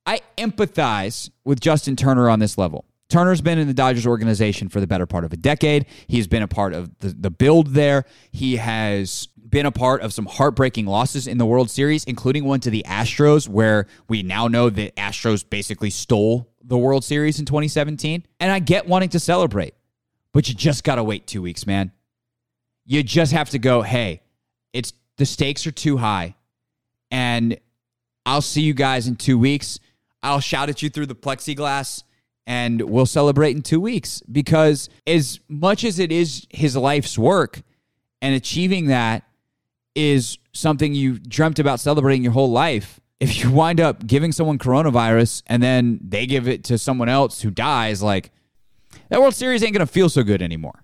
I 0.06 0.20
empathize 0.38 1.30
with 1.46 1.62
Justin 1.62 1.96
Turner 1.96 2.30
on 2.30 2.40
this 2.40 2.58
level. 2.58 2.84
Turner's 3.08 3.40
been 3.40 3.60
in 3.60 3.68
the 3.68 3.74
Dodgers 3.74 4.06
organization 4.06 4.68
for 4.68 4.82
the 4.82 4.88
better 4.88 5.06
part 5.06 5.24
of 5.24 5.32
a 5.32 5.38
decade. 5.38 5.86
He's 6.08 6.28
been 6.28 6.44
a 6.44 6.50
part 6.50 6.74
of 6.74 6.98
the, 7.00 7.10
the 7.10 7.32
build 7.32 7.68
there. 7.68 8.04
He 8.32 8.58
has 8.58 9.30
been 9.52 9.66
a 9.66 9.72
part 9.72 10.02
of 10.02 10.14
some 10.14 10.26
heartbreaking 10.26 10.86
losses 10.86 11.28
in 11.28 11.38
the 11.38 11.46
World 11.46 11.70
Series, 11.70 12.04
including 12.06 12.46
one 12.46 12.62
to 12.62 12.70
the 12.70 12.84
Astros, 12.88 13.48
where 13.48 13.86
we 14.08 14.24
now 14.24 14.48
know 14.48 14.70
that 14.70 14.96
Astros 14.96 15.48
basically 15.48 15.90
stole 15.90 16.50
the 16.64 16.78
World 16.78 17.04
Series 17.04 17.40
in 17.40 17.46
2017. 17.46 18.26
And 18.40 18.52
I 18.52 18.60
get 18.60 18.88
wanting 18.88 19.10
to 19.10 19.20
celebrate, 19.20 19.76
but 20.34 20.48
you 20.50 20.56
just 20.56 20.84
got 20.84 20.96
to 20.96 21.04
wait 21.04 21.28
two 21.28 21.42
weeks, 21.42 21.68
man. 21.68 21.92
You 22.86 23.04
just 23.04 23.34
have 23.34 23.50
to 23.52 23.60
go, 23.60 23.82
hey, 23.82 24.24
it's 24.74 24.94
the 25.18 25.26
stakes 25.26 25.68
are 25.68 25.72
too 25.72 25.98
high. 25.98 26.36
And 27.12 27.60
I'll 28.26 28.42
see 28.42 28.62
you 28.62 28.74
guys 28.74 29.08
in 29.08 29.18
two 29.18 29.38
weeks. 29.38 29.80
I'll 30.24 30.40
shout 30.40 30.70
at 30.70 30.82
you 30.82 30.90
through 30.90 31.08
the 31.08 31.16
plexiglass 31.16 32.04
and 32.48 32.82
we'll 32.82 33.06
celebrate 33.06 33.56
in 33.56 33.62
two 33.62 33.80
weeks 33.80 34.22
because 34.32 34.90
as 35.06 35.40
much 35.48 35.84
as 35.84 36.00
it 36.00 36.12
is 36.12 36.48
his 36.50 36.76
life's 36.76 37.18
work 37.18 37.62
and 38.22 38.34
achieving 38.36 38.88
that 38.88 39.24
is 39.96 40.38
something 40.54 40.94
you 40.94 41.20
dreamt 41.20 41.60
about 41.60 41.80
celebrating 41.80 42.24
your 42.24 42.34
whole 42.34 42.52
life 42.52 43.00
if 43.20 43.44
you 43.44 43.52
wind 43.62 43.80
up 43.80 44.06
giving 44.06 44.32
someone 44.32 44.58
coronavirus 44.58 45.44
and 45.48 45.62
then 45.62 46.00
they 46.02 46.26
give 46.26 46.48
it 46.48 46.64
to 46.64 46.78
someone 46.78 47.10
else 47.10 47.42
who 47.42 47.52
dies 47.52 48.02
like 48.02 48.32
that 49.10 49.20
world 49.20 49.36
series 49.36 49.64
ain't 49.64 49.74
gonna 49.74 49.86
feel 49.86 50.10
so 50.10 50.24
good 50.24 50.42
anymore 50.42 50.84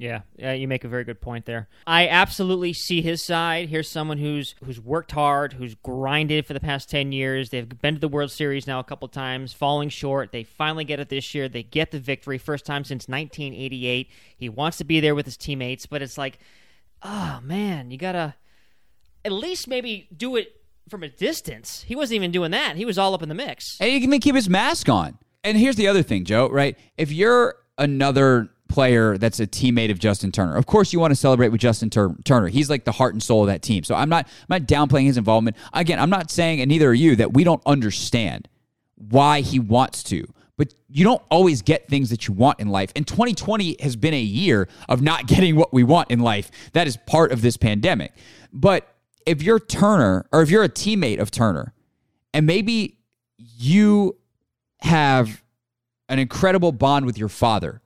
yeah, 0.00 0.20
yeah, 0.36 0.52
you 0.52 0.68
make 0.68 0.84
a 0.84 0.88
very 0.88 1.02
good 1.02 1.20
point 1.20 1.44
there. 1.44 1.66
I 1.84 2.06
absolutely 2.06 2.72
see 2.72 3.02
his 3.02 3.20
side. 3.20 3.68
Here's 3.68 3.88
someone 3.88 4.18
who's 4.18 4.54
who's 4.64 4.80
worked 4.80 5.10
hard, 5.10 5.54
who's 5.54 5.74
grinded 5.74 6.46
for 6.46 6.54
the 6.54 6.60
past 6.60 6.88
ten 6.88 7.10
years. 7.10 7.50
They've 7.50 7.68
been 7.68 7.94
to 7.94 8.00
the 8.00 8.06
World 8.06 8.30
Series 8.30 8.68
now 8.68 8.78
a 8.78 8.84
couple 8.84 9.08
times, 9.08 9.52
falling 9.52 9.88
short. 9.88 10.30
They 10.30 10.44
finally 10.44 10.84
get 10.84 11.00
it 11.00 11.08
this 11.08 11.34
year. 11.34 11.48
They 11.48 11.64
get 11.64 11.90
the 11.90 11.98
victory, 11.98 12.38
first 12.38 12.64
time 12.64 12.84
since 12.84 13.08
1988. 13.08 14.08
He 14.36 14.48
wants 14.48 14.78
to 14.78 14.84
be 14.84 15.00
there 15.00 15.16
with 15.16 15.26
his 15.26 15.36
teammates, 15.36 15.86
but 15.86 16.00
it's 16.00 16.16
like, 16.16 16.38
oh 17.02 17.40
man, 17.42 17.90
you 17.90 17.98
gotta 17.98 18.34
at 19.24 19.32
least 19.32 19.68
maybe 19.68 20.08
do 20.16 20.36
it 20.36 20.54
from 20.88 21.02
a 21.02 21.08
distance. 21.08 21.84
He 21.86 21.94
wasn't 21.94 22.16
even 22.16 22.30
doing 22.30 22.50
that. 22.52 22.76
He 22.76 22.84
was 22.84 22.98
all 22.98 23.14
up 23.14 23.22
in 23.22 23.28
the 23.28 23.34
mix. 23.34 23.76
And 23.80 23.90
he 23.90 24.00
can 24.00 24.18
keep 24.20 24.34
his 24.34 24.48
mask 24.48 24.88
on. 24.88 25.18
And 25.44 25.56
here's 25.56 25.76
the 25.76 25.88
other 25.88 26.02
thing, 26.02 26.24
Joe. 26.24 26.48
Right? 26.48 26.78
If 26.96 27.12
you're 27.12 27.56
another 27.76 28.50
player 28.68 29.16
that's 29.18 29.40
a 29.40 29.46
teammate 29.46 29.90
of 29.90 29.98
Justin 29.98 30.30
Turner. 30.30 30.56
Of 30.56 30.66
course, 30.66 30.92
you 30.92 31.00
want 31.00 31.10
to 31.10 31.16
celebrate 31.16 31.48
with 31.48 31.60
Justin 31.60 31.90
Tur- 31.90 32.14
Turner. 32.24 32.48
He's 32.48 32.70
like 32.70 32.84
the 32.84 32.92
heart 32.92 33.14
and 33.14 33.22
soul 33.22 33.42
of 33.42 33.48
that 33.48 33.62
team. 33.62 33.82
So 33.82 33.94
I'm 33.94 34.08
not 34.08 34.26
I'm 34.48 34.60
not 34.60 34.68
downplaying 34.68 35.06
his 35.06 35.16
involvement. 35.16 35.56
Again, 35.72 35.98
I'm 35.98 36.10
not 36.10 36.30
saying, 36.30 36.60
and 36.60 36.68
neither 36.68 36.90
are 36.90 36.94
you, 36.94 37.16
that 37.16 37.32
we 37.32 37.44
don't 37.44 37.62
understand 37.66 38.48
why 38.96 39.40
he 39.40 39.58
wants 39.58 40.02
to. 40.04 40.26
But 40.58 40.74
you 40.88 41.04
don't 41.04 41.22
always 41.30 41.62
get 41.62 41.88
things 41.88 42.10
that 42.10 42.28
you 42.28 42.34
want 42.34 42.60
in 42.60 42.68
life. 42.68 42.92
And 42.94 43.06
2020 43.06 43.76
has 43.80 43.96
been 43.96 44.12
a 44.12 44.20
year 44.20 44.68
of 44.90 45.00
not 45.00 45.26
getting 45.26 45.56
what 45.56 45.72
we 45.72 45.82
want 45.82 46.10
in 46.10 46.20
life. 46.20 46.50
That 46.74 46.86
is 46.86 46.98
part 47.06 47.32
of 47.32 47.40
this 47.40 47.56
pandemic. 47.56 48.12
But 48.52 48.94
if 49.24 49.42
you're 49.42 49.60
Turner, 49.60 50.26
or 50.32 50.42
if 50.42 50.50
you're 50.50 50.64
a 50.64 50.68
teammate 50.68 51.20
of 51.20 51.30
Turner, 51.30 51.72
and 52.34 52.44
maybe 52.44 52.98
you 53.38 54.18
have 54.80 55.42
an 56.08 56.18
incredible 56.18 56.72
bond 56.72 57.06
with 57.06 57.18
your 57.18 57.28
father 57.28 57.80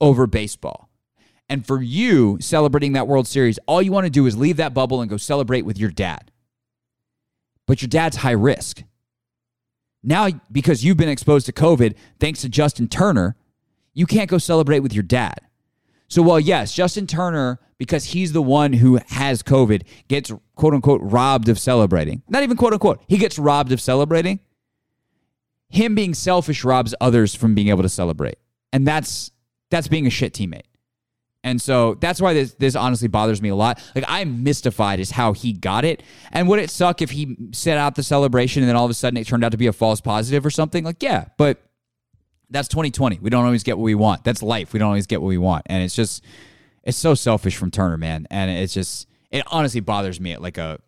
over 0.00 0.26
baseball. 0.26 0.88
And 1.48 1.66
for 1.66 1.82
you 1.82 2.38
celebrating 2.40 2.92
that 2.92 3.08
World 3.08 3.26
Series, 3.26 3.58
all 3.66 3.82
you 3.82 3.92
want 3.92 4.06
to 4.06 4.10
do 4.10 4.26
is 4.26 4.36
leave 4.36 4.56
that 4.56 4.72
bubble 4.72 5.00
and 5.00 5.10
go 5.10 5.16
celebrate 5.16 5.62
with 5.62 5.78
your 5.78 5.90
dad. 5.90 6.30
But 7.66 7.82
your 7.82 7.88
dad's 7.88 8.18
high 8.18 8.30
risk. 8.32 8.82
Now, 10.02 10.28
because 10.50 10.84
you've 10.84 10.96
been 10.96 11.08
exposed 11.08 11.46
to 11.46 11.52
COVID, 11.52 11.94
thanks 12.18 12.40
to 12.42 12.48
Justin 12.48 12.88
Turner, 12.88 13.36
you 13.92 14.06
can't 14.06 14.30
go 14.30 14.38
celebrate 14.38 14.80
with 14.80 14.94
your 14.94 15.02
dad. 15.02 15.40
So, 16.08 16.22
while 16.22 16.40
yes, 16.40 16.72
Justin 16.72 17.06
Turner, 17.06 17.60
because 17.78 18.06
he's 18.06 18.32
the 18.32 18.42
one 18.42 18.72
who 18.72 18.98
has 19.08 19.42
COVID, 19.42 19.82
gets 20.08 20.32
quote 20.56 20.74
unquote 20.74 21.00
robbed 21.02 21.48
of 21.48 21.58
celebrating, 21.58 22.22
not 22.28 22.42
even 22.42 22.56
quote 22.56 22.72
unquote, 22.72 23.02
he 23.08 23.18
gets 23.18 23.38
robbed 23.38 23.72
of 23.72 23.80
celebrating. 23.80 24.40
Him 25.68 25.94
being 25.94 26.14
selfish 26.14 26.64
robs 26.64 26.94
others 27.00 27.34
from 27.34 27.54
being 27.54 27.68
able 27.68 27.82
to 27.82 27.88
celebrate. 27.88 28.38
And 28.72 28.86
that's 28.86 29.30
that's 29.70 29.86
being 29.86 30.06
a 30.06 30.10
shit 30.10 30.34
teammate. 30.34 30.62
And 31.42 31.60
so 31.60 31.94
that's 31.94 32.20
why 32.20 32.34
this, 32.34 32.54
this 32.54 32.76
honestly 32.76 33.08
bothers 33.08 33.40
me 33.40 33.48
a 33.48 33.54
lot. 33.54 33.82
Like 33.94 34.04
I'm 34.06 34.42
mystified 34.42 35.00
as 35.00 35.10
how 35.10 35.32
he 35.32 35.52
got 35.52 35.84
it. 35.84 36.02
And 36.32 36.48
would 36.48 36.58
it 36.58 36.70
suck 36.70 37.00
if 37.00 37.10
he 37.10 37.36
set 37.52 37.78
out 37.78 37.94
the 37.94 38.02
celebration 38.02 38.62
and 38.62 38.68
then 38.68 38.76
all 38.76 38.84
of 38.84 38.90
a 38.90 38.94
sudden 38.94 39.16
it 39.16 39.26
turned 39.26 39.44
out 39.44 39.52
to 39.52 39.58
be 39.58 39.66
a 39.66 39.72
false 39.72 40.00
positive 40.00 40.44
or 40.44 40.50
something? 40.50 40.84
Like, 40.84 41.02
yeah, 41.02 41.26
but 41.38 41.58
that's 42.50 42.68
2020. 42.68 43.20
We 43.22 43.30
don't 43.30 43.44
always 43.44 43.62
get 43.62 43.78
what 43.78 43.84
we 43.84 43.94
want. 43.94 44.24
That's 44.24 44.42
life. 44.42 44.72
We 44.72 44.78
don't 44.78 44.88
always 44.88 45.06
get 45.06 45.22
what 45.22 45.28
we 45.28 45.38
want. 45.38 45.64
And 45.66 45.82
it's 45.82 45.94
just 45.94 46.22
it's 46.82 46.98
so 46.98 47.14
selfish 47.14 47.56
from 47.56 47.70
Turner, 47.70 47.96
man. 47.96 48.26
And 48.30 48.50
it's 48.50 48.74
just 48.74 49.06
it 49.30 49.44
honestly 49.46 49.80
bothers 49.80 50.20
me 50.20 50.32
at 50.32 50.42
like 50.42 50.58
a 50.58 50.78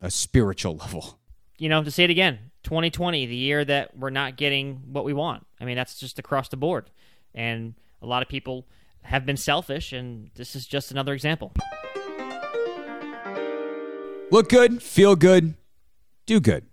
a 0.00 0.10
spiritual 0.10 0.76
level. 0.76 1.18
You 1.58 1.68
know, 1.68 1.84
to 1.84 1.90
say 1.90 2.04
it 2.04 2.10
again, 2.10 2.38
2020, 2.62 3.26
the 3.26 3.36
year 3.36 3.64
that 3.64 3.96
we're 3.96 4.10
not 4.10 4.36
getting 4.36 4.82
what 4.92 5.04
we 5.04 5.12
want. 5.12 5.46
I 5.60 5.64
mean, 5.64 5.76
that's 5.76 5.98
just 5.98 6.18
across 6.18 6.48
the 6.48 6.56
board. 6.56 6.90
And 7.34 7.74
a 8.00 8.06
lot 8.06 8.22
of 8.22 8.28
people 8.28 8.66
have 9.02 9.26
been 9.26 9.36
selfish, 9.36 9.92
and 9.92 10.30
this 10.34 10.56
is 10.56 10.66
just 10.66 10.90
another 10.90 11.12
example. 11.12 11.52
Look 14.30 14.48
good, 14.48 14.82
feel 14.82 15.14
good, 15.14 15.54
do 16.26 16.40
good. 16.40 16.64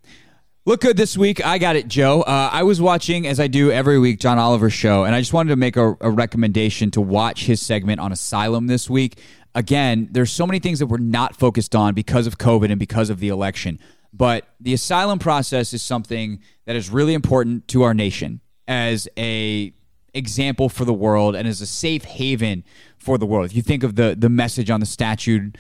Look 0.66 0.82
good 0.82 0.98
this 0.98 1.18
week. 1.18 1.44
I 1.46 1.58
got 1.58 1.76
it, 1.76 1.88
Joe. 1.88 2.22
Uh, 2.22 2.50
I 2.52 2.64
was 2.64 2.80
watching, 2.80 3.26
as 3.26 3.40
I 3.40 3.48
do 3.48 3.72
every 3.72 3.98
week, 3.98 4.20
John 4.20 4.38
Oliver's 4.38 4.74
show, 4.74 5.04
and 5.04 5.16
I 5.16 5.20
just 5.20 5.34
wanted 5.34 5.50
to 5.50 5.56
make 5.56 5.76
a, 5.76 5.98
a 6.00 6.12
recommendation 6.12 6.92
to 6.92 7.02
watch 7.02 7.46
his 7.46 7.62
segment 7.62 8.00
on 8.00 8.12
asylum 8.12 8.68
this 8.68 8.90
week. 8.90 9.20
Again, 9.56 10.10
there's 10.12 10.32
so 10.32 10.46
many 10.46 10.60
things 10.60 10.80
that 10.80 10.86
we're 10.86 10.98
not 10.98 11.36
focused 11.36 11.76
on 11.76 11.96
because 11.96 12.28
of 12.28 12.38
COVID 12.38 12.70
and 12.70 12.80
because 12.80 13.10
of 13.10 13.20
the 13.20 13.30
election. 13.30 13.80
But 14.14 14.48
the 14.60 14.74
asylum 14.74 15.18
process 15.20 15.74
is 15.74 15.82
something 15.82 16.40
that 16.66 16.76
is 16.76 16.90
really 16.90 17.14
important 17.14 17.68
to 17.70 17.84
our 17.84 17.94
nation 17.94 18.42
as 18.68 19.08
a 19.18 19.74
example 20.14 20.70
for 20.70 20.86
the 20.86 20.94
world 20.94 21.36
and 21.36 21.48
as 21.48 21.62
a 21.62 21.68
safe 21.68 22.04
haven 22.04 22.64
for 22.98 23.18
the 23.18 23.26
world. 23.26 23.46
If 23.46 23.56
you 23.56 23.62
think 23.62 23.84
of 23.84 23.96
the 23.96 24.16
the 24.18 24.30
message 24.30 24.70
on 24.70 24.80
the 24.80 24.86
statue 24.86 25.52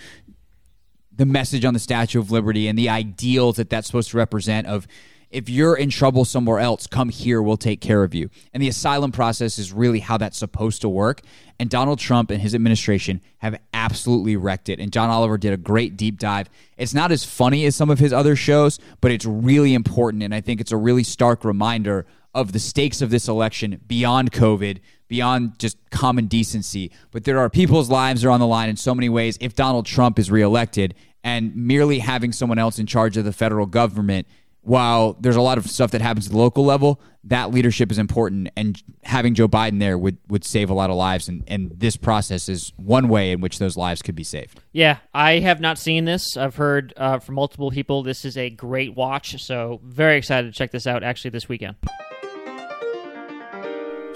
the 1.19 1.25
message 1.25 1.65
on 1.65 1.73
the 1.73 1.79
Statue 1.81 2.17
of 2.17 2.31
Liberty 2.31 2.69
and 2.69 2.79
the 2.79 2.87
ideals 2.87 3.57
that 3.57 3.69
that's 3.69 3.87
supposed 3.87 4.11
to 4.11 4.17
represent 4.17 4.65
of 4.67 4.87
if 5.31 5.47
you're 5.47 5.75
in 5.75 5.89
trouble 5.89 6.25
somewhere 6.25 6.59
else, 6.59 6.87
come 6.87 7.09
here, 7.09 7.41
we'll 7.41 7.57
take 7.57 7.81
care 7.81 8.03
of 8.03 8.15
you. 8.15 8.29
And 8.53 8.63
the 8.63 8.69
asylum 8.69 9.11
process 9.11 9.59
is 9.59 9.71
really 9.71 9.99
how 9.99 10.17
that's 10.17 10.37
supposed 10.37 10.81
to 10.81 10.89
work. 10.89 11.21
And 11.59 11.69
Donald 11.69 11.99
Trump 11.99 12.31
and 12.31 12.41
his 12.41 12.55
administration 12.55 13.21
have 13.39 13.59
absolutely 13.73 14.37
wrecked 14.37 14.69
it. 14.69 14.79
And 14.79 14.91
John 14.91 15.09
Oliver 15.09 15.37
did 15.37 15.53
a 15.53 15.57
great 15.57 15.97
deep 15.97 16.19
dive. 16.19 16.49
It's 16.77 16.93
not 16.93 17.11
as 17.11 17.25
funny 17.25 17.65
as 17.65 17.75
some 17.75 17.91
of 17.91 17.99
his 17.99 18.13
other 18.13 18.35
shows, 18.35 18.79
but 19.01 19.11
it's 19.11 19.25
really 19.25 19.73
important. 19.73 20.23
And 20.23 20.33
I 20.33 20.41
think 20.41 20.61
it's 20.61 20.71
a 20.71 20.77
really 20.77 21.03
stark 21.03 21.43
reminder 21.43 22.07
of 22.39 22.51
the 22.53 22.59
stakes 22.59 23.01
of 23.01 23.09
this 23.09 23.27
election 23.27 23.81
beyond 23.87 24.31
COVID, 24.31 24.79
beyond 25.07 25.59
just 25.59 25.77
common 25.89 26.27
decency. 26.27 26.91
But 27.11 27.25
there 27.25 27.39
are 27.39 27.49
people's 27.49 27.89
lives 27.89 28.23
are 28.23 28.29
on 28.29 28.39
the 28.39 28.47
line 28.47 28.69
in 28.69 28.77
so 28.77 28.95
many 28.95 29.09
ways 29.09 29.37
if 29.41 29.55
Donald 29.55 29.85
Trump 29.85 30.17
is 30.17 30.31
reelected, 30.31 30.95
and 31.23 31.53
merely 31.55 31.99
having 31.99 32.31
someone 32.31 32.57
else 32.57 32.79
in 32.79 32.85
charge 32.85 33.17
of 33.17 33.25
the 33.25 33.33
federal 33.33 33.65
government 33.65 34.25
while 34.61 35.13
there's 35.19 35.35
a 35.35 35.41
lot 35.41 35.57
of 35.57 35.69
stuff 35.69 35.91
that 35.91 36.01
happens 36.01 36.27
at 36.27 36.31
the 36.31 36.37
local 36.37 36.65
level, 36.65 36.99
that 37.23 37.51
leadership 37.51 37.91
is 37.91 37.97
important. 37.97 38.49
And 38.55 38.81
having 39.03 39.33
Joe 39.33 39.47
Biden 39.47 39.79
there 39.79 39.97
would, 39.97 40.17
would 40.27 40.43
save 40.43 40.69
a 40.69 40.73
lot 40.73 40.89
of 40.89 40.95
lives. 40.95 41.27
And, 41.27 41.43
and 41.47 41.71
this 41.71 41.97
process 41.97 42.49
is 42.49 42.73
one 42.75 43.09
way 43.09 43.31
in 43.31 43.41
which 43.41 43.57
those 43.59 43.77
lives 43.77 44.01
could 44.01 44.15
be 44.15 44.23
saved. 44.23 44.59
Yeah, 44.71 44.97
I 45.13 45.39
have 45.39 45.59
not 45.59 45.77
seen 45.77 46.05
this. 46.05 46.37
I've 46.37 46.55
heard 46.55 46.93
uh, 46.97 47.19
from 47.19 47.35
multiple 47.35 47.71
people 47.71 48.03
this 48.03 48.25
is 48.25 48.37
a 48.37 48.49
great 48.49 48.95
watch. 48.95 49.41
So, 49.41 49.79
very 49.83 50.17
excited 50.17 50.51
to 50.51 50.57
check 50.57 50.71
this 50.71 50.85
out 50.85 51.03
actually 51.03 51.31
this 51.31 51.49
weekend. 51.49 51.75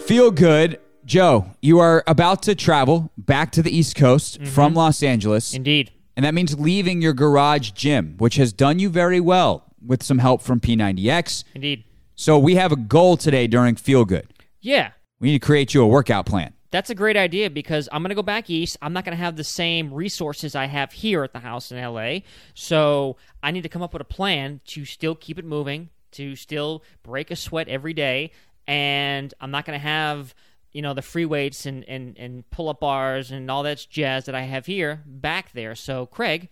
Feel 0.05 0.31
good. 0.31 0.81
Joe, 1.05 1.45
you 1.61 1.79
are 1.79 2.03
about 2.07 2.43
to 2.43 2.55
travel 2.55 3.09
back 3.17 3.51
to 3.51 3.61
the 3.63 3.75
East 3.75 3.95
Coast 3.95 4.35
mm-hmm. 4.35 4.51
from 4.51 4.73
Los 4.73 5.01
Angeles. 5.01 5.53
Indeed. 5.53 5.91
And 6.17 6.25
that 6.25 6.33
means 6.33 6.59
leaving 6.59 7.01
your 7.01 7.13
garage 7.13 7.71
gym, 7.71 8.15
which 8.17 8.35
has 8.35 8.51
done 8.51 8.79
you 8.79 8.89
very 8.89 9.21
well 9.21 9.63
with 9.81 10.03
some 10.03 10.19
help 10.19 10.41
from 10.41 10.59
P90X. 10.59 11.45
Indeed. 11.55 11.85
So 12.15 12.37
we 12.37 12.55
have 12.55 12.73
a 12.73 12.75
goal 12.75 13.15
today 13.15 13.47
during 13.47 13.75
Feel 13.75 14.03
Good. 14.03 14.27
Yeah. 14.59 14.91
We 15.21 15.29
need 15.29 15.41
to 15.41 15.45
create 15.45 15.73
you 15.73 15.81
a 15.81 15.87
workout 15.87 16.25
plan. 16.25 16.53
That's 16.69 16.89
a 16.89 16.95
great 16.95 17.15
idea 17.15 17.49
because 17.49 17.87
I'm 17.91 18.01
going 18.01 18.09
to 18.09 18.15
go 18.15 18.23
back 18.23 18.49
east. 18.49 18.75
I'm 18.81 18.91
not 18.91 19.05
going 19.05 19.17
to 19.17 19.23
have 19.23 19.37
the 19.37 19.43
same 19.45 19.93
resources 19.93 20.53
I 20.53 20.65
have 20.65 20.91
here 20.91 21.23
at 21.23 21.31
the 21.31 21.39
house 21.39 21.71
in 21.71 21.81
LA. 21.81 22.19
So 22.55 23.15
I 23.41 23.51
need 23.51 23.61
to 23.61 23.69
come 23.69 23.81
up 23.81 23.93
with 23.93 24.01
a 24.01 24.05
plan 24.05 24.59
to 24.65 24.83
still 24.83 25.15
keep 25.15 25.39
it 25.39 25.45
moving, 25.45 25.89
to 26.11 26.35
still 26.35 26.83
break 27.03 27.31
a 27.31 27.37
sweat 27.37 27.69
every 27.69 27.93
day. 27.93 28.31
And 28.67 29.33
I'm 29.41 29.51
not 29.51 29.65
going 29.65 29.79
to 29.79 29.83
have 29.83 30.33
you 30.73 30.81
know 30.81 30.93
the 30.93 31.01
free 31.01 31.25
weights 31.25 31.65
and, 31.65 31.87
and, 31.87 32.17
and 32.17 32.49
pull 32.49 32.67
up 32.67 32.79
bars 32.79 33.31
and 33.31 33.49
all 33.49 33.63
that 33.63 33.85
jazz 33.89 34.25
that 34.25 34.35
I 34.35 34.41
have 34.41 34.65
here 34.65 35.03
back 35.05 35.51
there. 35.53 35.75
So 35.75 36.05
Craig, 36.07 36.49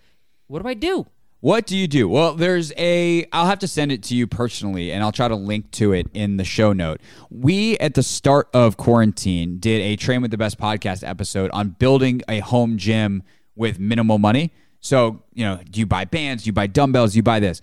what 0.48 0.62
do 0.62 0.68
I 0.68 0.74
do? 0.74 1.08
What 1.42 1.66
do 1.66 1.76
you 1.76 1.88
do? 1.88 2.08
Well, 2.08 2.36
there's 2.36 2.72
a. 2.78 3.26
I'll 3.34 3.48
have 3.48 3.58
to 3.60 3.68
send 3.68 3.92
it 3.92 4.04
to 4.04 4.16
you 4.16 4.28
personally, 4.28 4.92
and 4.92 5.04
I'll 5.04 5.12
try 5.12 5.28
to 5.28 5.36
link 5.36 5.72
to 5.72 5.92
it 5.92 6.08
in 6.14 6.38
the 6.38 6.44
show 6.44 6.72
note. 6.72 7.02
We 7.32 7.80
at 7.80 7.96
the 7.96 8.04
start 8.04 8.48
of 8.54 8.78
quarantine 8.78 9.58
did 9.58 9.82
a 9.82 9.96
Train 9.96 10.22
with 10.22 10.30
the 10.30 10.38
Best 10.38 10.60
podcast 10.60 11.08
episode 11.08 11.50
on 11.50 11.70
building 11.80 12.22
a 12.28 12.42
home 12.42 12.78
gym 12.78 13.24
with 13.56 13.80
minimal 13.80 14.20
money. 14.20 14.52
So 14.82 15.24
you 15.34 15.44
know, 15.44 15.60
do 15.68 15.80
you 15.80 15.88
buy 15.88 16.06
bands? 16.06 16.44
Do 16.44 16.50
you 16.50 16.54
buy 16.54 16.68
dumbbells? 16.68 17.14
Do 17.14 17.18
you 17.18 17.24
buy 17.24 17.40
this? 17.40 17.60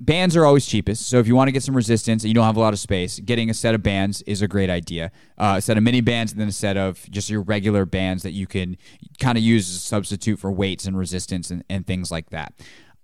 Bands 0.00 0.36
are 0.36 0.44
always 0.44 0.66
cheapest. 0.66 1.08
So 1.08 1.18
if 1.18 1.26
you 1.26 1.34
want 1.34 1.48
to 1.48 1.52
get 1.52 1.62
some 1.62 1.74
resistance 1.76 2.22
and 2.22 2.28
you 2.28 2.34
don't 2.34 2.44
have 2.44 2.56
a 2.56 2.60
lot 2.60 2.72
of 2.72 2.78
space, 2.78 3.18
getting 3.20 3.50
a 3.50 3.54
set 3.54 3.74
of 3.74 3.82
bands 3.82 4.22
is 4.22 4.42
a 4.42 4.48
great 4.48 4.70
idea. 4.70 5.10
Uh, 5.36 5.54
a 5.58 5.60
set 5.60 5.76
of 5.76 5.82
mini 5.82 6.00
bands 6.00 6.32
and 6.32 6.40
then 6.40 6.48
a 6.48 6.52
set 6.52 6.76
of 6.76 7.08
just 7.10 7.28
your 7.28 7.42
regular 7.42 7.84
bands 7.84 8.22
that 8.22 8.32
you 8.32 8.46
can 8.46 8.76
kind 9.18 9.36
of 9.36 9.44
use 9.44 9.68
as 9.68 9.76
a 9.76 9.80
substitute 9.80 10.38
for 10.38 10.52
weights 10.52 10.86
and 10.86 10.96
resistance 10.96 11.50
and, 11.50 11.64
and 11.68 11.86
things 11.86 12.10
like 12.10 12.30
that. 12.30 12.52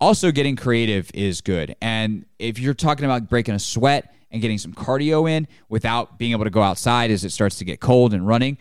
Also, 0.01 0.31
getting 0.31 0.57
creative 0.57 1.11
is 1.15 1.41
good. 1.41 1.77
And 1.81 2.27
if 2.39 2.59
you're 2.59 2.75
talking 2.75 3.05
about 3.05 3.29
breaking 3.29 3.55
a 3.55 3.59
sweat 3.59 4.15
and 4.31 4.43
getting 4.43 4.59
some 4.59 4.75
cardio 4.75 5.31
in 5.31 5.47
without 5.69 6.19
being 6.19 6.33
able 6.33 6.45
to 6.45 6.51
go 6.51 6.63
outside 6.63 7.11
as 7.11 7.25
it 7.25 7.31
starts 7.31 7.59
to 7.59 7.65
get 7.65 7.81
cold 7.81 8.13
and 8.13 8.27
running, 8.27 8.59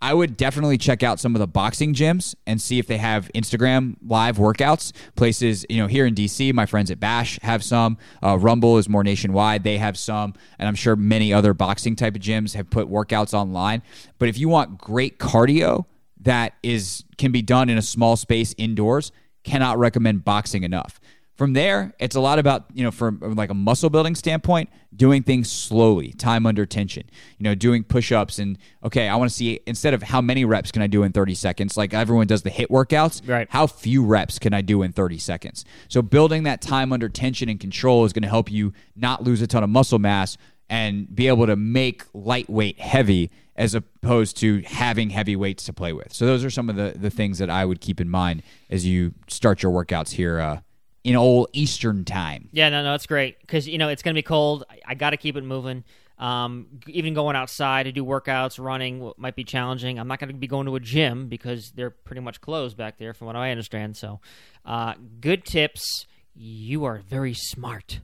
I 0.00 0.14
would 0.14 0.36
definitely 0.36 0.78
check 0.78 1.02
out 1.02 1.18
some 1.18 1.34
of 1.34 1.40
the 1.40 1.48
boxing 1.48 1.92
gyms 1.92 2.34
and 2.46 2.60
see 2.60 2.78
if 2.78 2.86
they 2.86 2.98
have 2.98 3.30
Instagram 3.34 3.96
live 4.06 4.36
workouts. 4.36 4.92
Places, 5.16 5.66
you 5.68 5.78
know, 5.78 5.88
here 5.88 6.06
in 6.06 6.14
DC, 6.14 6.52
my 6.54 6.66
friends 6.66 6.90
at 6.90 7.00
Bash 7.00 7.38
have 7.42 7.64
some. 7.64 7.98
Uh, 8.22 8.38
Rumble 8.38 8.78
is 8.78 8.88
more 8.88 9.02
nationwide; 9.02 9.64
they 9.64 9.78
have 9.78 9.98
some, 9.98 10.34
and 10.58 10.68
I'm 10.68 10.76
sure 10.76 10.94
many 10.94 11.32
other 11.32 11.52
boxing 11.52 11.96
type 11.96 12.14
of 12.14 12.22
gyms 12.22 12.54
have 12.54 12.70
put 12.70 12.88
workouts 12.88 13.34
online. 13.34 13.82
But 14.18 14.28
if 14.28 14.38
you 14.38 14.48
want 14.48 14.78
great 14.78 15.18
cardio 15.18 15.86
that 16.20 16.54
is 16.62 17.04
can 17.16 17.32
be 17.32 17.42
done 17.42 17.68
in 17.68 17.78
a 17.78 17.82
small 17.82 18.16
space 18.16 18.54
indoors, 18.56 19.10
cannot 19.42 19.78
recommend 19.78 20.24
boxing 20.24 20.62
enough. 20.62 21.00
From 21.38 21.52
there, 21.52 21.94
it's 22.00 22.16
a 22.16 22.20
lot 22.20 22.40
about, 22.40 22.64
you 22.74 22.82
know, 22.82 22.90
from 22.90 23.20
like 23.36 23.48
a 23.48 23.54
muscle 23.54 23.90
building 23.90 24.16
standpoint, 24.16 24.70
doing 24.94 25.22
things 25.22 25.48
slowly, 25.48 26.12
time 26.14 26.46
under 26.46 26.66
tension. 26.66 27.04
You 27.38 27.44
know, 27.44 27.54
doing 27.54 27.84
push 27.84 28.10
ups 28.10 28.40
and, 28.40 28.58
okay, 28.82 29.08
I 29.08 29.14
want 29.14 29.30
to 29.30 29.36
see, 29.36 29.60
instead 29.64 29.94
of 29.94 30.02
how 30.02 30.20
many 30.20 30.44
reps 30.44 30.72
can 30.72 30.82
I 30.82 30.88
do 30.88 31.04
in 31.04 31.12
30 31.12 31.36
seconds, 31.36 31.76
like 31.76 31.94
everyone 31.94 32.26
does 32.26 32.42
the 32.42 32.50
HIIT 32.50 32.66
workouts, 32.70 33.26
right. 33.28 33.46
how 33.50 33.68
few 33.68 34.04
reps 34.04 34.40
can 34.40 34.52
I 34.52 34.62
do 34.62 34.82
in 34.82 34.90
30 34.90 35.18
seconds? 35.18 35.64
So 35.86 36.02
building 36.02 36.42
that 36.42 36.60
time 36.60 36.92
under 36.92 37.08
tension 37.08 37.48
and 37.48 37.60
control 37.60 38.04
is 38.04 38.12
going 38.12 38.24
to 38.24 38.28
help 38.28 38.50
you 38.50 38.72
not 38.96 39.22
lose 39.22 39.40
a 39.40 39.46
ton 39.46 39.62
of 39.62 39.70
muscle 39.70 40.00
mass 40.00 40.36
and 40.68 41.14
be 41.14 41.28
able 41.28 41.46
to 41.46 41.54
make 41.54 42.02
lightweight 42.14 42.80
heavy 42.80 43.30
as 43.54 43.76
opposed 43.76 44.36
to 44.38 44.62
having 44.62 45.10
heavy 45.10 45.36
weights 45.36 45.64
to 45.66 45.72
play 45.72 45.92
with. 45.92 46.12
So 46.12 46.26
those 46.26 46.44
are 46.44 46.50
some 46.50 46.68
of 46.68 46.74
the, 46.74 46.94
the 46.96 47.10
things 47.10 47.38
that 47.38 47.48
I 47.48 47.64
would 47.64 47.80
keep 47.80 48.00
in 48.00 48.08
mind 48.08 48.42
as 48.68 48.84
you 48.84 49.14
start 49.28 49.62
your 49.62 49.70
workouts 49.70 50.10
here 50.10 50.40
uh, 50.40 50.60
in 51.08 51.16
old 51.16 51.48
Eastern 51.52 52.04
time. 52.04 52.48
Yeah, 52.52 52.68
no, 52.68 52.82
no, 52.82 52.94
it's 52.94 53.06
great 53.06 53.40
because 53.40 53.66
you 53.66 53.78
know 53.78 53.88
it's 53.88 54.02
going 54.02 54.14
to 54.14 54.18
be 54.18 54.22
cold. 54.22 54.64
I, 54.68 54.78
I 54.88 54.94
got 54.94 55.10
to 55.10 55.16
keep 55.16 55.36
it 55.36 55.44
moving. 55.44 55.84
Um, 56.18 56.66
even 56.88 57.14
going 57.14 57.36
outside 57.36 57.84
to 57.84 57.92
do 57.92 58.04
workouts, 58.04 58.58
running 58.62 59.12
might 59.16 59.36
be 59.36 59.44
challenging. 59.44 59.98
I'm 59.98 60.08
not 60.08 60.18
going 60.18 60.28
to 60.28 60.34
be 60.34 60.48
going 60.48 60.66
to 60.66 60.74
a 60.74 60.80
gym 60.80 61.28
because 61.28 61.70
they're 61.74 61.90
pretty 61.90 62.20
much 62.20 62.40
closed 62.40 62.76
back 62.76 62.98
there, 62.98 63.14
from 63.14 63.28
what 63.28 63.36
I 63.36 63.52
understand. 63.52 63.96
So, 63.96 64.20
uh, 64.64 64.94
good 65.20 65.44
tips. 65.44 66.06
You 66.34 66.84
are 66.84 66.98
very 66.98 67.34
smart. 67.34 68.00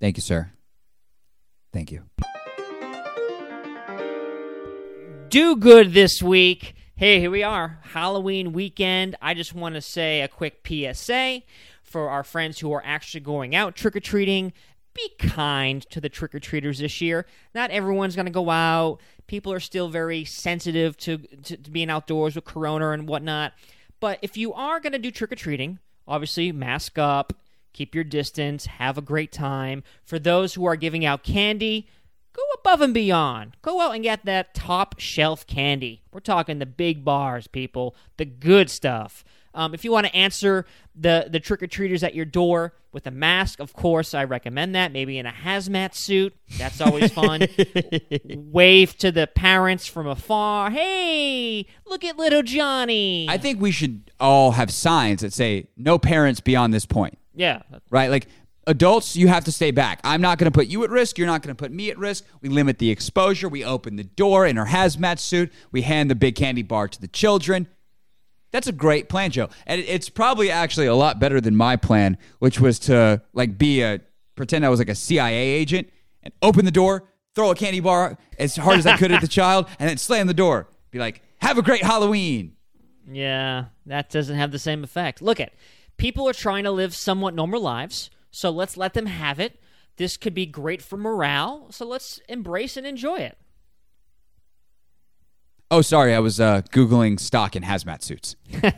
Thank 0.00 0.18
you, 0.18 0.22
sir. 0.22 0.50
Thank 1.72 1.90
you. 1.90 2.04
Do 5.28 5.56
good 5.56 5.92
this 5.92 6.22
week. 6.22 6.74
Hey, 6.96 7.20
here 7.20 7.30
we 7.30 7.42
are, 7.42 7.78
Halloween 7.82 8.52
weekend. 8.52 9.16
I 9.22 9.34
just 9.34 9.54
want 9.54 9.74
to 9.76 9.80
say 9.80 10.20
a 10.22 10.28
quick 10.28 10.66
PSA 10.66 11.42
for 11.88 12.08
our 12.10 12.22
friends 12.22 12.60
who 12.60 12.72
are 12.72 12.82
actually 12.84 13.20
going 13.20 13.54
out 13.54 13.74
trick 13.74 13.96
or 13.96 14.00
treating. 14.00 14.52
Be 14.94 15.10
kind 15.18 15.88
to 15.90 16.00
the 16.00 16.08
trick 16.08 16.34
or 16.34 16.40
treaters 16.40 16.78
this 16.78 17.00
year. 17.00 17.26
Not 17.54 17.70
everyone's 17.70 18.16
going 18.16 18.26
to 18.26 18.32
go 18.32 18.50
out. 18.50 18.98
People 19.26 19.52
are 19.52 19.60
still 19.60 19.88
very 19.88 20.24
sensitive 20.24 20.96
to, 20.98 21.18
to, 21.18 21.56
to 21.56 21.70
being 21.70 21.90
outdoors 21.90 22.34
with 22.34 22.44
Corona 22.44 22.90
and 22.90 23.08
whatnot. 23.08 23.52
But 24.00 24.18
if 24.22 24.36
you 24.36 24.52
are 24.52 24.80
going 24.80 24.92
to 24.92 24.98
do 24.98 25.10
trick 25.10 25.32
or 25.32 25.36
treating, 25.36 25.78
obviously 26.06 26.52
mask 26.52 26.98
up, 26.98 27.32
keep 27.72 27.94
your 27.94 28.04
distance, 28.04 28.66
have 28.66 28.98
a 28.98 29.02
great 29.02 29.32
time. 29.32 29.82
For 30.04 30.18
those 30.18 30.54
who 30.54 30.64
are 30.64 30.76
giving 30.76 31.04
out 31.04 31.22
candy, 31.22 31.88
go 32.32 32.42
above 32.58 32.80
and 32.80 32.94
beyond. 32.94 33.56
Go 33.62 33.80
out 33.80 33.94
and 33.94 34.02
get 34.02 34.24
that 34.24 34.54
top 34.54 34.98
shelf 34.98 35.46
candy. 35.46 36.02
We're 36.12 36.20
talking 36.20 36.58
the 36.58 36.66
big 36.66 37.04
bars, 37.04 37.46
people, 37.46 37.94
the 38.16 38.24
good 38.24 38.70
stuff. 38.70 39.24
Um, 39.58 39.74
if 39.74 39.84
you 39.84 39.90
want 39.90 40.06
to 40.06 40.14
answer 40.14 40.66
the, 40.94 41.26
the 41.28 41.40
trick 41.40 41.64
or 41.64 41.66
treaters 41.66 42.04
at 42.04 42.14
your 42.14 42.24
door 42.24 42.74
with 42.92 43.08
a 43.08 43.10
mask, 43.10 43.58
of 43.58 43.72
course, 43.72 44.14
I 44.14 44.22
recommend 44.22 44.76
that. 44.76 44.92
Maybe 44.92 45.18
in 45.18 45.26
a 45.26 45.32
hazmat 45.32 45.96
suit. 45.96 46.32
That's 46.58 46.80
always 46.80 47.10
fun. 47.12 47.40
Wave 48.24 48.96
to 48.98 49.10
the 49.10 49.26
parents 49.26 49.84
from 49.88 50.06
afar. 50.06 50.70
Hey, 50.70 51.66
look 51.86 52.04
at 52.04 52.16
little 52.16 52.44
Johnny. 52.44 53.26
I 53.28 53.36
think 53.36 53.60
we 53.60 53.72
should 53.72 54.12
all 54.20 54.52
have 54.52 54.70
signs 54.70 55.22
that 55.22 55.32
say, 55.32 55.66
no 55.76 55.98
parents 55.98 56.38
beyond 56.38 56.72
this 56.72 56.86
point. 56.86 57.18
Yeah. 57.34 57.62
Right? 57.90 58.10
Like, 58.10 58.28
adults, 58.68 59.16
you 59.16 59.26
have 59.26 59.42
to 59.46 59.52
stay 59.52 59.72
back. 59.72 59.98
I'm 60.04 60.20
not 60.20 60.38
going 60.38 60.50
to 60.50 60.56
put 60.56 60.68
you 60.68 60.84
at 60.84 60.90
risk. 60.90 61.18
You're 61.18 61.26
not 61.26 61.42
going 61.42 61.54
to 61.54 61.58
put 61.58 61.72
me 61.72 61.90
at 61.90 61.98
risk. 61.98 62.24
We 62.42 62.48
limit 62.48 62.78
the 62.78 62.90
exposure. 62.90 63.48
We 63.48 63.64
open 63.64 63.96
the 63.96 64.04
door 64.04 64.46
in 64.46 64.56
our 64.56 64.66
hazmat 64.66 65.18
suit. 65.18 65.52
We 65.72 65.82
hand 65.82 66.12
the 66.12 66.14
big 66.14 66.36
candy 66.36 66.62
bar 66.62 66.86
to 66.86 67.00
the 67.00 67.08
children. 67.08 67.66
That's 68.50 68.66
a 68.66 68.72
great 68.72 69.08
plan, 69.08 69.30
Joe. 69.30 69.48
And 69.66 69.80
it's 69.80 70.08
probably 70.08 70.50
actually 70.50 70.86
a 70.86 70.94
lot 70.94 71.18
better 71.20 71.40
than 71.40 71.54
my 71.54 71.76
plan, 71.76 72.16
which 72.38 72.60
was 72.60 72.78
to 72.80 73.22
like 73.32 73.58
be 73.58 73.82
a 73.82 74.00
pretend 74.36 74.64
I 74.64 74.68
was 74.68 74.78
like 74.78 74.88
a 74.88 74.94
CIA 74.94 75.36
agent 75.36 75.88
and 76.22 76.32
open 76.42 76.64
the 76.64 76.70
door, 76.70 77.04
throw 77.34 77.50
a 77.50 77.54
candy 77.54 77.80
bar 77.80 78.16
as 78.38 78.56
hard 78.56 78.78
as 78.78 78.86
I 78.86 78.96
could 78.96 79.12
at 79.12 79.20
the 79.20 79.28
child, 79.40 79.68
and 79.78 79.88
then 79.88 79.98
slam 79.98 80.26
the 80.26 80.34
door. 80.34 80.68
Be 80.90 80.98
like, 80.98 81.20
"Have 81.38 81.58
a 81.58 81.62
great 81.62 81.82
Halloween." 81.82 82.54
Yeah, 83.10 83.66
that 83.86 84.10
doesn't 84.10 84.36
have 84.36 84.52
the 84.52 84.58
same 84.58 84.84
effect. 84.84 85.20
Look 85.20 85.40
at 85.40 85.52
people 85.96 86.28
are 86.28 86.34
trying 86.34 86.64
to 86.64 86.70
live 86.70 86.94
somewhat 86.94 87.34
normal 87.34 87.60
lives, 87.60 88.10
so 88.30 88.50
let's 88.50 88.76
let 88.76 88.94
them 88.94 89.06
have 89.06 89.38
it. 89.38 89.60
This 89.96 90.16
could 90.16 90.34
be 90.34 90.46
great 90.46 90.80
for 90.80 90.96
morale, 90.96 91.66
so 91.70 91.84
let's 91.86 92.20
embrace 92.28 92.76
and 92.76 92.86
enjoy 92.86 93.16
it. 93.16 93.36
Oh, 95.70 95.82
sorry, 95.82 96.14
I 96.14 96.18
was 96.20 96.40
uh, 96.40 96.62
googling 96.70 97.20
stock 97.20 97.54
in 97.54 97.62
hazmat 97.62 98.02
suits. 98.02 98.36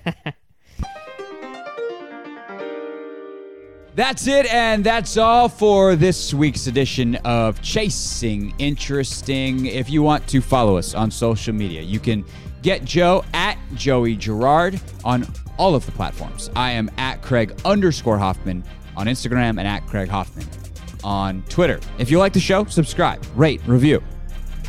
That's 3.94 4.26
it, 4.26 4.52
and 4.52 4.82
that's 4.82 5.16
all 5.16 5.48
for 5.48 5.94
this 5.94 6.32
week's 6.32 6.68
edition 6.68 7.16
of 7.16 7.60
Chasing 7.60 8.54
Interesting. 8.58 9.66
If 9.66 9.90
you 9.90 10.02
want 10.02 10.26
to 10.28 10.40
follow 10.40 10.78
us 10.78 10.94
on 10.94 11.10
social 11.10 11.52
media, 11.52 11.82
you 11.82 11.98
can 11.98 12.24
get 12.62 12.84
Joe 12.84 13.24
at 13.34 13.58
Joey 13.74 14.14
Gerard 14.16 14.80
on 15.04 15.26
all 15.58 15.74
of 15.74 15.84
the 15.86 15.92
platforms. 15.92 16.50
I 16.56 16.70
am 16.70 16.88
at 16.98 17.20
Craig 17.20 17.52
underscore 17.64 18.16
Hoffman 18.16 18.64
on 18.96 19.06
Instagram 19.06 19.58
and 19.58 19.66
at 19.66 19.86
Craig 19.86 20.08
Hoffman 20.08 20.46
on 21.02 21.42
Twitter. 21.48 21.80
If 21.98 22.10
you 22.10 22.18
like 22.18 22.32
the 22.32 22.40
show, 22.40 22.64
subscribe, 22.66 23.24
rate, 23.34 23.60
review. 23.66 24.02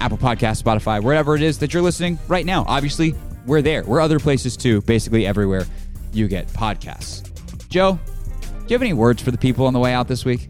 Apple 0.01 0.17
Podcast, 0.17 0.63
Spotify, 0.63 1.01
wherever 1.01 1.35
it 1.35 1.43
is 1.43 1.59
that 1.59 1.73
you're 1.73 1.83
listening 1.83 2.17
right 2.27 2.45
now. 2.45 2.65
Obviously, 2.67 3.13
we're 3.45 3.61
there. 3.61 3.83
We're 3.83 4.01
other 4.01 4.19
places 4.19 4.57
too, 4.57 4.81
basically 4.81 5.27
everywhere 5.27 5.65
you 6.11 6.27
get 6.27 6.47
podcasts. 6.47 7.27
Joe, 7.69 7.99
do 8.41 8.65
you 8.67 8.73
have 8.73 8.81
any 8.81 8.93
words 8.93 9.21
for 9.21 9.29
the 9.29 9.37
people 9.37 9.67
on 9.67 9.73
the 9.73 9.79
way 9.79 9.93
out 9.93 10.07
this 10.07 10.25
week? 10.25 10.49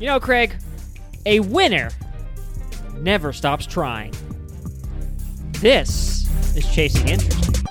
You 0.00 0.08
know, 0.08 0.18
Craig, 0.18 0.54
a 1.24 1.40
winner 1.40 1.90
never 2.98 3.32
stops 3.32 3.66
trying. 3.66 4.12
This 5.60 6.28
is 6.56 6.66
Chasing 6.74 7.08
Interest. 7.08 7.64